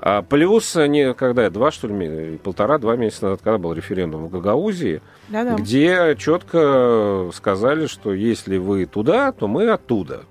А 0.00 0.22
Плюс 0.22 0.76
они, 0.76 1.12
когда, 1.16 1.50
два, 1.50 1.70
что 1.70 1.88
ли, 1.88 2.38
полтора-два 2.38 2.96
месяца 2.96 3.24
назад, 3.24 3.40
когда 3.42 3.58
был 3.58 3.72
референдум 3.72 4.26
в 4.26 4.30
Гагаузии, 4.30 5.02
Да-да. 5.28 5.56
где 5.56 6.14
четко 6.16 7.30
сказали, 7.34 7.86
что 7.86 8.14
если 8.14 8.58
вы 8.58 8.86
туда, 8.86 9.32
то 9.32 9.48
мы 9.48 9.68
оттуда. 9.68 10.22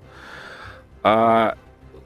А 1.03 1.57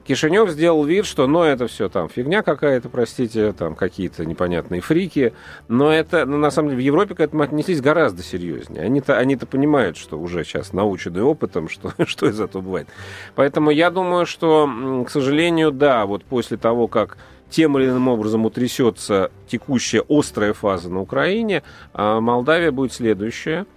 Кишинев 0.06 0.49
сделал 0.49 0.84
вид, 0.84 1.06
что, 1.06 1.28
ну, 1.28 1.43
это 1.43 1.68
все 1.68 1.89
там 1.89 2.10
фигня 2.10 2.41
какая-то, 2.41 2.89
простите, 2.89 3.52
там 3.54 3.76
какие-то 3.76 4.26
непонятные 4.26 4.82
фрики, 4.82 5.34
но 5.68 5.91
это, 5.91 6.26
ну, 6.26 6.38
на 6.38 6.52
самом 6.52 6.70
деле, 6.70 6.82
в 6.82 6.86
Европе 6.86 7.16
к 7.16 7.20
этому 7.20 7.43
отнеслись 7.43 7.82
гораздо 7.82 8.24
серьезнее. 8.24 8.84
Они-то, 8.84 9.18
они-то 9.18 9.45
понимают, 9.45 9.97
что 9.97 10.20
уже 10.20 10.43
сейчас 10.43 10.74
научены 10.74 11.24
опытом, 11.24 11.70
что, 11.70 11.93
что 12.06 12.28
из 12.28 12.39
этого 12.39 12.62
бывает. 12.62 12.88
Поэтому 13.36 13.70
я 13.72 13.91
думаю, 13.91 14.26
что, 14.26 14.70
к 15.06 15.10
сожалению, 15.10 15.72
да, 15.72 16.06
вот 16.06 16.24
после 16.26 16.58
того, 16.58 16.88
как 16.88 17.18
тем 17.49 17.78
или 17.78 17.86
иным 17.86 18.08
образом 18.08 18.45
утрясется 18.45 19.30
текущая 19.47 20.04
острая 20.08 20.54
фаза 20.54 20.89
на 20.89 21.02
Украине, 21.02 21.64
а 21.93 22.22
Молдавия 22.22 22.72
будет 22.72 22.93
следующая– 22.93 23.66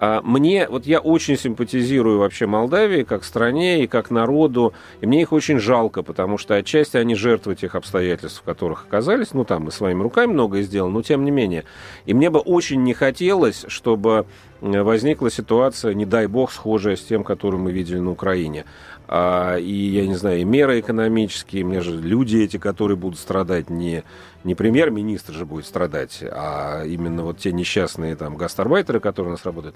мне, 0.00 0.66
вот 0.68 0.86
я 0.86 0.98
очень 0.98 1.36
симпатизирую 1.36 2.18
вообще 2.18 2.46
Молдавии 2.46 3.02
как 3.02 3.22
стране 3.22 3.84
и 3.84 3.86
как 3.86 4.10
народу, 4.10 4.72
и 5.00 5.06
мне 5.06 5.20
их 5.22 5.32
очень 5.32 5.58
жалко, 5.58 6.02
потому 6.02 6.38
что 6.38 6.54
отчасти 6.54 6.96
они 6.96 7.14
жертвы 7.14 7.54
тех 7.54 7.74
обстоятельств, 7.74 8.40
в 8.40 8.44
которых 8.44 8.86
оказались, 8.88 9.34
ну 9.34 9.44
там 9.44 9.64
мы 9.64 9.72
своими 9.72 10.02
руками 10.02 10.32
многое 10.32 10.62
сделали, 10.62 10.92
но 10.92 11.02
тем 11.02 11.24
не 11.24 11.30
менее. 11.30 11.64
И 12.06 12.14
мне 12.14 12.30
бы 12.30 12.40
очень 12.40 12.82
не 12.82 12.94
хотелось, 12.94 13.64
чтобы 13.68 14.24
возникла 14.60 15.30
ситуация, 15.30 15.94
не 15.94 16.06
дай 16.06 16.26
бог, 16.26 16.52
схожая 16.52 16.96
с 16.96 17.02
тем, 17.02 17.24
которую 17.24 17.62
мы 17.62 17.72
видели 17.72 17.98
на 17.98 18.10
Украине. 18.10 18.64
А, 19.12 19.56
и, 19.56 19.72
я 19.72 20.06
не 20.06 20.14
знаю, 20.14 20.38
и 20.38 20.44
меры 20.44 20.78
экономические, 20.78 21.64
мне 21.64 21.80
же 21.80 22.00
люди 22.00 22.36
эти, 22.36 22.58
которые 22.58 22.96
будут 22.96 23.18
страдать, 23.18 23.68
не, 23.68 24.04
не 24.44 24.54
премьер-министр 24.54 25.32
же 25.32 25.44
будет 25.44 25.66
страдать, 25.66 26.22
а 26.22 26.84
именно 26.84 27.24
вот 27.24 27.38
те 27.38 27.50
несчастные 27.50 28.14
там 28.14 28.36
гастарбайтеры, 28.36 29.00
которые 29.00 29.30
у 29.30 29.32
нас 29.32 29.44
работают. 29.44 29.74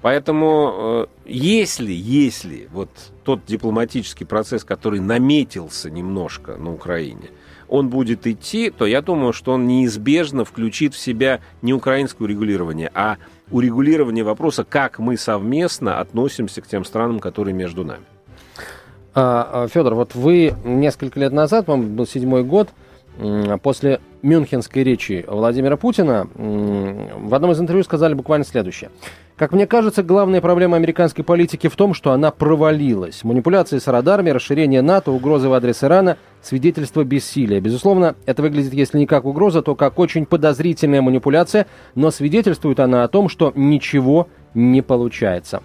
Поэтому, 0.00 0.72
э, 0.74 1.06
если, 1.26 1.92
если 1.92 2.66
вот 2.72 2.88
тот 3.24 3.44
дипломатический 3.44 4.24
процесс, 4.24 4.64
который 4.64 5.00
наметился 5.00 5.90
немножко 5.90 6.56
на 6.56 6.72
Украине, 6.72 7.28
он 7.68 7.90
будет 7.90 8.26
идти, 8.26 8.70
то 8.70 8.86
я 8.86 9.02
думаю, 9.02 9.34
что 9.34 9.52
он 9.52 9.66
неизбежно 9.66 10.46
включит 10.46 10.94
в 10.94 10.98
себя 10.98 11.40
не 11.60 11.74
украинское 11.74 12.24
урегулирование, 12.24 12.90
а 12.94 13.18
урегулирование 13.50 14.24
вопроса, 14.24 14.64
как 14.64 14.98
мы 14.98 15.18
совместно 15.18 16.00
относимся 16.00 16.62
к 16.62 16.66
тем 16.66 16.86
странам, 16.86 17.20
которые 17.20 17.52
между 17.52 17.84
нами. 17.84 18.04
А, 19.14 19.64
а, 19.64 19.68
Федор, 19.68 19.94
вот 19.94 20.14
вы 20.14 20.54
несколько 20.64 21.20
лет 21.20 21.32
назад, 21.32 21.68
вам 21.68 21.96
был 21.96 22.06
седьмой 22.06 22.44
год, 22.44 22.68
после 23.62 24.00
мюнхенской 24.22 24.82
речи 24.82 25.24
Владимира 25.28 25.76
Путина 25.76 26.26
в 26.34 27.34
одном 27.34 27.52
из 27.52 27.60
интервью 27.60 27.84
сказали 27.84 28.14
буквально 28.14 28.46
следующее. 28.46 28.90
Как 29.36 29.52
мне 29.52 29.66
кажется, 29.66 30.02
главная 30.02 30.40
проблема 30.40 30.76
американской 30.76 31.24
политики 31.24 31.66
в 31.66 31.74
том, 31.74 31.94
что 31.94 32.12
она 32.12 32.30
провалилась. 32.30 33.24
Манипуляции 33.24 33.78
с 33.78 33.86
радарами, 33.86 34.30
расширение 34.30 34.82
НАТО, 34.82 35.10
угрозы 35.10 35.48
в 35.48 35.52
адрес 35.52 35.82
Ирана, 35.82 36.16
свидетельство 36.42 37.02
бессилия. 37.02 37.60
Безусловно, 37.60 38.14
это 38.24 38.42
выглядит, 38.42 38.72
если 38.72 38.98
не 38.98 39.06
как 39.06 39.24
угроза, 39.24 39.62
то 39.62 39.74
как 39.74 39.98
очень 39.98 40.26
подозрительная 40.26 41.02
манипуляция, 41.02 41.66
но 41.94 42.10
свидетельствует 42.10 42.78
она 42.78 43.04
о 43.04 43.08
том, 43.08 43.28
что 43.28 43.52
ничего 43.54 44.28
не 44.54 44.80
получается. 44.80 45.62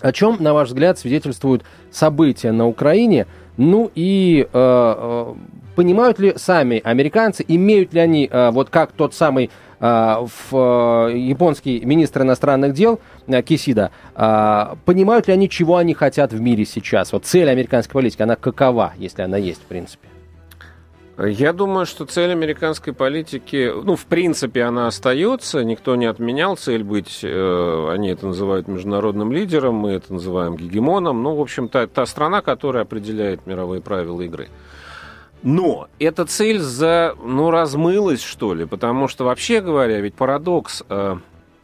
О 0.00 0.12
чем, 0.12 0.36
на 0.40 0.54
ваш 0.54 0.68
взгляд, 0.68 0.98
свидетельствуют 0.98 1.64
события 1.90 2.52
на 2.52 2.66
Украине? 2.66 3.26
Ну 3.56 3.90
и 3.94 4.46
э, 4.46 4.48
э, 4.52 5.34
понимают 5.74 6.20
ли 6.20 6.34
сами 6.36 6.80
американцы, 6.84 7.44
имеют 7.48 7.92
ли 7.92 8.00
они, 8.00 8.28
э, 8.30 8.50
вот 8.50 8.70
как 8.70 8.92
тот 8.92 9.14
самый 9.14 9.50
э, 9.80 9.80
в, 9.80 10.52
э, 10.52 11.18
японский 11.18 11.80
министр 11.84 12.22
иностранных 12.22 12.72
дел 12.74 13.00
э, 13.26 13.42
Кисида, 13.42 13.90
э, 14.14 14.66
понимают 14.84 15.26
ли 15.26 15.34
они, 15.34 15.50
чего 15.50 15.76
они 15.76 15.94
хотят 15.94 16.32
в 16.32 16.40
мире 16.40 16.64
сейчас? 16.64 17.12
Вот 17.12 17.24
цель 17.24 17.50
американской 17.50 17.94
политики, 17.94 18.22
она 18.22 18.36
какова, 18.36 18.92
если 18.96 19.22
она 19.22 19.38
есть, 19.38 19.62
в 19.62 19.66
принципе? 19.66 20.08
Я 21.18 21.52
думаю, 21.52 21.84
что 21.84 22.04
цель 22.04 22.30
американской 22.30 22.92
политики, 22.92 23.72
ну, 23.74 23.96
в 23.96 24.06
принципе, 24.06 24.62
она 24.62 24.86
остается. 24.86 25.64
Никто 25.64 25.96
не 25.96 26.06
отменял 26.06 26.56
цель 26.56 26.84
быть, 26.84 27.20
э, 27.24 27.90
они 27.90 28.10
это 28.10 28.28
называют 28.28 28.68
международным 28.68 29.32
лидером, 29.32 29.74
мы 29.74 29.90
это 29.90 30.12
называем 30.12 30.56
гегемоном. 30.56 31.20
Ну, 31.20 31.34
в 31.34 31.40
общем, 31.40 31.68
та, 31.68 31.88
та 31.88 32.06
страна, 32.06 32.40
которая 32.40 32.84
определяет 32.84 33.48
мировые 33.48 33.82
правила 33.82 34.20
игры. 34.20 34.48
Но 35.42 35.88
эта 35.98 36.24
цель 36.24 36.60
за, 36.60 37.16
ну, 37.20 37.50
размылась, 37.50 38.22
что 38.22 38.54
ли, 38.54 38.64
потому 38.64 39.08
что, 39.08 39.24
вообще 39.24 39.60
говоря, 39.60 40.00
ведь 40.00 40.14
парадокс, 40.14 40.84
э, 40.88 41.16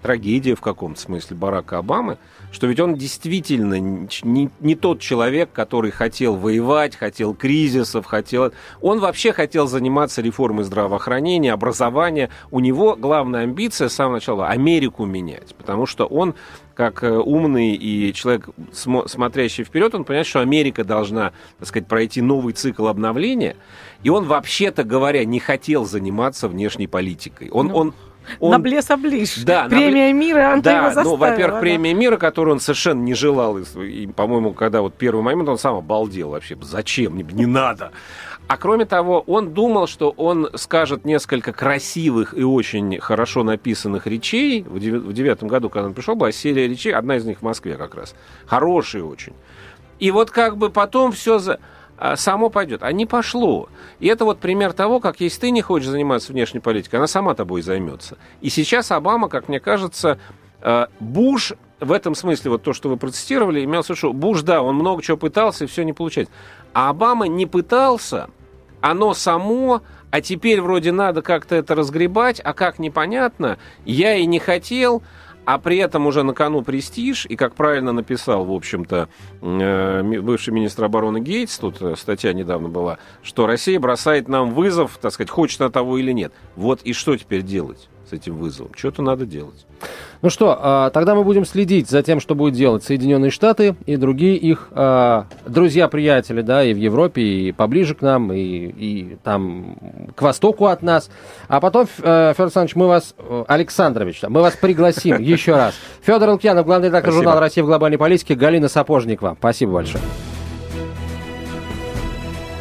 трагедия 0.03 0.57
в 0.57 0.61
каком-то 0.63 1.01
смысле 1.01 1.37
Барака 1.37 1.79
Обамы– 1.79 2.19
что 2.55 2.69
ведь 2.69 2.79
он 2.79 2.95
действительно 2.95 3.81
не, 3.81 4.49
не 4.61 4.75
тот 4.77 5.01
человек, 5.01 5.51
который 5.53 5.91
хотел 5.91 6.37
воевать, 6.37 6.95
хотел 6.95 7.35
кризисов, 7.35 8.07
хотел... 8.07 8.53
Он 8.81 9.01
вообще 9.01 9.33
хотел 9.33 9.67
заниматься 9.67 10.23
реформой 10.23 10.65
здравоохранения, 10.65 11.53
образования. 11.53 12.31
У 12.53 12.61
него 12.61 12.95
главная 12.95 13.43
амбиция 13.43 13.89
с 13.89 13.95
самого 13.95 14.15
начала– 14.15 14.49
Америку 14.49 15.05
менять, 15.05 15.55
потому 15.57 15.87
что 15.87 16.07
он 16.07 16.35
как 16.75 17.03
э, 17.03 17.11
умный 17.11 17.75
и 17.75 18.13
человек, 18.13 18.49
смотрящий 18.73 19.65
вперед, 19.65 19.95
он 19.95 20.05
понимает, 20.05 20.27
что 20.27 20.41
Америка 20.41 20.85
должна, 20.85 21.33
так 21.59 21.69
сказать, 21.69 21.89
пройти 21.89 22.21
новый 22.21 22.53
цикл 22.53 22.87
обновления. 22.87 23.57
И 24.03 24.11
он, 24.11 24.27
вообще-то 24.27 24.85
говоря, 24.85 25.25
не 25.25 25.41
хотел 25.41 25.87
заниматься 25.87 26.49
внешней 26.49 26.87
политикой. 26.87 27.51
Он, 27.51 27.69
ну... 27.69 27.75
он 27.75 27.95
он... 28.41 28.53
На 28.53 28.59
блеса 28.59 28.97
ближ. 28.97 29.43
Да, 29.45 29.67
премия 29.69 30.13
на... 30.13 30.19
мира, 30.19 30.53
она 30.53 30.63
да, 30.63 30.91
его 30.91 31.03
ну, 31.03 31.17
во-первых, 31.17 31.57
да. 31.57 31.61
премия 31.61 31.95
мира, 31.95 32.17
которую 32.17 32.55
он 32.55 32.61
совершенно 32.61 33.03
не 33.03 33.15
желал. 33.15 33.59
И, 33.59 34.07
по-моему, 34.07 34.53
когда 34.53 34.83
вот 34.83 34.95
первый 34.95 35.23
момент, 35.23 35.49
он 35.49 35.59
сам 35.59 35.77
обалдел 35.77 36.31
вообще. 36.31 36.57
Зачем? 36.61 37.17
Не, 37.17 37.23
не 37.23 37.47
надо. 37.47 37.93
А 38.47 38.59
кроме 38.59 38.85
того, 38.85 39.25
он 39.27 39.55
думал, 39.55 39.87
что 39.87 40.11
он 40.11 40.51
скажет 40.55 41.05
несколько 41.05 41.53
красивых 41.53 42.35
и 42.37 42.45
очень 42.45 43.01
хорошо 43.01 43.43
написанных 43.43 44.07
речей. 44.07 44.63
В 44.63 45.13
девятом 45.13 45.49
году, 45.49 45.71
когда 45.71 45.89
он 45.89 45.95
пришел, 45.95 46.15
была 46.15 46.31
серия 46.31 46.69
речей, 46.69 46.93
одна 46.93 47.17
из 47.17 47.25
них 47.25 47.39
в 47.39 47.43
Москве 47.43 47.77
как 47.77 47.95
раз. 47.95 48.15
Хорошие 48.47 49.05
очень. 49.05 49.33
И 49.99 50.11
вот 50.11 50.31
как 50.31 50.59
бы 50.59 50.71
потом 50.71 51.13
все 51.13 51.39
за... 51.39 51.59
А, 51.97 52.17
само 52.17 52.51
пойдет. 52.51 52.83
А 52.83 52.93
не 52.93 53.07
пошло. 53.07 53.69
И 54.01 54.09
это 54.09 54.25
вот 54.25 54.41
пример 54.41 54.73
того, 54.73 55.01
как 55.01 55.21
если 55.21 55.43
ты 55.43 55.51
не 55.51 55.63
хочешь 55.63 55.89
заниматься 55.89 56.33
внешней 56.33 56.61
политикой, 56.61 56.97
она 56.97 57.07
сама 57.07 57.35
тобой 57.35 57.63
займется. 57.63 58.19
И 58.41 58.49
сейчас 58.49 58.91
Обама, 58.91 59.29
как 59.29 59.49
мне 59.49 59.61
кажется, 59.61 60.19
а, 60.61 60.89
Буш 60.99 61.53
в 61.81 61.93
этом 61.93 62.15
смысле, 62.15 62.53
вот 62.53 62.63
то, 62.63 62.73
что 62.73 62.89
вы 62.89 62.97
процитировали, 62.97 63.65
имел 63.65 63.83
в 63.83 64.13
Буш, 64.15 64.43
да, 64.43 64.63
он 64.63 64.77
много 64.77 65.03
чего 65.03 65.17
пытался, 65.17 65.65
и 65.65 65.67
все 65.67 65.85
не 65.85 65.93
получается. 65.93 66.33
А 66.73 66.89
Обама 66.89 67.29
не 67.29 67.47
пытался, 67.47 68.31
оно 68.81 69.15
само, 69.15 69.83
а 70.11 70.21
теперь 70.21 70.61
вроде 70.61 70.93
надо 70.93 71.23
как-то 71.23 71.55
это 71.55 71.75
разгребать, 71.75 72.41
а 72.43 72.55
как 72.55 72.79
непонятно, 72.79 73.59
я 73.85 74.15
и 74.15 74.27
не 74.27 74.39
хотел, 74.39 75.03
а 75.45 75.59
при 75.59 75.79
этом 75.79 76.07
уже 76.07 76.23
на 76.23 76.33
кону 76.33 76.63
престиж, 76.63 77.27
и, 77.27 77.37
как 77.37 77.55
правильно 77.55 77.93
написал, 77.93 78.45
в 78.45 78.53
общем-то, 78.53 79.09
э, 79.41 80.03
бывший 80.21 80.53
министр 80.53 80.85
обороны 80.85 81.21
Гейтс, 81.21 81.59
тут 81.59 81.81
э, 81.83 81.95
статья 81.97 82.33
недавно 82.33 82.69
была, 82.69 82.99
что 83.23 83.47
Россия 83.47 83.79
бросает 83.79 84.29
нам 84.29 84.53
вызов, 84.53 84.99
так 85.01 85.13
сказать, 85.13 85.31
хочет 85.31 85.61
она 85.61 85.71
того 85.71 85.99
или 85.99 86.13
нет. 86.13 86.33
Вот 86.57 86.83
и 86.83 86.93
что 86.93 87.17
теперь 87.17 87.43
делать 87.43 87.89
этим 88.15 88.37
вызовом? 88.37 88.73
Что-то 88.75 89.03
надо 89.03 89.27
делать. 89.27 89.67
Ну 90.23 90.31
что, 90.31 90.59
а, 90.59 90.91
тогда 90.91 91.15
мы 91.15 91.23
будем 91.23 91.45
следить 91.45 91.91
за 91.91 92.03
тем, 92.03 92.19
что 92.19 92.35
будут 92.35 92.55
делать 92.55 92.83
Соединенные 92.83 93.31
Штаты 93.31 93.77
и 93.85 93.97
другие 93.97 94.37
их 94.37 94.69
а, 94.71 95.27
друзья-приятели, 95.47 96.41
да, 96.41 96.65
и 96.65 96.73
в 96.73 96.79
Европе, 96.79 97.21
и 97.21 97.53
поближе 97.53 97.95
к 97.95 98.01
нам, 98.01 98.33
и, 98.33 98.39
и 98.39 99.19
там 99.23 99.77
к 100.15 100.23
востоку 100.23 100.67
от 100.67 100.83
нас. 100.83 101.11
А 101.49 101.61
потом, 101.61 101.85
э, 101.85 102.33
Федор 102.33 102.47
Александрович, 102.47 102.77
мы 102.77 102.87
вас, 102.87 103.15
э, 103.19 103.45
Александрович, 103.49 104.23
мы 104.23 104.41
вас 104.41 104.57
пригласим 104.57 105.19
еще 105.21 105.57
раз. 105.57 105.75
Федор 106.03 106.31
Лукьянов, 106.31 106.65
главный 106.65 106.89
редактор 106.89 107.13
журнала 107.13 107.41
«Россия 107.41 107.63
в 107.63 107.67
глобальной 107.67 107.99
политике», 107.99 108.35
Галина 108.35 108.69
Сапожникова. 108.69 109.37
Спасибо 109.39 109.73
большое. 109.73 110.03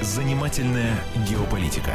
Занимательная 0.02 0.96
геополитика. 1.30 1.92